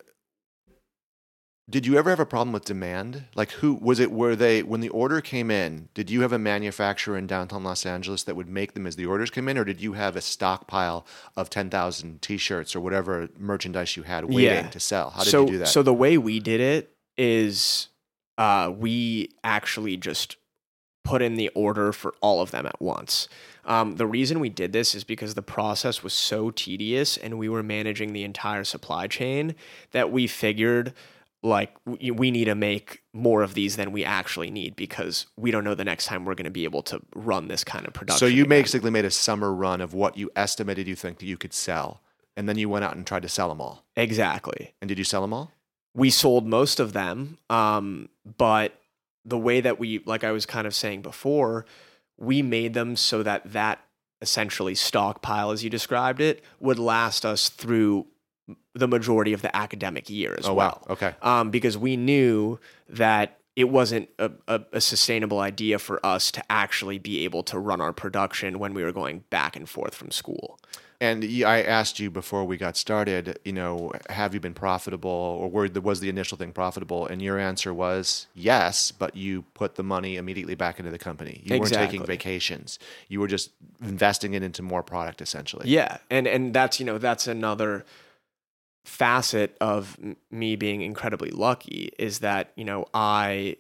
did 1.67 1.88
you 1.88 1.97
ever 1.97 2.11
have 2.11 2.19
a 2.19 2.27
problem 2.27 2.53
with 2.53 2.65
demand? 2.65 3.23
Like, 3.33 3.51
who 3.53 3.73
was 3.73 3.99
it? 3.99 4.11
Were 4.11 4.35
they 4.35 4.61
when 4.61 4.81
the 4.81 4.89
order 4.89 5.19
came 5.19 5.49
in? 5.49 5.89
Did 5.95 6.11
you 6.11 6.21
have 6.21 6.31
a 6.31 6.38
manufacturer 6.38 7.17
in 7.17 7.25
downtown 7.25 7.63
Los 7.63 7.85
Angeles 7.85 8.23
that 8.23 8.35
would 8.35 8.47
make 8.47 8.75
them 8.75 8.85
as 8.85 8.95
the 8.95 9.07
orders 9.07 9.31
come 9.31 9.49
in, 9.49 9.57
or 9.57 9.65
did 9.65 9.81
you 9.81 9.93
have 9.93 10.15
a 10.15 10.21
stockpile 10.21 11.07
of 11.35 11.49
ten 11.49 11.69
thousand 11.71 12.21
T-shirts 12.21 12.75
or 12.75 12.81
whatever 12.81 13.29
merchandise 13.38 13.97
you 13.97 14.03
had 14.03 14.25
waiting 14.25 14.65
Yeah. 14.65 14.69
to 14.69 14.79
sell? 14.79 15.09
How 15.09 15.23
did 15.23 15.31
so, 15.31 15.41
you 15.45 15.51
do 15.53 15.57
that? 15.59 15.67
So 15.69 15.81
the 15.81 15.93
way 15.93 16.19
we 16.19 16.39
did 16.39 16.61
it 16.61 16.91
is 17.17 17.88
uh, 18.38 18.71
we 18.75 19.31
actually 19.43 19.97
just 19.97 20.38
put 21.05 21.21
in 21.21 21.35
the 21.35 21.49
order 21.49 21.93
for 21.93 22.13
all 22.19 22.41
of 22.41 22.51
them 22.51 22.65
at 22.65 22.81
once. 22.81 23.29
Um, 23.63 23.95
the 23.95 24.05
reason 24.05 24.39
we 24.39 24.49
did 24.49 24.73
this 24.73 24.93
is 24.93 25.05
because 25.05 25.35
the 25.35 25.41
process 25.41 26.03
was 26.03 26.13
so 26.13 26.51
tedious 26.51 27.15
and 27.15 27.39
we 27.39 27.47
were 27.47 27.63
managing 27.63 28.11
the 28.11 28.23
entire 28.23 28.65
supply 28.65 29.07
chain 29.07 29.55
that 29.91 30.11
we 30.11 30.27
figured 30.27 30.93
like 31.41 31.75
we, 31.85 32.31
need 32.31 32.45
to 32.45 32.55
make 32.55 33.03
more 33.13 33.43
of 33.43 33.53
these 33.53 33.75
than 33.75 33.91
we 33.91 34.03
actually 34.03 34.49
need 34.49 34.75
because 34.75 35.27
we 35.37 35.51
don't 35.51 35.63
know 35.63 35.75
the 35.75 35.85
next 35.85 36.07
time 36.07 36.25
we're 36.25 36.33
going 36.33 36.45
to 36.45 36.49
be 36.49 36.63
able 36.63 36.81
to 36.81 36.99
run 37.15 37.47
this 37.47 37.63
kind 37.63 37.85
of 37.85 37.93
production. 37.93 38.17
so 38.17 38.25
you 38.25 38.41
again. 38.41 38.49
basically 38.49 38.89
made 38.89 39.05
a 39.05 39.11
summer 39.11 39.53
run 39.53 39.79
of 39.79 39.93
what 39.93 40.17
you 40.17 40.31
estimated 40.35 40.87
you 40.87 40.95
think 40.95 41.19
that 41.19 41.27
you 41.27 41.37
could 41.37 41.53
sell, 41.53 42.01
and 42.35 42.49
then 42.49 42.57
you 42.57 42.67
went 42.67 42.83
out 42.83 42.95
and 42.95 43.05
tried 43.05 43.21
to 43.21 43.29
sell 43.29 43.47
them 43.49 43.61
all. 43.61 43.85
exactly. 43.95 44.73
And 44.81 44.89
did 44.89 44.97
you 44.97 45.03
sell 45.03 45.21
them 45.21 45.33
all? 45.33 45.51
we 45.95 46.09
sold 46.09 46.45
most 46.45 46.79
of 46.79 46.93
them 46.93 47.37
um, 47.49 48.09
but 48.37 48.79
the 49.25 49.38
way 49.38 49.61
that 49.61 49.79
we 49.79 49.99
like 50.05 50.23
i 50.23 50.31
was 50.31 50.45
kind 50.45 50.67
of 50.67 50.75
saying 50.75 51.01
before 51.01 51.65
we 52.17 52.41
made 52.41 52.73
them 52.73 52.95
so 52.95 53.23
that 53.23 53.41
that 53.51 53.79
essentially 54.21 54.75
stockpile 54.75 55.51
as 55.51 55.63
you 55.63 55.69
described 55.69 56.21
it 56.21 56.43
would 56.59 56.79
last 56.79 57.25
us 57.25 57.49
through 57.49 58.05
the 58.73 58.88
majority 58.88 59.33
of 59.33 59.41
the 59.41 59.55
academic 59.55 60.09
year 60.09 60.35
as 60.38 60.47
oh 60.47 60.53
well 60.53 60.81
wow. 60.88 60.93
Okay. 60.93 61.15
um, 61.21 61.49
because 61.49 61.77
we 61.77 61.97
knew 61.97 62.59
that 62.88 63.39
it 63.55 63.69
wasn't 63.69 64.09
a, 64.19 64.31
a, 64.47 64.61
a 64.73 64.81
sustainable 64.81 65.39
idea 65.39 65.80
for 65.80 66.05
us 66.05 66.30
to 66.32 66.43
actually 66.51 66.99
be 66.99 67.23
able 67.23 67.41
to 67.43 67.57
run 67.57 67.80
our 67.82 67.93
production 67.93 68.59
when 68.59 68.73
we 68.73 68.84
were 68.84 68.91
going 68.91 69.23
back 69.30 69.55
and 69.55 69.69
forth 69.69 69.95
from 69.95 70.11
school 70.11 70.59
And 71.01 71.23
I 71.23 71.61
asked 71.61 71.99
you 71.99 72.09
before 72.09 72.45
we 72.45 72.57
got 72.57 72.77
started, 72.77 73.39
you 73.43 73.53
know, 73.53 73.91
have 74.09 74.33
you 74.33 74.39
been 74.39 74.53
profitable 74.53 75.09
or 75.09 75.49
were, 75.49 75.67
was 75.81 75.99
the 75.99 76.09
initial 76.09 76.37
thing 76.37 76.51
profitable? 76.51 77.05
And 77.05 77.21
your 77.21 77.37
answer 77.37 77.73
was 77.73 78.27
yes, 78.33 78.91
but 78.91 79.15
you 79.15 79.43
put 79.53 79.75
the 79.75 79.83
money 79.83 80.15
immediately 80.15 80.55
back 80.55 80.79
into 80.79 80.91
the 80.91 80.99
company. 80.99 81.41
You 81.43 81.59
weren't 81.59 81.73
taking 81.73 82.05
vacations. 82.05 82.79
You 83.07 83.19
were 83.19 83.27
just 83.27 83.51
investing 83.83 84.33
it 84.33 84.43
into 84.43 84.61
more 84.61 84.83
product 84.83 85.21
essentially. 85.21 85.69
Yeah, 85.69 85.97
and 86.09 86.27
and 86.27 86.53
that's 86.53 86.79
you 86.79 86.85
know 86.85 86.97
that's 86.97 87.27
another 87.27 87.85
facet 88.85 89.57
of 89.59 89.97
me 90.31 90.55
being 90.55 90.81
incredibly 90.81 91.31
lucky 91.31 91.91
is 91.97 92.19
that 92.19 92.51
you 92.55 92.63
know 92.63 92.85
I 92.93 93.57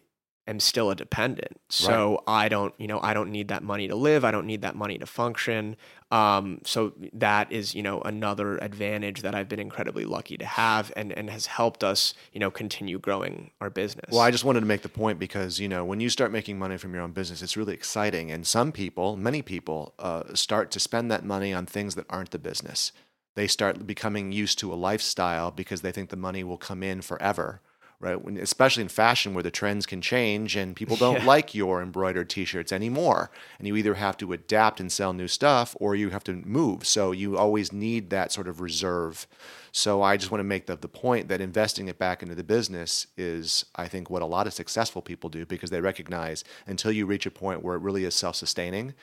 am 0.47 0.59
still 0.59 0.91
a 0.91 0.95
dependent, 0.95 1.59
so 1.69 2.23
I 2.27 2.47
don't 2.47 2.73
you 2.77 2.87
know 2.87 2.99
I 3.01 3.13
don't 3.13 3.31
need 3.31 3.49
that 3.49 3.63
money 3.63 3.87
to 3.87 3.95
live. 3.95 4.23
I 4.23 4.31
don't 4.31 4.47
need 4.47 4.61
that 4.61 4.75
money 4.75 4.97
to 4.97 5.05
function. 5.05 5.75
Um, 6.15 6.61
so 6.63 6.93
that 7.11 7.51
is 7.51 7.75
you 7.75 7.83
know 7.83 7.99
another 8.01 8.57
advantage 8.59 9.21
that 9.21 9.35
I've 9.35 9.49
been 9.49 9.59
incredibly 9.59 10.05
lucky 10.05 10.37
to 10.37 10.45
have, 10.45 10.93
and 10.95 11.11
and 11.11 11.29
has 11.29 11.47
helped 11.47 11.83
us 11.83 12.13
you 12.31 12.39
know 12.39 12.49
continue 12.49 12.99
growing 12.99 13.51
our 13.59 13.69
business. 13.69 14.11
Well, 14.11 14.21
I 14.21 14.31
just 14.31 14.45
wanted 14.45 14.61
to 14.61 14.65
make 14.65 14.81
the 14.81 14.87
point 14.87 15.19
because 15.19 15.59
you 15.59 15.67
know 15.67 15.83
when 15.83 15.99
you 15.99 16.09
start 16.09 16.31
making 16.31 16.57
money 16.57 16.77
from 16.77 16.93
your 16.93 17.03
own 17.03 17.11
business, 17.11 17.41
it's 17.41 17.57
really 17.57 17.73
exciting, 17.73 18.31
and 18.31 18.47
some 18.47 18.71
people, 18.71 19.17
many 19.17 19.41
people, 19.41 19.93
uh, 19.99 20.33
start 20.33 20.71
to 20.71 20.79
spend 20.79 21.11
that 21.11 21.25
money 21.25 21.53
on 21.53 21.65
things 21.65 21.95
that 21.95 22.05
aren't 22.09 22.31
the 22.31 22.39
business. 22.39 22.93
They 23.35 23.47
start 23.47 23.85
becoming 23.85 24.31
used 24.31 24.57
to 24.59 24.73
a 24.73 24.75
lifestyle 24.75 25.51
because 25.51 25.81
they 25.81 25.91
think 25.91 26.11
the 26.11 26.15
money 26.15 26.45
will 26.45 26.57
come 26.57 26.81
in 26.81 27.01
forever, 27.01 27.59
right? 27.99 28.21
When, 28.21 28.37
especially 28.37 28.83
in 28.83 28.89
fashion, 28.89 29.33
where 29.33 29.43
the 29.43 29.51
trends 29.51 29.85
can 29.85 30.01
change 30.01 30.55
and 30.55 30.75
people 30.75 30.95
don't 30.97 31.15
Yeah. 31.21 31.25
like 31.25 31.55
your 31.55 31.81
embroidered 31.81 32.29
T-shirts 32.29 32.71
anymore, 32.71 33.31
and 33.59 33.67
you 33.67 33.75
either 33.75 33.93
have 33.95 34.17
to 34.17 34.33
adapt 34.33 34.79
and 34.79 34.91
sell 34.91 35.13
new 35.13 35.27
stuff, 35.27 35.75
or 35.79 35.95
you 35.95 36.09
have 36.09 36.23
to 36.25 36.33
move. 36.33 36.85
So 36.85 37.11
you 37.11 37.37
always 37.37 37.71
need 37.71 38.09
that 38.09 38.31
sort 38.31 38.47
of 38.47 38.61
reserve. 38.61 39.27
So 39.71 40.01
I 40.01 40.15
just 40.17 40.31
want 40.31 40.39
to 40.39 40.45
make 40.45 40.67
the, 40.67 40.75
the 40.77 40.87
point 40.87 41.27
that 41.27 41.41
investing 41.41 41.87
it 41.87 41.97
back 41.99 42.23
into 42.23 42.33
the 42.35 42.43
business 42.43 43.07
is, 43.17 43.65
I 43.75 43.87
think, 43.87 44.09
what 44.09 44.21
a 44.21 44.25
lot 44.25 44.47
of 44.47 44.53
successful 44.53 45.01
people 45.01 45.29
do 45.29 45.45
because 45.45 45.69
they 45.69 45.81
recognize 45.81 46.43
until 46.65 46.91
you 46.93 47.05
reach 47.05 47.25
a 47.25 47.31
point 47.31 47.61
where 47.63 47.75
it 47.75 47.81
really 47.81 48.05
is 48.05 48.15
self-sustaining, 48.15 48.93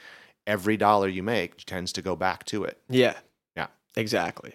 every 0.46 0.76
dollar 0.76 1.08
you 1.08 1.22
make 1.22 1.64
tends 1.66 1.92
to 1.92 2.02
go 2.02 2.16
back 2.16 2.44
to 2.46 2.64
it. 2.64 2.78
yeah, 2.88 3.14
Yeah. 3.54 3.66
exactly. 3.96 4.54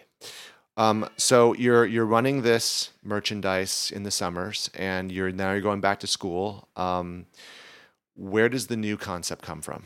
Um, 0.78 1.10
so 1.16 1.54
you're 1.54 1.84
you're 1.84 2.06
running 2.06 2.42
this 2.42 2.90
merchandise 3.02 3.92
in 3.94 4.04
the 4.04 4.12
summers, 4.12 4.70
and 4.74 5.10
you're 5.10 5.32
now 5.32 5.50
you're 5.50 5.60
going 5.60 5.80
back 5.80 5.98
to 6.00 6.06
school. 6.06 6.68
Um, 6.76 7.26
where 8.14 8.48
does 8.48 8.68
the 8.68 8.76
new 8.76 8.96
concept 8.96 9.42
come 9.42 9.60
from? 9.60 9.84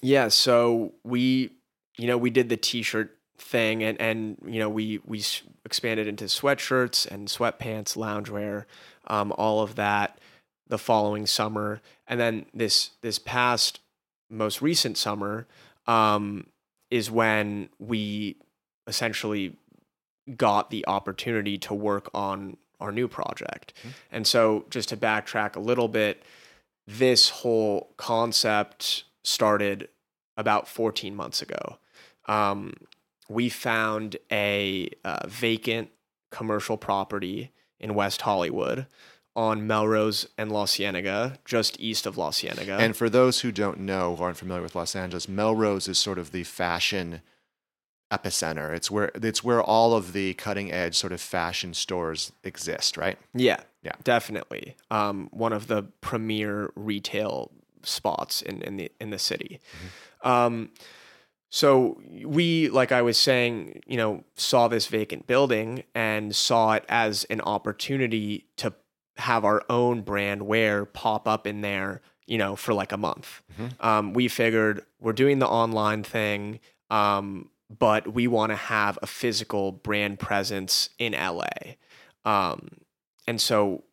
Yeah, 0.00 0.28
so 0.28 0.94
we, 1.02 1.50
you 1.96 2.06
know, 2.06 2.16
we 2.16 2.30
did 2.30 2.48
the 2.48 2.56
t-shirt 2.56 3.16
thing 3.36 3.82
and 3.82 4.00
and 4.00 4.36
you 4.46 4.60
know, 4.60 4.68
we 4.68 5.00
we 5.04 5.22
expanded 5.64 6.06
into 6.06 6.26
sweatshirts 6.26 7.10
and 7.10 7.26
sweatpants, 7.26 7.96
loungewear, 7.96 8.64
um 9.08 9.32
all 9.36 9.60
of 9.60 9.74
that 9.74 10.20
the 10.68 10.78
following 10.78 11.26
summer. 11.26 11.80
And 12.06 12.20
then 12.20 12.46
this 12.54 12.90
this 13.00 13.18
past 13.18 13.80
most 14.30 14.62
recent 14.62 14.96
summer 14.96 15.48
um 15.88 16.46
is 16.90 17.10
when 17.10 17.70
we 17.78 18.36
essentially 18.86 19.56
got 20.36 20.70
the 20.70 20.86
opportunity 20.86 21.58
to 21.58 21.74
work 21.74 22.10
on 22.14 22.56
our 22.80 22.92
new 22.92 23.08
project. 23.08 23.72
And 24.10 24.26
so 24.26 24.64
just 24.70 24.88
to 24.90 24.96
backtrack 24.96 25.56
a 25.56 25.60
little 25.60 25.88
bit, 25.88 26.22
this 26.86 27.28
whole 27.28 27.92
concept 27.96 29.04
started 29.24 29.88
about 30.36 30.68
14 30.68 31.14
months 31.14 31.42
ago. 31.42 31.78
Um, 32.26 32.74
we 33.28 33.48
found 33.48 34.16
a 34.30 34.88
uh, 35.04 35.26
vacant 35.26 35.90
commercial 36.30 36.76
property 36.76 37.52
in 37.80 37.94
West 37.94 38.22
Hollywood 38.22 38.86
on 39.36 39.66
Melrose 39.66 40.26
and 40.36 40.50
La 40.50 40.66
Cienega, 40.66 41.38
just 41.44 41.78
east 41.78 42.06
of 42.06 42.16
La 42.16 42.30
Cienega. 42.30 42.76
And 42.76 42.96
for 42.96 43.08
those 43.08 43.40
who 43.40 43.52
don't 43.52 43.80
know, 43.80 44.16
who 44.16 44.24
aren't 44.24 44.36
familiar 44.36 44.62
with 44.62 44.74
Los 44.74 44.96
Angeles, 44.96 45.28
Melrose 45.28 45.88
is 45.88 45.98
sort 45.98 46.18
of 46.18 46.32
the 46.32 46.44
fashion 46.44 47.20
epicenter. 48.10 48.74
It's 48.74 48.90
where 48.90 49.10
it's 49.14 49.42
where 49.44 49.62
all 49.62 49.94
of 49.94 50.12
the 50.12 50.34
cutting 50.34 50.72
edge 50.72 50.96
sort 50.96 51.12
of 51.12 51.20
fashion 51.20 51.74
stores 51.74 52.32
exist, 52.44 52.96
right? 52.96 53.18
yeah, 53.34 53.60
Yeah. 53.82 53.92
definitely. 54.04 54.76
Um, 54.90 55.28
one 55.32 55.52
of 55.52 55.66
the 55.66 55.82
premier 56.00 56.70
retail 56.74 57.50
spots 57.82 58.42
in, 58.42 58.62
in 58.62 58.76
the 58.76 58.90
in 59.00 59.10
the 59.10 59.18
city. 59.18 59.60
Um, 60.22 60.70
so 61.50 61.98
we, 62.24 62.68
like 62.68 62.92
I 62.92 63.00
was 63.00 63.16
saying, 63.16 63.80
you 63.86 63.96
know, 63.96 64.24
saw 64.36 64.68
this 64.68 64.86
vacant 64.86 65.26
building 65.26 65.84
and 65.94 66.36
saw 66.36 66.72
it 66.72 66.84
as 66.90 67.24
an 67.30 67.40
opportunity 67.40 68.44
to 68.58 68.74
have 69.16 69.44
our 69.44 69.62
own 69.70 70.02
brand 70.02 70.42
wear 70.42 70.84
pop 70.84 71.26
up 71.26 71.46
in 71.46 71.62
there, 71.62 72.02
you 72.26 72.36
know, 72.36 72.54
for 72.54 72.74
like 72.74 72.92
a 72.92 72.98
month. 72.98 73.42
Um, 73.80 74.12
we 74.12 74.28
figured 74.28 74.84
we're 75.00 75.14
doing 75.14 75.38
the 75.38 75.48
online 75.48 76.02
thing, 76.02 76.60
um, 76.90 77.48
but 77.76 78.12
we 78.12 78.26
want 78.26 78.50
to 78.50 78.56
have 78.56 78.98
a 79.02 79.06
physical 79.06 79.72
brand 79.72 80.18
presence 80.18 80.90
in 80.98 81.12
LA. 81.12 81.48
Um, 82.24 82.68
and 83.26 83.40
so 83.40 83.84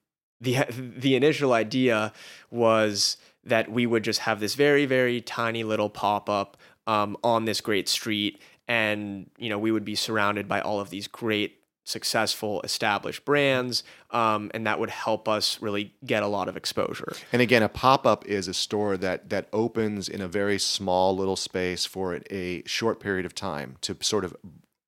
the 0.42 0.66
the 0.70 1.16
initial 1.16 1.54
idea 1.54 2.14
was 2.52 3.18
that 3.44 3.72
we 3.72 3.86
would 3.86 4.04
just 4.04 4.22
have 4.22 4.40
this 4.40 4.56
very 4.56 4.86
very 4.86 5.22
tiny 5.22 5.64
little 5.64 5.90
pop 5.90 6.30
up 6.30 6.58
um, 6.88 7.18
on 7.24 7.46
this 7.46 7.62
great 7.62 7.90
street, 7.90 8.42
and 8.68 9.30
you 9.38 9.50
know 9.50 9.60
we 9.60 9.72
would 9.72 9.86
be 9.86 9.96
surrounded 9.96 10.48
by 10.48 10.62
all 10.62 10.80
of 10.80 10.90
these 10.90 11.08
great 11.08 11.60
successful 11.86 12.62
established 12.64 13.24
brands 13.24 13.84
um, 14.12 14.52
and 14.54 14.68
that 14.68 14.80
would 14.80 14.90
help 14.90 15.30
us 15.30 15.62
really 15.62 15.94
get 16.06 16.24
a 16.24 16.28
lot 16.28 16.50
of 16.50 16.58
exposure 16.58 17.14
And 17.32 17.42
again, 17.42 17.64
a 17.64 17.70
pop 17.70 18.06
up 18.06 18.26
is 18.26 18.48
a 18.48 18.54
store 18.54 18.98
that 18.98 19.30
that 19.30 19.48
opens 19.54 20.10
in 20.10 20.22
a 20.22 20.28
very 20.28 20.60
small 20.60 21.16
little 21.16 21.36
space 21.36 21.86
for 21.86 22.20
a 22.30 22.64
short 22.66 23.00
period 23.00 23.26
of 23.26 23.36
time 23.36 23.78
to 23.82 23.96
sort 24.02 24.26
of 24.26 24.36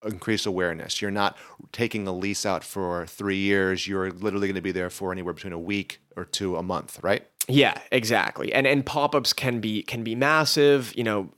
increase 0.04 0.46
awareness. 0.46 1.02
You're 1.02 1.12
not 1.12 1.38
taking 1.72 2.08
a 2.08 2.14
lease 2.14 2.46
out 2.46 2.64
for 2.64 3.06
three 3.06 3.38
years. 3.38 3.88
You're 3.88 4.12
literally 4.12 4.48
going 4.48 4.56
to 4.56 4.62
be 4.62 4.72
there 4.72 4.90
for 4.90 5.12
anywhere 5.12 5.34
between 5.34 5.54
a 5.54 5.60
week 5.60 6.00
or 6.16 6.26
two, 6.26 6.56
a 6.56 6.64
month, 6.64 7.00
right? 7.04 7.28
Yeah, 7.48 7.80
exactly. 7.92 8.54
And 8.54 8.68
and 8.68 8.86
pop-ups 8.86 9.34
can 9.34 9.60
be 9.60 9.84
can 9.84 10.04
be 10.04 10.16
massive, 10.16 10.94
you 10.96 11.04
know, 11.04 11.30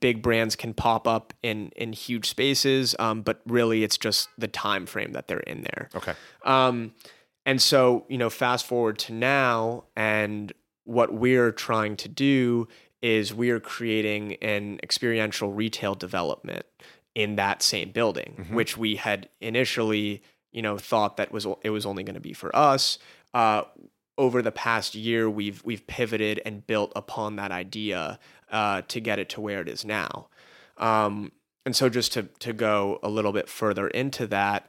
big 0.00 0.22
brands 0.22 0.56
can 0.56 0.74
pop 0.74 1.06
up 1.06 1.32
in 1.42 1.70
in 1.76 1.92
huge 1.92 2.28
spaces, 2.28 2.94
um, 2.98 3.22
but 3.22 3.40
really 3.46 3.84
it's 3.84 3.98
just 3.98 4.28
the 4.38 4.48
time 4.48 4.86
frame 4.86 5.12
that 5.12 5.28
they're 5.28 5.40
in 5.40 5.62
there. 5.62 5.88
Okay. 5.94 6.14
Um, 6.44 6.92
and 7.46 7.60
so, 7.60 8.06
you 8.08 8.16
know, 8.16 8.30
fast 8.30 8.66
forward 8.66 8.98
to 9.00 9.12
now, 9.12 9.84
and 9.96 10.52
what 10.84 11.12
we're 11.12 11.52
trying 11.52 11.96
to 11.96 12.08
do 12.08 12.68
is 13.02 13.34
we 13.34 13.50
are 13.50 13.60
creating 13.60 14.34
an 14.36 14.80
experiential 14.82 15.52
retail 15.52 15.94
development 15.94 16.64
in 17.14 17.36
that 17.36 17.62
same 17.62 17.90
building, 17.90 18.46
which 18.50 18.76
we 18.76 18.96
had 18.96 19.28
initially, 19.40 20.22
you 20.52 20.62
know, 20.62 20.78
thought 20.78 21.18
that 21.18 21.30
was 21.30 21.46
it 21.62 21.70
was 21.70 21.84
only 21.84 22.02
going 22.02 22.14
to 22.14 22.20
be 22.20 22.32
for 22.32 22.54
us. 22.56 22.98
Uh, 23.34 23.62
over 24.16 24.42
the 24.42 24.52
past 24.52 24.94
year, 24.94 25.28
we've 25.28 25.62
we've 25.64 25.86
pivoted 25.86 26.40
and 26.46 26.66
built 26.66 26.92
upon 26.96 27.36
that 27.36 27.50
idea 27.52 28.18
uh, 28.50 28.82
to 28.88 29.00
get 29.00 29.18
it 29.18 29.28
to 29.30 29.40
where 29.40 29.60
it 29.60 29.68
is 29.68 29.84
now. 29.84 30.28
Um, 30.76 31.32
and 31.66 31.74
so, 31.74 31.88
just 31.88 32.12
to 32.14 32.24
to 32.40 32.52
go 32.52 32.98
a 33.02 33.08
little 33.08 33.32
bit 33.32 33.48
further 33.48 33.88
into 33.88 34.26
that, 34.28 34.68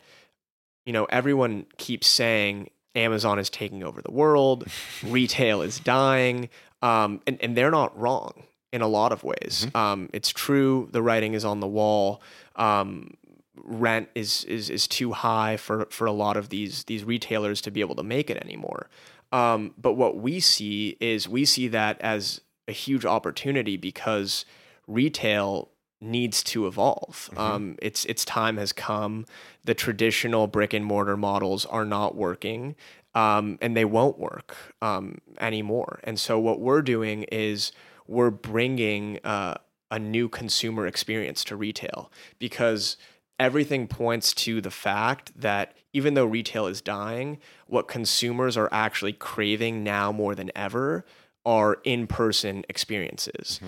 you 0.85 0.93
know, 0.93 1.05
everyone 1.05 1.65
keeps 1.77 2.07
saying 2.07 2.69
Amazon 2.95 3.39
is 3.39 3.49
taking 3.49 3.83
over 3.83 4.01
the 4.01 4.11
world, 4.11 4.65
retail 5.03 5.61
is 5.61 5.79
dying, 5.79 6.49
um, 6.81 7.21
and 7.27 7.37
and 7.41 7.57
they're 7.57 7.71
not 7.71 7.97
wrong 7.99 8.43
in 8.71 8.81
a 8.81 8.87
lot 8.87 9.11
of 9.11 9.23
ways. 9.23 9.67
Um, 9.73 10.09
it's 10.13 10.29
true, 10.29 10.89
the 10.91 11.01
writing 11.01 11.33
is 11.33 11.45
on 11.45 11.59
the 11.59 11.67
wall. 11.67 12.21
Um, 12.55 13.15
rent 13.63 14.09
is 14.15 14.43
is 14.45 14.69
is 14.69 14.87
too 14.87 15.13
high 15.13 15.57
for 15.57 15.87
for 15.89 16.05
a 16.05 16.11
lot 16.11 16.37
of 16.37 16.49
these 16.49 16.83
these 16.85 17.03
retailers 17.03 17.61
to 17.61 17.71
be 17.71 17.81
able 17.81 17.95
to 17.95 18.03
make 18.03 18.29
it 18.29 18.37
anymore. 18.37 18.89
Um, 19.31 19.73
but 19.77 19.93
what 19.93 20.17
we 20.17 20.39
see 20.39 20.97
is 20.99 21.27
we 21.27 21.45
see 21.45 21.67
that 21.69 21.99
as 22.01 22.41
a 22.67 22.71
huge 22.71 23.05
opportunity 23.05 23.77
because 23.77 24.45
retail 24.87 25.69
needs 26.01 26.43
to 26.43 26.67
evolve. 26.67 27.29
Um, 27.37 27.77
its 27.81 28.05
its 28.05 28.25
time 28.25 28.57
has 28.57 28.71
come. 28.71 29.25
The 29.63 29.73
traditional 29.73 30.47
brick 30.47 30.73
and 30.73 30.85
mortar 30.85 31.17
models 31.17 31.65
are 31.65 31.85
not 31.85 32.15
working, 32.15 32.75
um, 33.13 33.57
and 33.61 33.75
they 33.75 33.85
won't 33.85 34.19
work 34.19 34.55
um, 34.81 35.19
anymore. 35.39 35.99
And 36.03 36.19
so 36.19 36.39
what 36.39 36.59
we're 36.59 36.81
doing 36.81 37.23
is 37.31 37.71
we're 38.07 38.29
bringing 38.29 39.19
uh, 39.23 39.55
a 39.89 39.99
new 39.99 40.29
consumer 40.29 40.85
experience 40.85 41.43
to 41.45 41.55
retail 41.55 42.11
because 42.39 42.97
everything 43.39 43.87
points 43.87 44.33
to 44.33 44.61
the 44.61 44.71
fact 44.71 45.31
that 45.39 45.75
even 45.93 46.13
though 46.13 46.25
retail 46.25 46.67
is 46.67 46.81
dying, 46.81 47.37
what 47.67 47.87
consumers 47.87 48.57
are 48.57 48.69
actually 48.71 49.13
craving 49.13 49.83
now 49.83 50.11
more 50.11 50.35
than 50.35 50.51
ever 50.55 51.05
are 51.45 51.77
in 51.83 52.07
person 52.07 52.63
experiences. 52.69 53.59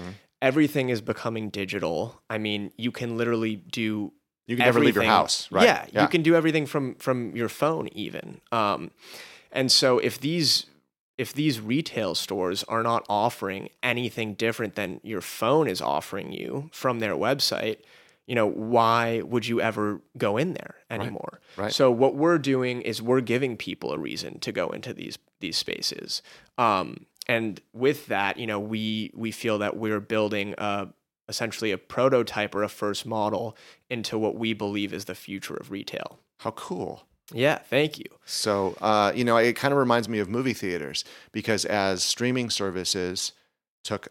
everything 0.41 0.89
is 0.89 1.01
becoming 1.01 1.49
digital. 1.49 2.21
I 2.29 2.37
mean, 2.37 2.71
you 2.77 2.91
can 2.91 3.17
literally 3.17 3.55
do 3.55 4.13
You 4.45 4.55
can 4.55 4.65
never 4.65 4.79
leave 4.79 4.95
your 4.95 5.03
house, 5.03 5.51
right? 5.51 5.63
Yeah, 5.65 6.03
you 6.03 6.07
can 6.07 6.21
do 6.21 6.35
everything 6.35 6.65
from 6.65 6.95
from 6.95 7.35
your 7.35 7.49
phone 7.49 7.89
even. 7.93 8.41
Um, 8.51 8.91
and 9.51 9.71
so 9.71 9.97
if 9.99 10.19
these 10.19 10.65
if 11.17 11.33
these 11.33 11.59
retail 11.59 12.13
stores 12.13 12.63
are 12.65 12.83
not 12.83 13.03
offering 13.09 13.69
anything 13.81 14.35
different 14.35 14.75
than 14.75 14.99
your 15.03 15.21
phone 15.21 15.67
is 15.67 15.81
offering 15.81 16.31
you 16.31 16.69
from 16.71 16.99
their 16.99 17.15
website, 17.15 17.77
you 18.27 18.35
know, 18.35 18.45
why 18.45 19.21
would 19.21 19.47
you 19.47 19.59
ever 19.59 20.01
go 20.17 20.37
in 20.37 20.53
there 20.53 20.75
anymore? 20.91 21.39
right. 21.55 21.73
So 21.73 21.89
what 21.89 22.13
we're 22.15 22.37
doing 22.37 22.81
is 22.83 23.01
we're 23.01 23.21
giving 23.21 23.57
people 23.57 23.91
a 23.93 23.97
reason 23.97 24.39
to 24.41 24.51
go 24.51 24.69
into 24.69 24.93
these 24.93 25.17
these 25.39 25.57
spaces. 25.57 26.21
Um, 26.57 27.05
and 27.27 27.61
with 27.73 28.07
that, 28.07 28.37
you 28.37 28.47
know, 28.47 28.59
we 28.59 29.11
we 29.13 29.31
feel 29.31 29.57
that 29.59 29.77
we're 29.77 29.99
building 29.99 30.55
a 30.57 30.87
essentially 31.29 31.71
a 31.71 31.77
prototype 31.77 32.55
or 32.55 32.63
a 32.63 32.69
first 32.69 33.05
model 33.05 33.55
into 33.89 34.17
what 34.17 34.35
we 34.35 34.53
believe 34.53 34.93
is 34.93 35.05
the 35.05 35.15
future 35.15 35.55
of 35.55 35.71
retail. 35.71 36.19
How 36.39 36.51
cool. 36.51 37.03
Yeah, 37.33 37.57
thank 37.57 37.99
you. 37.99 38.05
So, 38.25 38.77
uh, 38.79 39.11
you 39.13 39.25
know, 39.25 39.35
it 39.35 39.55
kind 39.55 39.73
of 39.73 39.77
reminds 39.77 40.07
me 40.07 40.19
of 40.19 40.29
movie 40.29 40.53
theaters 40.53 41.03
because 41.33 41.65
as 41.65 42.01
streaming 42.01 42.49
services 42.49 43.33
took, 43.83 44.07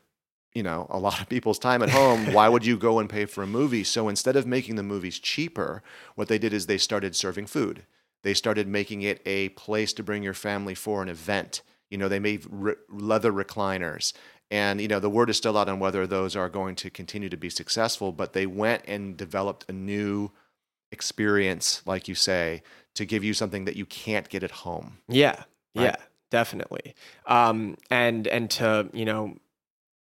you 0.53 0.63
know, 0.63 0.87
a 0.91 0.99
lot 0.99 1.21
of 1.21 1.29
people's 1.29 1.59
time 1.59 1.83
at 1.83 1.91
home, 1.91 2.33
why 2.33 2.51
would 2.51 2.67
you 2.67 2.77
go 2.77 2.99
and 2.99 3.09
pay 3.09 3.25
for 3.25 3.43
a 3.43 3.47
movie? 3.47 3.85
So 3.85 4.09
instead 4.09 4.37
of 4.37 4.47
making 4.47 4.77
the 4.77 4.83
movies 4.83 5.19
cheaper, 5.19 5.83
what 6.15 6.29
they 6.29 6.39
did 6.39 6.53
is 6.53 6.67
they 6.67 6.79
started 6.79 7.17
serving 7.17 7.47
food. 7.47 7.85
They 8.27 8.35
started 8.35 8.67
making 8.67 9.03
it 9.03 9.23
a 9.25 9.51
place 9.51 9.93
to 9.93 10.03
bring 10.03 10.25
your 10.25 10.35
family 10.35 10.75
for 10.75 11.01
an 11.01 11.09
event. 11.09 11.63
You 11.91 11.97
know, 11.97 12.09
they 12.09 12.19
made 12.19 12.45
re- 12.51 12.75
leather 12.91 13.31
recliners. 13.33 14.13
And, 14.51 14.81
you 14.81 14.89
know, 14.89 14.99
the 14.99 15.09
word 15.09 15.31
is 15.31 15.37
still 15.37 15.57
out 15.57 15.69
on 15.69 15.79
whether 15.79 16.09
those 16.09 16.35
are 16.35 16.49
going 16.49 16.75
to 16.75 16.91
continue 16.91 17.29
to 17.29 17.37
be 17.37 17.49
successful, 17.49 18.11
but 18.11 18.33
they 18.33 18.45
went 18.45 18.83
and 18.89 19.17
developed 19.17 19.65
a 19.69 19.73
new 19.73 20.33
experience, 20.91 21.83
like 21.87 22.09
you 22.09 22.17
say, 22.17 22.65
to 22.97 23.05
give 23.05 23.23
you 23.23 23.33
something 23.33 23.65
that 23.65 23.77
you 23.77 23.87
can't 23.87 24.29
get 24.29 24.43
at 24.43 24.51
home. 24.51 24.99
Yeah, 25.07 25.45
Right. 25.77 25.85
yeah, 25.85 25.97
definitely. 26.31 26.97
Um, 27.27 27.77
and 27.93 28.27
and 28.27 28.51
to 28.51 28.91
you 28.93 29.05
know 29.05 29.37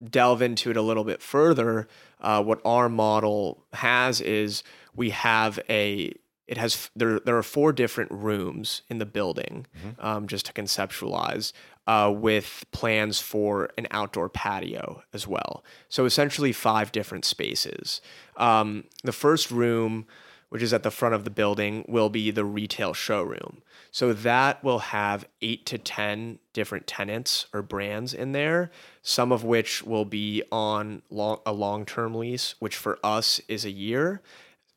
delve 0.08 0.42
into 0.42 0.70
it 0.70 0.76
a 0.76 0.82
little 0.82 1.02
bit 1.02 1.22
further, 1.22 1.88
uh, 2.20 2.40
what 2.40 2.60
our 2.64 2.88
model 2.88 3.64
has 3.72 4.20
is 4.20 4.62
we 4.94 5.10
have 5.10 5.58
a 5.68 6.14
it 6.52 6.58
has 6.58 6.90
there 6.94 7.18
there 7.26 7.36
are 7.36 7.42
four 7.42 7.72
different 7.72 8.10
rooms 8.12 8.82
in 8.90 8.98
the 8.98 9.06
building, 9.06 9.66
Mhm. 9.74 10.04
um, 10.04 10.26
just 10.28 10.44
to 10.46 10.52
conceptualize. 10.52 11.52
Uh, 11.84 12.08
with 12.16 12.64
plans 12.70 13.18
for 13.18 13.68
an 13.76 13.88
outdoor 13.90 14.28
patio 14.28 15.02
as 15.12 15.26
well. 15.26 15.64
So 15.88 16.04
essentially, 16.04 16.52
five 16.52 16.92
different 16.92 17.24
spaces. 17.24 18.00
Um, 18.36 18.84
the 19.02 19.10
first 19.10 19.50
room, 19.50 20.06
which 20.50 20.62
is 20.62 20.72
at 20.72 20.84
the 20.84 20.92
front 20.92 21.16
of 21.16 21.24
the 21.24 21.30
building, 21.30 21.84
will 21.88 22.08
be 22.08 22.30
the 22.30 22.44
retail 22.44 22.94
showroom. 22.94 23.62
So 23.90 24.12
that 24.12 24.62
will 24.62 24.78
have 24.78 25.24
eight 25.40 25.66
to 25.66 25.76
10 25.76 26.38
different 26.52 26.86
tenants 26.86 27.46
or 27.52 27.62
brands 27.62 28.14
in 28.14 28.30
there, 28.30 28.70
some 29.02 29.32
of 29.32 29.42
which 29.42 29.82
will 29.82 30.04
be 30.04 30.44
on 30.52 31.02
long, 31.10 31.40
a 31.44 31.52
long 31.52 31.84
term 31.84 32.14
lease, 32.14 32.54
which 32.60 32.76
for 32.76 32.96
us 33.02 33.40
is 33.48 33.64
a 33.64 33.72
year, 33.72 34.22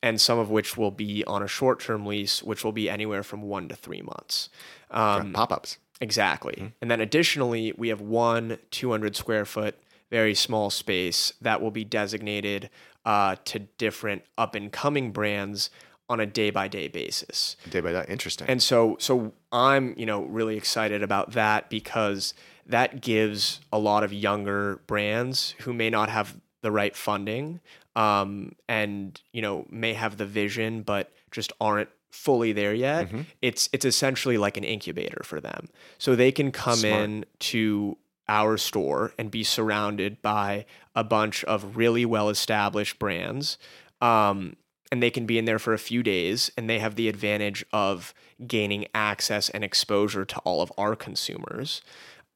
and 0.02 0.20
some 0.20 0.38
of 0.38 0.50
which 0.50 0.78
will 0.78 0.92
be 0.92 1.24
on 1.26 1.42
a 1.42 1.48
short 1.48 1.80
term 1.80 2.06
lease, 2.06 2.44
which 2.44 2.64
will 2.64 2.72
be 2.72 2.90
anywhere 2.90 3.24
from 3.24 3.42
one 3.42 3.68
to 3.70 3.76
three 3.76 4.02
months. 4.02 4.50
Um, 4.92 5.34
Pop 5.34 5.52
ups. 5.52 5.78
Exactly. 6.02 6.74
And 6.82 6.92
then 6.92 7.02
additionally, 7.02 7.74
we 7.78 7.90
have 7.90 8.02
one 8.02 8.58
200 8.72 9.16
square 9.16 9.46
foot, 9.46 9.76
very 10.12 10.36
small 10.36 10.70
space 10.70 11.34
that 11.42 11.62
will 11.62 11.72
be 11.72 11.84
designated 11.84 12.70
uh, 13.06 13.38
to 13.46 13.60
different 13.60 14.24
up 14.38 14.56
and 14.56 14.72
coming 14.72 15.12
brands 15.12 15.70
on 16.10 16.20
a 16.20 16.26
day 16.26 16.50
by 16.50 16.68
day 16.68 16.88
basis. 16.88 17.56
Day 17.70 17.80
by 17.80 17.92
day. 17.92 18.06
Interesting. 18.08 18.48
And 18.48 18.62
so, 18.62 18.98
so 19.00 19.34
I'm, 19.52 19.96
you 19.98 20.06
know, 20.06 20.24
really 20.24 20.58
excited 20.58 21.02
about 21.02 21.32
that 21.32 21.70
because 21.70 22.34
that 22.68 23.02
gives 23.02 23.62
a 23.72 23.80
lot 23.80 24.04
of 24.04 24.14
younger 24.14 24.82
brands 24.88 25.56
who 25.60 25.74
may 25.74 25.90
not 25.90 26.10
have 26.10 26.38
the 26.62 26.72
right 26.72 26.96
funding, 26.96 27.60
um, 27.96 28.54
and 28.68 29.20
you 29.32 29.42
know, 29.42 29.66
may 29.70 29.94
have 29.94 30.18
the 30.18 30.26
vision 30.26 30.82
but 30.82 31.12
just 31.32 31.52
aren't 31.60 31.90
fully 32.12 32.54
there 32.54 32.74
yet. 32.74 33.10
Mhm. 33.10 33.26
It's 33.42 33.70
it's 33.74 33.86
essentially 33.86 34.38
like 34.38 34.58
an 34.58 34.64
incubator 34.64 35.22
for 35.24 35.42
them, 35.42 35.70
so 35.98 36.16
they 36.16 36.32
can 36.32 36.52
come 36.52 36.78
Smart. 36.78 37.04
in 37.04 37.26
to 37.40 37.98
our 38.28 38.58
store 38.58 39.14
and 39.20 39.30
be 39.30 39.44
surrounded 39.44 40.22
by 40.22 40.66
a 40.96 41.04
bunch 41.04 41.44
of 41.44 41.78
really 41.78 42.06
well 42.06 42.30
established 42.30 42.98
brands. 42.98 43.58
Um, 44.02 44.56
and 44.92 45.02
they 45.02 45.12
can 45.12 45.26
be 45.26 45.38
in 45.38 45.46
there 45.46 45.60
for 45.60 45.74
a 45.74 45.78
few 45.80 46.04
days 46.04 46.52
and 46.56 46.70
they 46.70 46.80
have 46.80 46.96
the 46.96 47.10
advantage 47.10 47.66
of 47.74 48.14
gaining 48.48 48.88
access 48.94 49.50
and 49.50 49.64
exposure 49.64 50.26
to 50.26 50.40
all 50.40 50.62
of 50.62 50.72
our 50.78 50.96
consumers. 50.96 51.82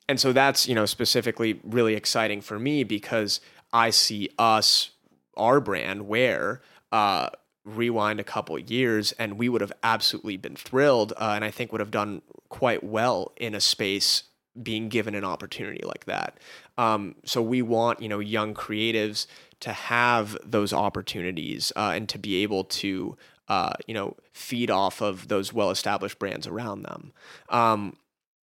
And 0.08 0.20
so 0.20 0.34
that's, 0.34 0.68
you 0.68 0.76
know, 0.76 0.86
specifically 0.86 1.60
really 1.64 1.94
exciting 1.94 2.42
for 2.42 2.60
me 2.60 2.84
because 2.84 3.40
I 3.72 3.92
see 3.92 4.30
us, 4.40 4.92
our 5.40 5.60
brand, 5.60 6.08
where 6.08 6.62
uh, 6.92 7.30
rewind 7.66 8.20
a 8.20 8.24
couple 8.24 8.58
years 8.58 9.12
and 9.14 9.38
we 9.38 9.50
would 9.50 9.62
have 9.62 9.74
absolutely 9.84 10.38
been 10.38 10.56
thrilled 10.56 11.14
uh, 11.18 11.34
and 11.36 11.44
I 11.44 11.52
think 11.52 11.72
would 11.72 11.82
have 11.82 11.92
done 11.92 12.22
quite 12.50 12.84
well 12.84 13.32
in 13.38 13.54
a 13.54 13.60
space 13.60 14.24
being 14.62 14.90
given 14.90 15.16
an 15.16 15.24
opportunity 15.24 15.84
like 15.86 16.06
that. 16.06 16.38
Um, 16.78 17.16
so 17.24 17.42
we 17.42 17.62
want, 17.62 18.02
you 18.02 18.10
know, 18.10 18.20
young 18.20 18.54
creatives 18.54 19.28
to 19.60 19.72
have 19.72 20.38
those 20.44 20.74
opportunities 20.74 21.72
uh, 21.76 21.92
and 21.96 22.10
to 22.10 22.18
be 22.18 22.44
able 22.44 22.64
to, 22.64 23.18
uh, 23.48 23.74
you 23.88 23.94
know, 23.94 24.16
feed 24.34 24.72
off 24.72 25.02
of 25.02 25.28
those 25.28 25.54
well-established 25.54 26.18
brands 26.20 26.48
around 26.48 26.84
them. 26.84 27.14
Um, 27.50 27.98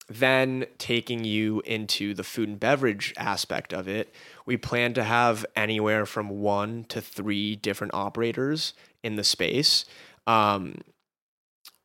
then 0.09 0.67
taking 0.79 1.25
you 1.25 1.61
into 1.65 2.15
the 2.15 2.23
food 2.23 2.49
and 2.49 2.61
beverage 2.61 3.13
aspect 3.17 3.73
of 3.73 3.89
it, 3.89 4.15
we 4.45 4.57
plan 4.57 4.95
to 4.95 5.03
have 5.03 5.45
anywhere 5.57 6.07
from 6.07 6.29
one 6.29 6.85
to 6.85 7.01
three 7.01 7.57
different 7.57 7.93
operators 7.95 8.73
in 9.03 9.17
the 9.17 9.25
space, 9.25 9.85
um, 10.27 10.77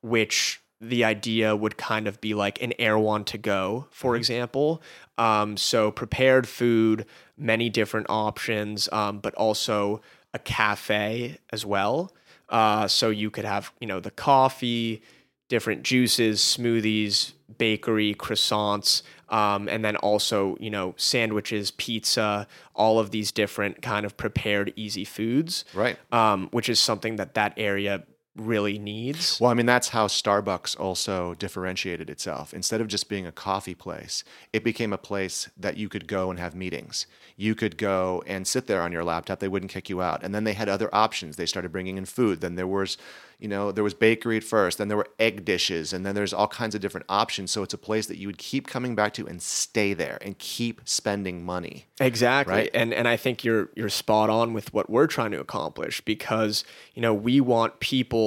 which 0.02 0.62
the 0.80 1.04
idea 1.04 1.56
would 1.56 1.78
kind 1.78 2.08
of 2.08 2.20
be 2.22 2.34
like 2.34 2.62
an 2.62 2.74
Erewhon 2.80 3.24
to 3.26 3.38
go, 3.38 3.88
for 3.92 4.16
example. 4.16 4.82
Um, 5.18 5.58
so 5.58 5.92
prepared 5.92 6.48
food, 6.48 7.06
many 7.38 7.70
different 7.70 8.08
options, 8.10 8.90
um, 8.92 9.20
but 9.20 9.34
also 9.36 10.02
a 10.34 10.40
cafe 10.40 11.38
as 11.52 11.66
well. 11.66 12.12
Uh, 12.50 12.88
so 12.88 13.10
you 13.10 13.30
could 13.30 13.46
have, 13.46 13.72
you 13.80 13.88
know, 13.88 14.00
the 14.00 14.12
coffee, 14.12 15.02
different 15.50 15.84
juices, 15.84 16.42
smoothies, 16.42 17.34
bakery, 17.58 18.16
croissants, 18.16 19.02
um, 19.30 19.70
and 19.70 19.84
then 19.84 19.96
also, 19.98 20.58
you 20.60 20.70
know, 20.70 20.94
sandwiches, 20.98 21.72
pizza, 21.72 22.48
all 22.76 23.00
of 23.00 23.12
these 23.12 23.32
different 23.32 23.82
kind 23.82 24.06
of 24.06 24.18
prepared 24.18 24.74
easy 24.76 25.06
foods, 25.06 25.66
right. 25.74 25.98
um, 26.12 26.50
which 26.52 26.70
is 26.70 26.80
something 26.80 27.16
that 27.16 27.34
that 27.36 27.54
area 27.58 28.04
really 28.36 28.80
needs. 28.80 29.40
Well, 29.40 29.52
I 29.52 29.54
mean, 29.54 29.66
that's 29.66 29.90
how 29.90 30.08
Starbucks 30.08 30.80
also 30.80 31.34
differentiated 31.36 32.10
itself. 32.10 32.54
Instead 32.54 32.80
of 32.80 32.88
just 32.88 33.10
being 33.10 33.26
a 33.28 33.32
coffee 33.32 33.76
place, 33.76 34.24
it 34.54 34.64
became 34.64 34.94
a 34.94 34.98
place 34.98 35.50
that 35.58 35.78
you 35.78 35.90
could 35.90 36.08
go 36.08 36.30
and 36.30 36.40
have 36.40 36.56
meetings. 36.56 37.08
You 37.36 37.56
could 37.56 37.78
go 37.78 38.24
and 38.26 38.48
sit 38.48 38.68
there 38.68 38.82
on 38.82 38.92
your 38.92 39.04
laptop. 39.04 39.40
They 39.40 39.48
wouldn't 39.48 39.72
kick 39.72 39.90
you 39.90 40.02
out. 40.02 40.24
And 40.24 40.34
then 40.34 40.44
they 40.44 40.54
had 40.54 40.70
other 40.70 40.90
options. 40.94 41.36
They 41.36 41.46
started 41.46 41.72
bringing 41.72 41.98
in 41.98 42.06
food. 42.06 42.40
Then 42.40 42.56
there 42.56 42.68
was, 42.68 42.98
you 43.40 43.48
know, 43.48 43.72
there 43.72 43.84
was 43.84 43.94
bakery 43.94 44.38
at 44.38 44.44
first. 44.44 44.78
Then 44.78 44.88
there 44.88 44.98
were 44.98 45.10
egg 45.20 45.44
dishes. 45.44 45.92
And 45.92 46.06
then 46.06 46.16
there's 46.16 46.34
all 46.34 46.48
kinds 46.48 46.76
of 46.76 46.82
different 46.82 47.08
options. 47.10 47.52
So 47.52 47.64
it's 47.64 47.74
a 47.74 47.80
place 47.80 48.06
that 48.08 48.18
you 48.18 48.28
would 48.28 48.38
keep 48.38 48.68
coming 48.68 48.96
back 48.96 49.14
to 49.16 49.28
and 49.28 49.42
stay 49.42 49.94
there 49.94 50.20
and 50.22 50.38
keep 50.38 50.82
spending 50.86 51.44
money. 51.44 51.88
Exactly. 52.00 52.54
Right? 52.54 52.70
And 52.74 52.94
and 52.94 53.08
I 53.08 53.18
think 53.18 53.44
you're 53.44 53.70
you're 53.76 53.90
spot 53.90 54.30
on 54.30 54.54
with 54.54 54.74
what 54.74 54.90
we're 54.90 55.08
trying 55.08 55.32
to 55.32 55.40
accomplish 55.40 56.00
because, 56.02 56.64
you 56.94 57.02
know, 57.02 57.14
we 57.14 57.42
want 57.42 57.80
people 57.80 58.21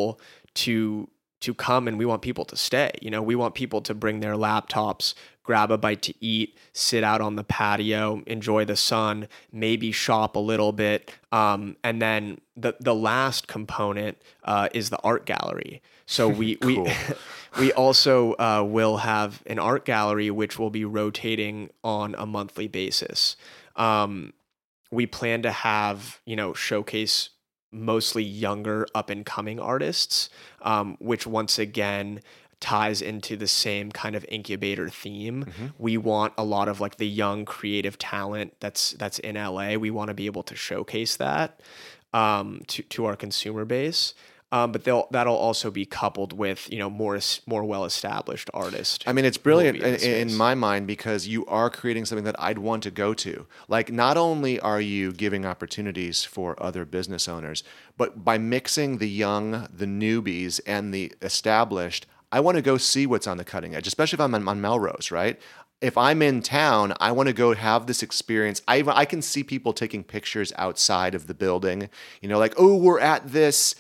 to 0.55 1.09
to 1.45 1.53
come 1.53 1.86
and 1.86 1.99
we 1.99 2.07
want 2.07 2.22
people 2.22 2.47
to 2.47 2.57
stay. 2.57 2.90
You 3.03 3.11
know, 3.11 3.20
we 3.20 3.34
want 3.34 3.55
people 3.55 3.82
to 3.82 3.95
bring 3.95 4.20
their 4.20 4.32
laptops, 4.32 5.12
grab 5.42 5.70
a 5.70 5.76
bite 5.76 6.01
to 6.03 6.14
eat, 6.18 6.57
sit 6.72 7.05
out 7.05 7.20
on 7.20 7.36
the 7.36 7.45
patio, 7.45 8.22
enjoy 8.26 8.64
the 8.64 8.76
sun, 8.76 9.28
maybe 9.53 9.92
shop 9.92 10.36
a 10.36 10.38
little 10.38 10.72
bit. 10.72 11.12
Um, 11.32 11.76
and 11.84 12.01
then 12.01 12.40
the 12.57 12.74
the 12.80 12.95
last 12.95 13.47
component 13.47 14.16
uh, 14.45 14.68
is 14.72 14.88
the 14.90 14.99
art 15.05 15.26
gallery. 15.26 15.82
So 16.07 16.28
we 16.40 16.57
we 16.62 16.82
we 17.59 17.72
also 17.72 18.32
uh, 18.38 18.64
will 18.66 18.99
have 18.99 19.42
an 19.47 19.59
art 19.59 19.84
gallery 19.84 20.30
which 20.30 20.59
will 20.59 20.70
be 20.70 20.86
rotating 20.86 21.70
on 21.84 22.14
a 22.16 22.24
monthly 22.24 22.68
basis. 22.68 23.36
Um, 23.76 24.32
we 24.90 25.07
plan 25.07 25.42
to 25.42 25.53
have 25.53 26.20
you 26.24 26.36
know 26.36 26.55
showcase 26.55 27.28
mostly 27.75 28.22
younger 28.22 28.87
up 28.95 29.11
and 29.11 29.27
coming 29.27 29.59
artists, 29.61 30.31
um, 30.62 30.97
which 31.01 31.27
once 31.27 31.59
again 31.59 32.20
ties 32.61 33.03
into 33.03 33.37
the 33.37 33.47
same 33.47 33.93
kind 33.93 34.16
of 34.16 34.25
incubator 34.29 34.89
theme. 34.89 35.45
We 35.79 35.99
want 35.99 36.33
a 36.39 36.45
lot 36.45 36.68
of 36.68 36.81
like 36.81 36.97
the 36.97 37.07
young 37.07 37.45
creative 37.45 37.99
talent 37.99 38.55
that's 38.61 38.93
that's 38.93 39.18
in 39.18 39.35
LA. 39.35 39.75
We 39.75 39.91
want 39.91 40.09
to 40.09 40.14
be 40.14 40.27
able 40.27 40.45
to 40.45 40.57
showcase 40.57 41.16
that 41.16 41.61
um, 42.14 42.62
to 42.68 42.83
to 42.83 43.05
our 43.05 43.16
consumer 43.16 43.64
base. 43.64 44.14
Um, 44.55 44.70
but 44.70 44.84
they'll 44.84 45.09
that'll 45.11 45.34
also 45.34 45.68
be 45.72 45.84
coupled 45.84 46.32
with 46.32 46.70
you 46.70 46.78
know 46.78 46.88
more 46.88 47.18
more 47.44 47.64
well 47.64 47.84
established 47.84 48.48
artists. 48.55 49.05
I 49.05 49.12
mean, 49.12 49.24
it's 49.24 49.36
brilliant 49.36 49.78
in 49.78 49.96
in, 49.96 50.36
my 50.36 50.55
mind 50.55 50.86
because 50.86 51.26
you 51.26 51.44
are 51.46 51.68
creating 51.68 52.05
something 52.05 52.24
that 52.24 52.36
I'd 52.38 52.59
want 52.59 52.84
to 52.84 52.92
go 52.92 53.14
to. 53.14 53.48
Like, 53.66 53.90
not 53.90 54.16
only 54.16 54.61
are 54.61 54.80
you 54.80 55.12
giving 55.12 55.44
opportunities 55.44 56.22
for 56.22 56.55
other 56.62 56.84
business 56.84 57.26
owners, 57.26 57.64
but 57.96 58.24
by 58.24 58.38
mixing 58.38 58.98
the 58.98 59.09
young, 59.09 59.66
the 59.74 59.86
newbies, 59.86 60.61
and 60.68 60.94
the 60.94 61.12
established, 61.20 62.07
I 62.30 62.38
want 62.38 62.57
to 62.57 62.62
go 62.62 62.76
see 62.76 63.07
what's 63.07 63.26
on 63.26 63.38
the 63.38 63.44
cutting 63.44 63.74
edge, 63.74 63.88
especially 63.88 64.18
if 64.18 64.20
I'm 64.20 64.36
on, 64.36 64.46
on 64.46 64.61
Melrose, 64.61 65.11
right? 65.11 65.36
If 65.80 65.98
I'm 65.98 66.22
in 66.22 66.42
town, 66.42 66.94
I 67.00 67.11
want 67.11 67.26
to 67.26 67.32
go 67.32 67.55
have 67.55 67.88
this 67.88 68.05
experience. 68.05 68.62
I, 68.68 68.78
even- 68.78 68.94
I 68.94 69.05
can 69.05 69.20
see 69.20 69.42
people 69.42 69.72
taking 69.72 70.05
pictures 70.05 70.52
outside 70.57 71.16
of 71.16 71.26
the 71.26 71.34
building, 71.34 71.90
you 72.20 72.28
know, 72.28 72.38
like, 72.38 72.55
oh, 72.57 72.76
we're 72.76 73.00
at 73.00 73.32
this 73.32 73.74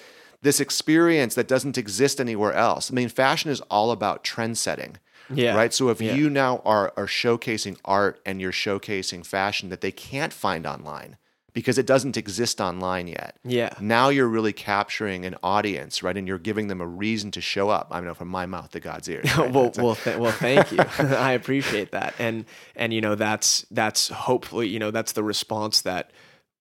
this 0.44 0.60
experience 0.60 1.34
that 1.34 1.48
doesn't 1.48 1.76
exist 1.76 2.20
anywhere 2.20 2.52
else. 2.52 2.90
I 2.90 2.94
mean, 2.94 3.08
fashion 3.08 3.50
is 3.50 3.60
all 3.62 3.90
about 3.90 4.22
trend 4.22 4.56
setting. 4.58 4.98
Yeah. 5.28 5.56
Right. 5.56 5.72
So 5.74 5.88
if 5.88 6.00
Yeah. 6.00 6.14
you 6.14 6.30
now 6.30 6.60
are 6.64 6.92
are 6.96 7.06
showcasing 7.06 7.76
art 7.84 8.20
and 8.26 8.40
you're 8.40 8.52
showcasing 8.52 9.24
fashion 9.26 9.70
that 9.70 9.80
they 9.80 9.90
can't 9.90 10.32
find 10.32 10.66
online 10.66 11.16
because 11.54 11.78
it 11.78 11.86
doesn't 11.86 12.16
exist 12.18 12.60
online 12.60 13.06
yet. 13.06 13.36
Yeah. 13.42 13.70
Now 13.80 14.10
you're 14.10 14.28
really 14.28 14.52
capturing 14.52 15.24
an 15.24 15.36
audience, 15.42 16.02
right? 16.02 16.16
And 16.16 16.28
you're 16.28 16.38
giving 16.50 16.66
them 16.68 16.80
a 16.82 16.86
reason 16.86 17.30
to 17.30 17.40
show 17.40 17.70
up. 17.70 17.86
I 17.90 18.00
know 18.00 18.12
from 18.12 18.28
my 18.28 18.44
mouth 18.44 18.70
to 18.72 18.80
God's 18.80 19.08
ears. 19.08 19.24
right? 19.38 19.50
well, 19.50 19.72
a- 19.78 19.82
well, 19.82 19.94
th- 19.94 20.18
well, 20.18 20.32
thank 20.32 20.70
you. 20.72 20.78
I 20.98 21.32
appreciate 21.32 21.92
that, 21.92 22.12
and 22.18 22.44
and 22.76 22.92
you 22.92 23.00
know 23.00 23.14
that's 23.14 23.64
that's 23.70 24.08
hopefully 24.08 24.68
you 24.68 24.78
know 24.78 24.90
that's 24.90 25.12
the 25.12 25.22
response 25.24 25.80
that 25.82 26.10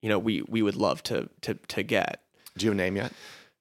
you 0.02 0.08
know 0.10 0.20
we 0.20 0.42
we 0.48 0.62
would 0.62 0.76
love 0.78 1.04
to 1.04 1.28
to 1.42 1.56
to 1.76 1.84
get. 1.84 2.22
do 2.58 2.66
you 2.66 2.72
have 2.72 2.78
a 2.80 2.82
name 2.82 2.96
yet? 2.96 3.12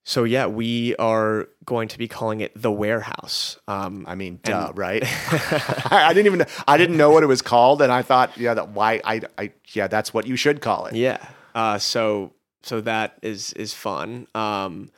So 0.05 0.25
yeah, 0.25 0.47
we 0.47 0.97
are 0.97 1.49
going 1.65 1.89
to 1.89 1.99
be 1.99 2.09
calling 2.09 2.41
it 2.41 2.51
the 2.61 2.73
warehouse. 2.73 3.59
Um, 3.69 4.05
I 4.09 4.17
mean, 4.17 4.41
duh, 4.43 4.73
right? 4.75 5.03
I 5.93 6.13
didn't 6.13 6.27
even 6.27 6.47
I 6.67 6.77
didn't 6.77 6.97
know 6.97 7.11
what 7.11 7.23
it 7.23 7.27
was 7.27 7.43
called, 7.43 7.83
and 7.83 7.93
I 7.93 8.03
thought, 8.03 8.37
yeah, 8.37 8.55
that 8.55 8.71
why 8.71 9.01
I, 9.05 9.21
I 9.39 9.53
yeah, 9.73 9.87
that's 9.87 10.13
what 10.13 10.27
you 10.27 10.37
should 10.37 10.61
call 10.61 10.87
it. 10.87 10.95
Yeah. 10.95 11.25
Uh, 11.55 11.79
so 11.79 12.33
so 12.63 12.81
that 12.81 13.19
is 13.23 13.53
is 13.53 13.75
fun. 13.75 14.27
Um, 14.35 14.91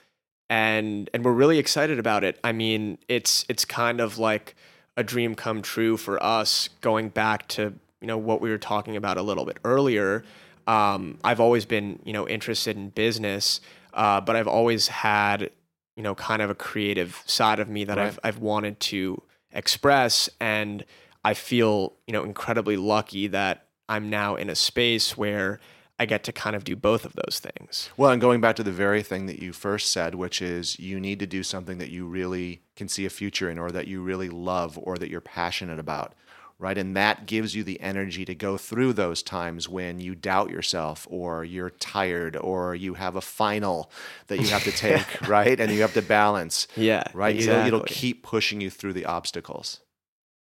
and 0.49 1.11
and 1.13 1.25
we're 1.25 1.33
really 1.33 1.59
excited 1.59 1.99
about 1.99 2.25
it. 2.25 2.39
I 2.45 2.53
mean, 2.53 2.99
it's 3.09 3.45
it's 3.49 3.65
kind 3.65 4.01
of 4.01 4.19
like 4.19 4.55
a 4.97 5.03
dream 5.03 5.35
come 5.35 5.63
true 5.63 5.97
for 5.97 6.23
us. 6.23 6.69
Going 6.81 7.09
back 7.09 7.49
to 7.49 7.75
you 8.01 8.07
know 8.07 8.19
what 8.19 8.41
we 8.41 8.51
were 8.51 8.59
talking 8.59 8.97
about 8.97 9.17
a 9.17 9.23
little 9.23 9.45
bit 9.45 9.59
earlier. 9.65 10.25
Um, 10.67 11.19
I've 11.23 11.41
always 11.41 11.67
been 11.67 11.99
you 12.05 12.13
know 12.13 12.29
interested 12.29 12.77
in 12.77 12.91
business, 12.91 13.61
uh, 13.95 14.21
but 14.21 14.37
I've 14.37 14.49
always 14.49 14.89
had 14.89 15.51
you 15.97 16.03
know 16.03 16.15
kind 16.15 16.43
of 16.43 16.51
a 16.51 16.55
creative 16.55 17.23
side 17.25 17.61
of 17.61 17.69
me 17.69 17.85
that 17.85 17.97
Right. 17.97 18.07
I've 18.07 18.19
I've 18.23 18.39
wanted 18.39 18.81
to 18.81 19.23
express, 19.53 20.29
and 20.41 20.85
I 21.25 21.35
feel 21.35 21.95
you 22.07 22.13
know 22.13 22.25
incredibly 22.25 22.77
lucky 22.77 23.29
that 23.29 23.67
I'm 23.89 24.11
now 24.11 24.35
in 24.35 24.51
a 24.51 24.55
space 24.55 25.17
where 25.17 25.61
I 25.99 26.07
get 26.07 26.25
to 26.25 26.33
kind 26.33 26.57
of 26.57 26.65
do 26.65 26.75
both 26.75 27.05
of 27.05 27.13
those 27.15 27.39
things. 27.39 27.91
Well, 27.97 28.11
and 28.11 28.21
going 28.21 28.41
back 28.41 28.57
to 28.57 28.65
the 28.65 28.73
very 28.73 29.03
thing 29.03 29.27
that 29.27 29.41
you 29.41 29.53
first 29.53 29.93
said, 29.93 30.17
which 30.17 30.43
is 30.43 30.79
you 30.81 30.99
need 30.99 31.21
to 31.21 31.27
do 31.27 31.45
something 31.45 31.79
that 31.79 31.91
you 31.91 32.07
really 32.07 32.63
can 32.75 32.89
see 32.89 33.07
a 33.07 33.11
future 33.11 33.49
in, 33.49 33.59
or 33.59 33.71
that 33.71 33.87
you 33.87 34.03
really 34.03 34.29
love, 34.29 34.77
or 34.83 34.97
that 34.97 35.09
you're 35.09 35.21
passionate 35.21 35.79
about, 35.79 36.15
right? 36.59 36.79
And 36.79 36.97
that 36.97 37.27
gives 37.27 37.55
you 37.55 37.65
the 37.65 37.81
energy 37.81 38.25
to 38.25 38.35
go 38.35 38.57
through 38.57 38.93
those 38.95 39.23
times 39.23 39.69
when 39.69 40.01
you 40.01 40.15
doubt 40.15 40.51
yourself, 40.51 41.07
or 41.11 41.45
you're 41.45 41.71
tired, 41.71 42.37
or 42.37 42.75
you 42.75 42.95
have 42.95 43.17
a 43.17 43.21
final 43.21 43.91
that 44.29 44.41
you 44.41 44.49
have 44.49 44.65
to 44.65 44.73
take, 44.87 45.29
right? 45.29 45.59
And 45.59 45.73
you 45.73 45.83
have 45.83 45.95
to 45.95 46.03
balance, 46.03 46.69
Yeah, 46.77 47.05
right? 47.13 47.37
It'll, 47.37 47.67
it'll 47.67 47.81
keep 47.81 48.23
pushing 48.23 48.61
you 48.61 48.71
through 48.71 48.93
the 48.93 49.07
obstacles. 49.07 49.81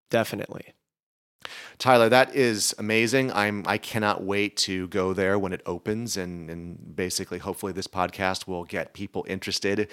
Definitely. 0.10 0.74
Tyler, 1.80 2.10
that 2.10 2.36
is 2.36 2.76
amazing. 2.78 3.32
I'm 3.32 3.64
I 3.66 3.80
cannot 3.80 4.24
wait 4.24 4.56
to 4.58 4.88
go 4.90 5.14
there 5.14 5.40
when 5.40 5.54
it 5.54 5.62
opens 5.66 6.16
and 6.16 6.50
and 6.50 6.96
basically 6.96 7.40
hopefully 7.40 7.74
this 7.74 7.88
podcast 7.88 8.46
will 8.46 8.66
get 8.66 8.94
people 8.94 9.26
interested 9.28 9.90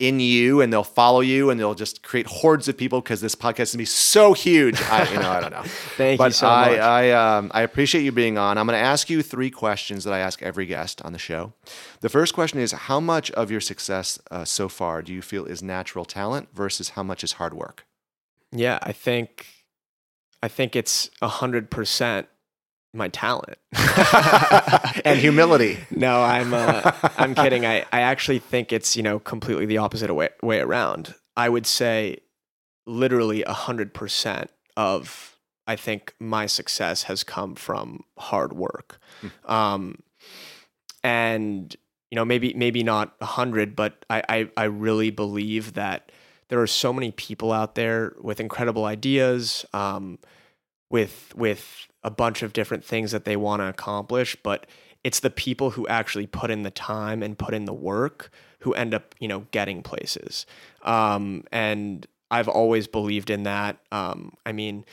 in 0.00 0.18
you 0.18 0.60
and 0.60 0.72
they'll 0.72 0.82
follow 0.82 1.20
you 1.20 1.50
and 1.50 1.60
they'll 1.60 1.74
just 1.74 2.02
create 2.02 2.26
hordes 2.26 2.66
of 2.66 2.76
people 2.76 3.00
because 3.00 3.20
this 3.20 3.34
podcast 3.34 3.60
is 3.60 3.72
gonna 3.72 3.82
be 3.82 3.84
so 3.84 4.32
huge. 4.32 4.80
I 4.82 5.10
you 5.12 5.18
know, 5.18 5.30
I 5.30 5.40
don't 5.40 5.52
know. 5.52 5.62
Thank 5.96 6.18
but 6.18 6.26
you 6.26 6.32
so 6.32 6.48
I, 6.48 6.70
much. 6.70 6.80
I 6.80 7.10
um 7.12 7.50
I 7.54 7.62
appreciate 7.62 8.02
you 8.02 8.10
being 8.10 8.38
on. 8.38 8.58
I'm 8.58 8.66
gonna 8.66 8.78
ask 8.78 9.08
you 9.08 9.22
three 9.22 9.50
questions 9.50 10.04
that 10.04 10.12
I 10.12 10.18
ask 10.18 10.42
every 10.42 10.66
guest 10.66 11.02
on 11.02 11.12
the 11.12 11.18
show. 11.18 11.52
The 12.00 12.08
first 12.08 12.34
question 12.34 12.58
is 12.58 12.72
how 12.72 12.98
much 12.98 13.30
of 13.32 13.50
your 13.50 13.60
success 13.60 14.18
uh, 14.30 14.44
so 14.44 14.68
far 14.68 15.02
do 15.02 15.12
you 15.12 15.22
feel 15.22 15.44
is 15.44 15.62
natural 15.62 16.04
talent 16.04 16.48
versus 16.54 16.90
how 16.90 17.02
much 17.02 17.22
is 17.22 17.32
hard 17.32 17.54
work? 17.54 17.84
yeah, 18.52 18.78
I 18.82 18.92
think 18.92 19.46
I 20.42 20.48
think 20.48 20.74
it's 20.74 21.10
a 21.20 21.28
hundred 21.28 21.70
percent 21.70 22.26
my 22.92 23.08
talent. 23.08 23.58
and 25.04 25.18
humility. 25.18 25.78
No, 25.90 26.22
I'm 26.22 26.52
uh, 26.54 26.92
I'm 27.16 27.34
kidding. 27.34 27.64
I, 27.64 27.84
I 27.92 28.00
actually 28.00 28.38
think 28.38 28.72
it's 28.72 28.96
you 28.96 29.02
know 29.02 29.18
completely 29.18 29.66
the 29.66 29.78
opposite 29.78 30.12
way, 30.12 30.30
way 30.42 30.60
around. 30.60 31.14
I 31.36 31.48
would 31.48 31.66
say 31.66 32.18
literally 32.86 33.42
a 33.44 33.52
hundred 33.52 33.94
percent 33.94 34.50
of 34.76 35.38
I 35.66 35.76
think 35.76 36.14
my 36.18 36.46
success 36.46 37.04
has 37.04 37.22
come 37.22 37.54
from 37.54 38.04
hard 38.18 38.52
work, 38.52 38.98
um, 39.44 39.98
and 41.04 41.74
you 42.10 42.16
know 42.16 42.24
maybe 42.24 42.54
maybe 42.54 42.82
not 42.82 43.14
a 43.20 43.26
hundred, 43.26 43.76
but 43.76 44.04
I, 44.10 44.22
I 44.28 44.50
I 44.56 44.64
really 44.64 45.10
believe 45.10 45.74
that 45.74 46.10
there 46.48 46.60
are 46.60 46.66
so 46.66 46.92
many 46.92 47.12
people 47.12 47.52
out 47.52 47.76
there 47.76 48.14
with 48.20 48.40
incredible 48.40 48.84
ideas, 48.84 49.64
um, 49.72 50.18
with 50.90 51.32
with 51.36 51.86
a 52.02 52.10
bunch 52.10 52.42
of 52.42 52.52
different 52.52 52.84
things 52.84 53.12
that 53.12 53.24
they 53.24 53.36
want 53.36 53.60
to 53.60 53.68
accomplish, 53.68 54.36
but 54.42 54.66
it's 55.04 55.20
the 55.20 55.30
people 55.30 55.70
who 55.70 55.86
actually 55.88 56.26
put 56.26 56.50
in 56.50 56.62
the 56.62 56.70
time 56.70 57.22
and 57.22 57.38
put 57.38 57.54
in 57.54 57.64
the 57.64 57.72
work 57.72 58.30
who 58.60 58.74
end 58.74 58.92
up, 58.92 59.14
you 59.18 59.28
know, 59.28 59.46
getting 59.50 59.82
places. 59.82 60.46
Um, 60.82 61.44
and 61.50 62.06
I've 62.30 62.48
always 62.48 62.86
believed 62.86 63.30
in 63.30 63.44
that. 63.44 63.78
Um, 63.90 64.34
I 64.44 64.52
mean, 64.52 64.84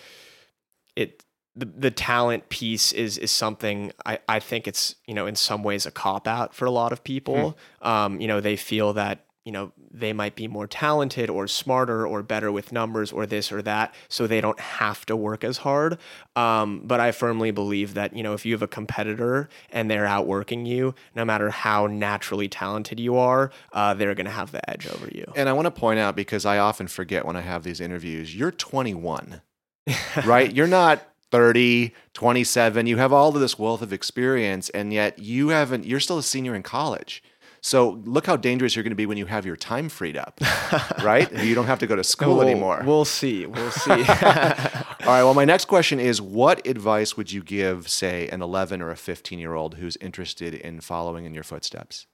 it 0.95 1.24
the 1.55 1.66
the 1.66 1.91
talent 1.91 2.49
piece 2.49 2.93
is 2.93 3.18
is 3.18 3.32
something 3.32 3.91
I, 4.05 4.20
I 4.30 4.39
think 4.39 4.68
it's 4.68 4.95
you 5.05 5.14
know 5.14 5.26
in 5.26 5.36
some 5.36 5.64
ways 5.64 5.86
a 5.86 5.91
cop 5.91 6.28
out 6.28 6.53
for 6.53 6.66
a 6.66 6.72
lot 6.72 6.91
of 6.91 7.03
people. 7.03 7.58
Um, 7.82 8.22
you 8.22 8.28
know, 8.28 8.39
they 8.39 8.55
feel 8.55 8.93
that 8.93 9.26
you 9.45 9.51
know 9.51 9.72
they 9.91 10.13
might 10.13 10.35
be 10.35 10.47
more 10.47 10.67
talented 10.67 11.29
or 11.29 11.47
smarter 11.47 12.05
or 12.05 12.23
better 12.23 12.51
with 12.51 12.71
numbers 12.71 13.11
or 13.11 13.25
this 13.25 13.51
or 13.51 13.61
that, 13.61 13.93
so 14.09 14.27
they 14.27 14.41
don't 14.41 14.59
have 14.59 15.05
to 15.07 15.15
work 15.15 15.43
as 15.43 15.57
hard. 15.57 15.97
Um, 16.35 16.81
but 16.83 16.99
I 16.99 17.11
firmly 17.11 17.51
believe 17.51 17.93
that 17.93 18.15
you 18.15 18.23
know 18.23 18.33
if 18.33 18.45
you 18.45 18.53
have 18.53 18.61
a 18.61 18.67
competitor 18.67 19.49
and 19.71 19.89
they're 19.89 20.05
outworking 20.05 20.65
you, 20.65 20.95
no 21.15 21.25
matter 21.25 21.49
how 21.49 21.88
naturally 21.88 22.47
talented 22.47 22.99
you 22.99 23.17
are, 23.17 23.51
uh, 23.73 23.93
they're 23.93 24.15
going 24.15 24.25
to 24.25 24.31
have 24.31 24.51
the 24.51 24.67
edge 24.69 24.88
over 24.88 25.07
you. 25.07 25.25
And 25.35 25.49
I 25.49 25.53
want 25.53 25.65
to 25.65 25.71
point 25.71 25.99
out 25.99 26.15
because 26.15 26.45
I 26.45 26.57
often 26.57 26.88
forget 26.88 27.25
when 27.25 27.35
I 27.35 27.41
have 27.41 27.63
these 27.63 27.79
interviews, 27.79 28.35
you're 28.35 28.51
21, 28.51 29.41
right? 30.25 30.53
You're 30.53 30.67
not 30.67 31.07
30, 31.31 31.93
27. 32.13 32.88
You 32.88 32.97
have 32.97 33.11
all 33.11 33.29
of 33.29 33.39
this 33.39 33.59
wealth 33.59 33.81
of 33.81 33.91
experience, 33.91 34.69
and 34.69 34.93
yet 34.93 35.19
you 35.19 35.49
haven't, 35.49 35.85
you're 35.85 35.99
still 35.99 36.17
a 36.17 36.23
senior 36.23 36.55
in 36.55 36.63
college. 36.63 37.21
So 37.68 38.01
look 38.05 38.26
how 38.26 38.38
dangerous 38.38 38.78
you're 38.78 38.84
going 38.84 38.91
to 38.91 38.95
be 38.95 39.05
when 39.05 39.18
you 39.18 39.26
have 39.26 39.45
your 39.45 39.57
time 39.57 39.89
freed 39.89 40.15
up, 40.15 40.39
right? 41.03 41.30
You 41.43 41.53
don't 41.53 41.65
have 41.65 41.80
to 41.80 41.88
go 41.88 41.97
to 41.97 42.03
school 42.03 42.38
We'll- 42.38 42.47
anymore. 42.47 42.82
We'll 42.86 43.03
see. 43.03 43.45
We'll 43.45 43.72
see. 43.72 43.91
all 43.91 44.05
right. 44.05 45.24
Well, 45.24 45.34
my 45.34 45.43
next 45.43 45.65
question 45.65 45.99
is 45.99 46.22
what 46.22 46.65
advice 46.65 47.18
would 47.18 47.30
you 47.30 47.43
give, 47.43 47.89
say, 47.89 48.30
an 48.30 48.41
11 48.41 48.82
or 48.82 48.89
a 48.89 48.95
15 48.95 49.38
year 49.38 49.53
old 49.53 49.76
who's 49.76 49.97
interested 49.97 50.53
in 50.53 50.80
following 50.80 51.26
in 51.26 51.34
your 51.34 51.43
footsteps? 51.43 52.07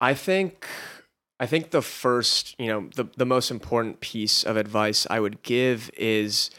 I 0.00 0.14
think 0.14 0.66
I 1.38 1.44
think 1.44 1.70
the 1.70 1.82
first, 1.82 2.58
you 2.58 2.68
know, 2.68 2.88
the 2.96 3.08
the 3.18 3.26
most 3.26 3.50
important 3.50 4.00
piece 4.00 4.44
of 4.44 4.56
advice 4.56 5.06
I 5.10 5.20
would 5.20 5.42
give 5.42 5.90
is 5.94 6.50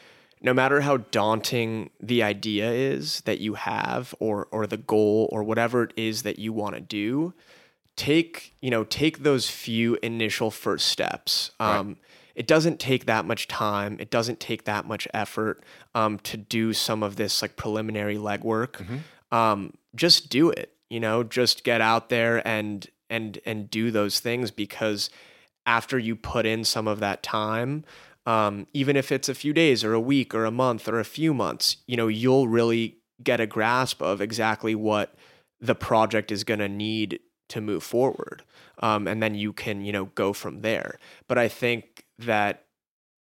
no 0.45 0.53
matter 0.53 0.81
how 0.81 0.97
daunting 0.97 1.89
the 1.99 2.21
idea 2.21 2.71
is 2.71 3.21
that 3.21 3.39
you 3.39 3.55
have 3.55 4.13
or 4.19 4.47
or 4.51 4.67
the 4.67 4.77
goal 4.77 5.27
or 5.31 5.43
whatever 5.43 5.83
it 5.83 5.93
is 5.97 6.21
that 6.21 6.37
you 6.37 6.53
want 6.53 6.75
to 6.75 6.81
do, 6.81 7.33
take, 7.95 8.53
you 8.61 8.69
know, 8.69 8.83
take 8.83 9.23
those 9.23 9.49
few 9.49 9.97
initial 10.03 10.51
first 10.51 10.87
steps. 10.87 11.51
Right. 11.59 11.77
Um 11.77 11.97
it 12.35 12.47
doesn't 12.47 12.79
take 12.79 13.05
that 13.05 13.25
much 13.25 13.47
time. 13.47 13.97
It 13.99 14.11
doesn't 14.11 14.39
take 14.41 14.65
that 14.65 14.85
much 14.85 15.07
effort 15.13 15.63
um, 15.95 16.19
to 16.19 16.35
do 16.35 16.73
some 16.73 17.01
of 17.01 17.15
this 17.15 17.41
like 17.41 17.55
preliminary 17.55 18.17
legwork. 18.17 18.81
Um, 19.31 19.73
just 19.95 20.29
do 20.29 20.49
it. 20.49 20.73
You 20.89 20.99
know, 20.99 21.23
just 21.23 21.63
get 21.63 21.79
out 21.79 22.09
there 22.09 22.45
and 22.45 22.85
and 23.09 23.39
and 23.45 23.69
do 23.69 23.89
those 23.89 24.19
things 24.19 24.51
because 24.51 25.09
after 25.65 25.97
you 25.97 26.17
put 26.17 26.45
in 26.45 26.65
some 26.65 26.89
of 26.89 26.99
that 26.99 27.23
time, 27.23 27.85
um, 28.26 28.67
even 28.73 28.95
if 28.95 29.11
it's 29.11 29.30
a 29.30 29.36
few 29.36 29.53
days 29.53 29.84
or 29.84 29.93
a 29.93 29.99
week 29.99 30.34
or 30.34 30.45
a 30.45 30.51
month 30.51 30.88
or 30.88 30.99
a 30.99 31.05
few 31.05 31.34
months, 31.34 31.78
you 31.88 31.95
know, 31.95 32.07
you'll 32.07 32.47
really 32.47 32.97
get 33.23 33.39
a 33.39 33.47
grasp 33.47 34.01
of 34.01 34.21
exactly 34.21 34.76
what 34.76 35.13
the 35.61 35.76
project 35.76 36.32
is 36.32 36.43
going 36.43 36.59
to 36.59 36.69
need 36.69 37.19
to 37.49 37.61
move 37.61 37.84
forward. 37.84 38.43
Um, 38.80 39.07
and 39.07 39.21
then 39.21 39.36
you 39.36 39.53
can, 39.53 39.86
you 39.86 39.91
know, 39.91 40.05
go 40.05 40.34
from 40.34 40.61
there. 40.61 40.99
But 41.28 41.38
I 41.38 41.47
think 41.47 42.05
that 42.19 42.65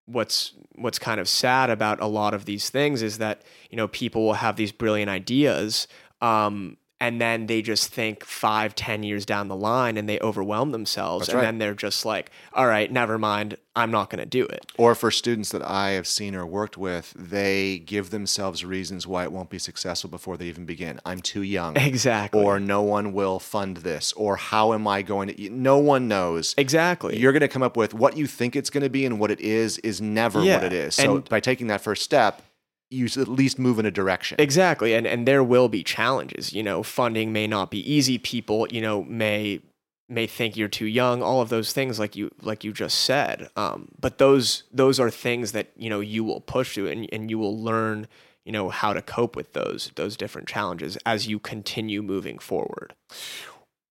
what's 0.05 0.53
what's 0.75 0.97
kind 0.97 1.19
of 1.19 1.29
sad 1.29 1.69
about 1.69 2.01
a 2.01 2.07
lot 2.07 2.33
of 2.33 2.45
these 2.45 2.69
things 2.69 3.03
is 3.03 3.19
that 3.19 3.43
you 3.69 3.77
know 3.77 3.87
people 3.87 4.23
will 4.25 4.33
have 4.33 4.55
these 4.55 4.71
brilliant 4.71 5.09
ideas 5.09 5.87
um, 6.21 6.77
and 7.01 7.21
then 7.21 7.45
they 7.47 7.61
just 7.61 7.93
think 7.93 8.25
five, 8.25 8.75
ten 8.75 9.03
years 9.03 9.25
down 9.25 9.47
the 9.47 9.55
line 9.55 9.97
and 9.97 10.07
they 10.09 10.19
overwhelm 10.19 10.71
themselves. 10.71 11.27
That's 11.27 11.29
and 11.29 11.37
right. 11.37 11.45
then 11.45 11.57
they're 11.57 11.73
just 11.73 12.05
like, 12.05 12.31
all 12.53 12.67
right, 12.67 12.91
never 12.91 13.17
mind. 13.17 13.57
I'm 13.75 13.91
not 13.91 14.09
going 14.09 14.19
to 14.19 14.25
do 14.25 14.45
it. 14.45 14.65
Or 14.77 14.93
for 14.93 15.09
students 15.09 15.51
that 15.51 15.61
I 15.61 15.91
have 15.91 16.05
seen 16.05 16.35
or 16.35 16.45
worked 16.45 16.77
with, 16.77 17.13
they 17.15 17.79
give 17.79 18.09
themselves 18.09 18.65
reasons 18.65 19.07
why 19.07 19.23
it 19.23 19.31
won't 19.31 19.49
be 19.49 19.59
successful 19.59 20.09
before 20.09 20.35
they 20.35 20.47
even 20.47 20.65
begin. 20.65 20.99
I'm 21.05 21.21
too 21.21 21.43
young. 21.43 21.77
Exactly. 21.77 22.43
Or 22.43 22.59
no 22.59 22.81
one 22.81 23.13
will 23.13 23.39
fund 23.39 23.77
this. 23.77 24.11
Or 24.13 24.35
how 24.35 24.73
am 24.73 24.85
I 24.85 25.01
going 25.01 25.29
to? 25.29 25.49
No 25.49 25.77
one 25.77 26.09
knows. 26.09 26.53
exactly. 26.57 27.17
You're 27.17 27.31
going 27.31 27.39
to 27.41 27.47
come 27.47 27.63
up 27.63 27.77
with 27.77 27.93
what 27.93 28.17
you 28.17 28.27
think 28.27 28.57
it's 28.57 28.69
going 28.69 28.83
to 28.83 28.89
be 28.89 29.05
and 29.05 29.17
what 29.19 29.31
it 29.31 29.39
is 29.39 29.77
is 29.77 30.01
never 30.01 30.43
Yeah, 30.43 30.55
what 30.55 30.65
it 30.65 30.73
is. 30.73 30.95
So 30.95 31.15
and- 31.15 31.29
by 31.29 31.39
taking 31.39 31.67
that 31.67 31.79
first 31.79 32.03
step, 32.03 32.41
you 32.89 33.05
at 33.05 33.27
least 33.27 33.59
move 33.59 33.79
in 33.79 33.85
a 33.85 33.91
direction. 33.91 34.37
Exactly. 34.39 34.93
And 34.93 35.05
and 35.05 35.27
there 35.27 35.43
will 35.43 35.69
be 35.69 35.83
challenges. 35.83 36.53
You 36.53 36.63
know, 36.63 36.83
funding 36.83 37.31
may 37.31 37.47
not 37.47 37.71
be 37.71 37.79
easy. 37.91 38.17
People, 38.17 38.67
you 38.69 38.81
know, 38.81 39.03
may 39.03 39.61
may 40.07 40.25
think 40.25 40.57
you're 40.57 40.67
too 40.67 40.87
young, 40.87 41.21
all 41.21 41.39
of 41.39 41.49
those 41.49 41.71
things 41.71 41.99
like 41.99 42.15
you 42.15 42.31
like 42.41 42.63
you 42.63 42.73
just 42.73 42.99
said. 42.99 43.49
Um, 43.55 43.89
but 43.99 44.17
those 44.17 44.63
those 44.71 44.99
are 44.99 45.11
things 45.11 45.51
that, 45.51 45.71
you 45.75 45.89
know, 45.89 45.99
you 45.99 46.23
will 46.23 46.41
push 46.41 46.73
through 46.73 46.87
and, 46.87 47.07
and 47.11 47.29
you 47.29 47.37
will 47.37 47.57
learn, 47.57 48.07
you 48.43 48.51
know, 48.51 48.69
how 48.69 48.93
to 48.93 49.01
cope 49.01 49.35
with 49.35 49.53
those 49.53 49.91
those 49.95 50.17
different 50.17 50.47
challenges 50.47 50.97
as 51.05 51.27
you 51.27 51.39
continue 51.39 52.01
moving 52.01 52.39
forward. 52.39 52.95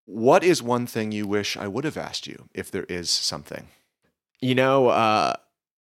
What 0.07 0.42
is 0.42 0.62
one 0.62 0.86
thing 0.86 1.12
you 1.12 1.26
wish 1.26 1.57
I 1.57 1.68
would 1.68 1.84
have 1.84 1.99
asked 1.99 2.26
you 2.26 2.49
if 2.55 2.70
there 2.70 2.86
is 2.88 3.11
something? 3.11 3.68
You 4.40 4.55
know, 4.55 4.88
uh 4.88 5.34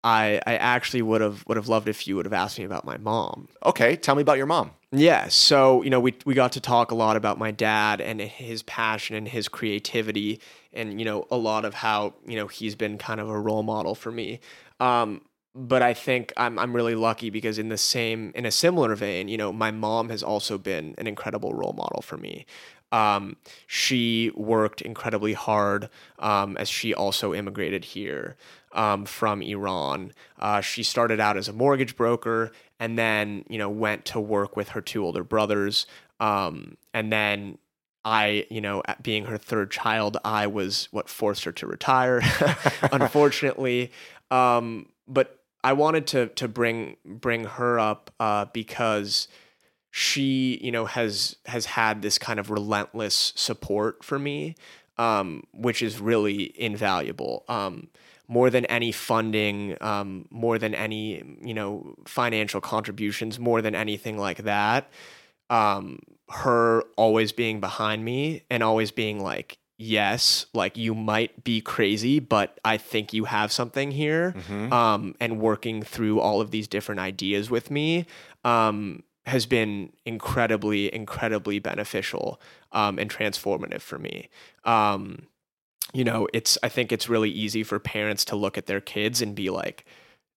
I 0.05 0.41
I 0.47 0.57
actually 0.57 1.03
would 1.03 1.21
have 1.21 1.45
would 1.47 1.57
have 1.57 1.69
loved 1.69 1.89
if 1.89 2.07
you 2.07 2.17
would 2.17 2.27
have 2.27 2.33
asked 2.33 2.59
me 2.59 2.65
about 2.65 2.85
my 2.85 2.97
mom. 2.99 3.49
Okay, 3.65 3.97
tell 3.97 4.15
me 4.15 4.23
about 4.23 4.37
your 4.37 4.47
mom. 4.47 4.73
Yeah, 4.91 5.29
so 5.29 5.83
you 5.83 5.91
know, 5.91 6.01
we 6.01 6.15
we 6.25 6.35
got 6.35 6.53
to 6.53 6.61
talk 6.61 6.91
a 6.91 6.95
lot 6.95 7.17
about 7.17 7.39
my 7.39 7.51
dad 7.51 8.01
and 8.01 8.21
his 8.21 8.63
passion 8.63 9.17
and 9.17 9.29
his 9.29 9.49
creativity, 9.49 10.41
and 10.73 10.99
you 10.99 11.05
know, 11.05 11.27
a 11.31 11.37
lot 11.37 11.65
of 11.65 11.75
how 11.75 12.15
you 12.27 12.37
know 12.37 12.47
he's 12.47 12.75
been 12.75 12.99
kind 12.99 13.21
of 13.21 13.29
a 13.29 13.39
role 13.39 13.63
model 13.63 13.95
for 13.95 14.11
me. 14.11 14.41
Um, 14.81 15.23
but 15.55 15.83
I 15.83 15.95
think 15.95 16.33
I'm 16.37 16.59
I'm 16.59 16.75
really 16.75 16.95
lucky 16.95 17.31
because 17.31 17.59
in 17.59 17.69
the 17.69 17.79
same 17.79 18.33
in 18.35 18.45
a 18.45 18.51
similar 18.51 18.95
vein, 18.95 19.29
you 19.29 19.37
know, 19.37 19.53
my 19.53 19.71
mom 19.71 20.09
has 20.09 20.23
also 20.23 20.59
been 20.59 20.95
an 20.99 21.07
incredible 21.07 21.53
role 21.53 21.75
model 21.75 22.03
for 22.03 22.17
me. 22.17 22.47
Um, 22.93 23.37
she 23.67 24.31
worked 24.35 24.83
incredibly 24.83 25.33
hard 25.33 25.89
um, 26.19 26.57
as 26.59 26.69
she 26.69 26.95
also 26.95 27.35
immigrated 27.35 27.87
here 27.87 28.37
um, 28.73 29.07
from 29.07 29.43
Iran. 29.43 30.13
Uh, 30.39 30.61
she 30.61 30.83
started 30.83 31.19
out 31.19 31.37
as 31.37 31.49
a 31.49 31.53
mortgage 31.53 31.97
broker 31.97 32.53
and 32.79 32.99
then, 32.99 33.45
you 33.49 33.59
know, 33.59 33.71
went 33.71 34.05
to 34.07 34.21
work 34.21 34.57
with 34.57 34.71
her 34.71 34.81
two 34.81 35.05
older 35.05 35.25
brothers. 35.25 35.87
Um, 36.21 36.77
and 36.93 37.13
then 37.13 37.59
I, 38.05 38.47
you 38.51 38.61
know, 38.61 38.83
being 39.01 39.27
her 39.27 39.39
third 39.39 39.71
child, 39.71 40.19
I 40.25 40.47
was 40.47 40.89
what 40.91 41.09
forced 41.09 41.45
her 41.45 41.53
to 41.53 41.67
retire, 41.67 42.21
unfortunately. 42.93 43.93
Um, 44.31 44.89
but 45.07 45.39
I 45.65 45.73
wanted 45.75 46.07
to 46.09 46.27
to 46.29 46.49
bring 46.49 46.97
bring 47.05 47.45
her 47.45 47.79
up 47.79 48.11
uh, 48.19 48.47
because 48.47 49.29
she 49.95 50.59
you 50.63 50.73
know 50.73 50.87
has 50.87 51.37
has 51.47 51.67
had 51.67 52.03
this 52.03 52.19
kind 52.19 52.41
of 52.41 52.51
relentless 52.51 53.33
support 53.37 54.03
for 54.03 54.19
me 54.19 54.57
um, 54.99 55.45
which 55.53 55.83
is 55.83 56.01
really 56.01 56.53
invaluable. 56.61 57.45
Um, 57.49 57.89
more 58.29 58.51
than 58.51 58.65
any 58.67 58.93
funding 58.93 59.77
um, 59.83 60.27
more 60.31 60.59
than 60.59 60.75
any 60.75 61.23
you 61.43 61.53
know 61.53 61.95
financial 62.07 62.61
contributions 62.61 63.39
more 63.39 63.61
than 63.61 63.75
anything 63.75 64.17
like 64.17 64.39
that 64.45 64.91
um, 65.51 65.99
her 66.31 66.83
always 66.97 67.33
being 67.33 67.61
behind 67.61 68.03
me 68.05 68.43
and 68.49 68.63
always 68.63 68.91
being 68.91 69.21
like 69.21 69.59
yes 69.77 70.47
like 70.55 70.79
you 70.79 70.95
might 70.95 71.45
be 71.45 71.61
crazy 71.61 72.21
but 72.21 72.59
i 72.65 72.79
think 72.79 73.13
you 73.13 73.25
have 73.25 73.53
something 73.53 73.91
here 73.91 74.35
um, 74.73 75.15
and 75.21 75.39
working 75.41 75.83
through 75.83 76.19
all 76.21 76.41
of 76.41 76.51
these 76.53 76.69
different 76.69 77.01
ideas 77.01 77.51
with 77.51 77.71
me 77.71 78.07
um, 78.45 79.03
has 79.27 79.47
been 79.47 79.93
incredibly, 80.05 80.93
incredibly 80.93 81.59
beneficial 81.59 82.41
um, 82.73 82.99
and 82.99 83.11
transformative 83.11 83.81
for 83.81 83.99
me. 83.99 84.29
Um, 84.65 85.27
you 85.93 86.05
know, 86.05 86.27
it's 86.33 86.57
I 86.63 86.69
think 86.69 86.91
it's 86.93 87.09
really 87.09 87.31
easy 87.31 87.63
for 87.63 87.79
parents 87.79 88.25
to 88.27 88.37
look 88.37 88.57
at 88.59 88.67
their 88.67 88.81
kids 88.81 89.21
and 89.23 89.35
be 89.35 89.51
like, 89.51 89.85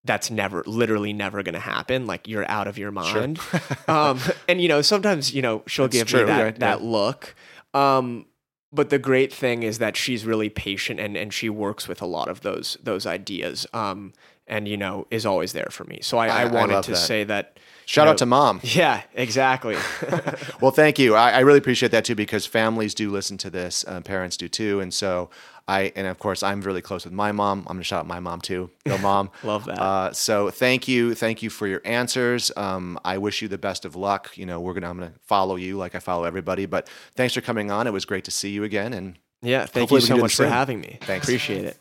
"That's 0.04 0.30
never, 0.30 0.64
literally 0.68 1.14
never 1.14 1.42
going 1.44 1.54
to 1.54 1.60
happen. 1.60 2.06
Like 2.06 2.28
you're 2.28 2.50
out 2.50 2.68
of 2.68 2.78
your 2.78 2.92
mind." 2.92 3.40
um, 3.88 4.20
and 4.48 4.62
you 4.62 4.68
know, 4.68 4.82
sometimes 4.82 5.34
you 5.34 5.42
know 5.42 5.64
she'll 5.66 5.86
That's 5.86 5.98
give 5.98 6.08
true, 6.08 6.20
me 6.22 6.26
that 6.28 6.44
right, 6.44 6.60
that 6.60 6.82
yeah. 6.82 6.88
look. 6.90 7.36
Um, 7.74 8.26
but 8.74 8.90
the 8.90 9.00
great 9.00 9.32
thing 9.34 9.64
is 9.64 9.78
that 9.80 9.96
she's 9.96 10.26
really 10.26 10.50
patient 10.50 11.00
and, 11.00 11.16
and 11.16 11.34
she 11.34 11.50
works 11.50 11.88
with 11.88 12.02
a 12.02 12.06
lot 12.06 12.28
of 12.28 12.42
those 12.42 12.78
those 12.84 13.06
ideas. 13.06 13.66
Um, 13.74 14.14
and 14.48 14.68
you 14.68 14.78
know 14.78 15.08
is 15.10 15.26
always 15.26 15.54
there 15.54 15.70
for 15.72 15.86
me. 15.86 16.00
So 16.04 16.18
I, 16.20 16.28
I- 16.28 16.30
I 16.30 16.42
I 16.42 16.46
wanted 16.46 16.74
love 16.74 16.86
to 16.86 16.92
that. 16.92 16.98
say 16.98 17.24
that. 17.24 17.58
Shout 17.86 18.08
you 18.08 18.12
out 18.12 18.18
to 18.20 18.26
mom. 18.26 18.60
Yeah, 18.64 19.02
exactly. 19.14 19.78
Well, 20.62 20.72
thank 20.72 20.98
you. 21.00 21.16
I, 21.16 21.32
I 21.32 21.40
really 21.40 21.60
appreciate 21.60 21.92
that 21.92 22.06
too 22.06 22.16
because 22.16 22.46
families 22.46 22.94
do 22.94 23.12
listen 23.12 23.38
to 23.40 23.50
this, 23.50 23.86
uh, 23.88 24.02
parents 24.02 24.38
do 24.38 24.48
too, 24.48 24.80
and 24.80 24.94
so 24.94 25.30
I 25.68 25.92
and 25.96 26.08
of 26.08 26.20
course 26.20 26.44
I'm 26.44 26.62
really 26.62 26.82
close 26.82 27.06
with 27.06 27.14
my 27.14 27.32
mom. 27.32 27.60
I'm 27.68 27.76
gonna 27.76 27.84
shout 27.84 28.02
out 28.02 28.08
my 28.08 28.20
mom 28.20 28.42
too. 28.42 28.70
Go 28.86 28.98
mom. 29.00 29.32
Love 29.44 29.66
that. 29.66 29.80
Uh, 29.80 30.14
so 30.14 30.50
thank 30.50 30.88
you, 30.88 31.16
thank 31.16 31.44
you 31.44 31.50
for 31.50 31.68
your 31.68 31.82
answers. 31.86 32.52
Um, 32.56 33.00
I 33.04 33.18
wish 33.18 33.42
you 33.42 33.48
the 33.48 33.58
best 33.58 33.86
of 33.86 33.96
luck. 33.96 34.38
You 34.38 34.46
know, 34.46 34.60
we're 34.62 34.74
gonna 34.74 34.90
I'm 34.90 34.98
gonna 34.98 35.14
follow 35.24 35.56
you 35.56 35.78
like 35.78 35.96
I 35.96 36.00
follow 36.00 36.24
everybody. 36.24 36.66
But 36.66 36.90
thanks 37.16 37.34
for 37.34 37.42
coming 37.42 37.72
on. 37.72 37.88
It 37.88 37.94
was 37.94 38.06
great 38.06 38.26
to 38.26 38.32
see 38.32 38.50
you 38.50 38.64
again, 38.64 38.94
and 38.94 39.18
yeah, 39.42 39.66
thank 39.66 39.92
you 39.92 40.00
so 40.02 40.18
much 40.18 40.36
for 40.36 40.48
having 40.48 40.80
me. 40.80 41.00
Thanks. 41.02 41.28
Appreciate 41.28 41.66
it. 41.66 41.78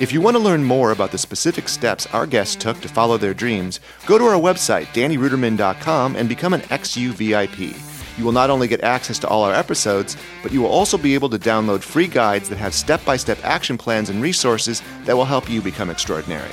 If 0.00 0.12
you 0.12 0.20
want 0.20 0.36
to 0.36 0.42
learn 0.42 0.64
more 0.64 0.90
about 0.90 1.12
the 1.12 1.18
specific 1.18 1.68
steps 1.68 2.06
our 2.06 2.26
guests 2.26 2.56
took 2.56 2.80
to 2.80 2.88
follow 2.88 3.16
their 3.16 3.34
dreams, 3.34 3.80
go 4.06 4.18
to 4.18 4.24
our 4.24 4.40
website, 4.40 4.86
dannyruderman.com, 4.86 6.16
and 6.16 6.28
become 6.28 6.54
an 6.54 6.62
XU 6.62 7.10
VIP. 7.10 7.76
You 8.16 8.24
will 8.24 8.32
not 8.32 8.50
only 8.50 8.68
get 8.68 8.82
access 8.82 9.18
to 9.20 9.28
all 9.28 9.42
our 9.42 9.54
episodes, 9.54 10.16
but 10.42 10.52
you 10.52 10.60
will 10.60 10.68
also 10.68 10.96
be 10.96 11.14
able 11.14 11.28
to 11.30 11.38
download 11.38 11.82
free 11.82 12.06
guides 12.06 12.48
that 12.48 12.58
have 12.58 12.74
step 12.74 13.04
by 13.04 13.16
step 13.16 13.38
action 13.42 13.76
plans 13.76 14.10
and 14.10 14.22
resources 14.22 14.82
that 15.04 15.16
will 15.16 15.24
help 15.24 15.50
you 15.50 15.60
become 15.60 15.90
extraordinary. 15.90 16.50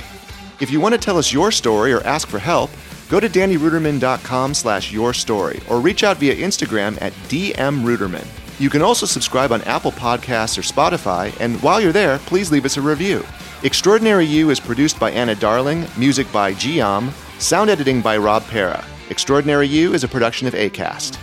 If 0.59 0.71
you 0.71 0.79
want 0.79 0.93
to 0.93 1.01
tell 1.01 1.17
us 1.17 1.33
your 1.33 1.51
story 1.51 1.93
or 1.93 2.01
ask 2.01 2.27
for 2.27 2.39
help, 2.39 2.71
go 3.09 3.19
to 3.19 3.29
dannyruderman.com 3.29 4.53
slash 4.53 4.91
your 4.91 5.13
story 5.13 5.59
or 5.69 5.79
reach 5.79 6.03
out 6.03 6.17
via 6.17 6.35
Instagram 6.35 6.99
at 7.01 7.13
dmruderman. 7.29 8.40
You 8.61 8.69
can 8.69 8.83
also 8.83 9.07
subscribe 9.07 9.51
on 9.51 9.63
Apple 9.63 9.91
Podcasts 9.91 10.55
or 10.55 10.61
Spotify, 10.61 11.35
and 11.39 11.59
while 11.63 11.81
you're 11.81 11.91
there, 11.91 12.19
please 12.19 12.51
leave 12.51 12.63
us 12.63 12.77
a 12.77 12.81
review. 12.81 13.25
Extraordinary 13.63 14.23
You 14.23 14.51
is 14.51 14.59
produced 14.59 14.99
by 14.99 15.09
Anna 15.09 15.33
Darling, 15.33 15.87
music 15.97 16.31
by 16.31 16.53
Giam, 16.53 17.09
sound 17.41 17.71
editing 17.71 18.01
by 18.01 18.17
Rob 18.17 18.45
Pera. 18.49 18.85
Extraordinary 19.09 19.65
You 19.65 19.95
is 19.95 20.03
a 20.03 20.07
production 20.07 20.47
of 20.47 20.53
ACAST. 20.53 21.17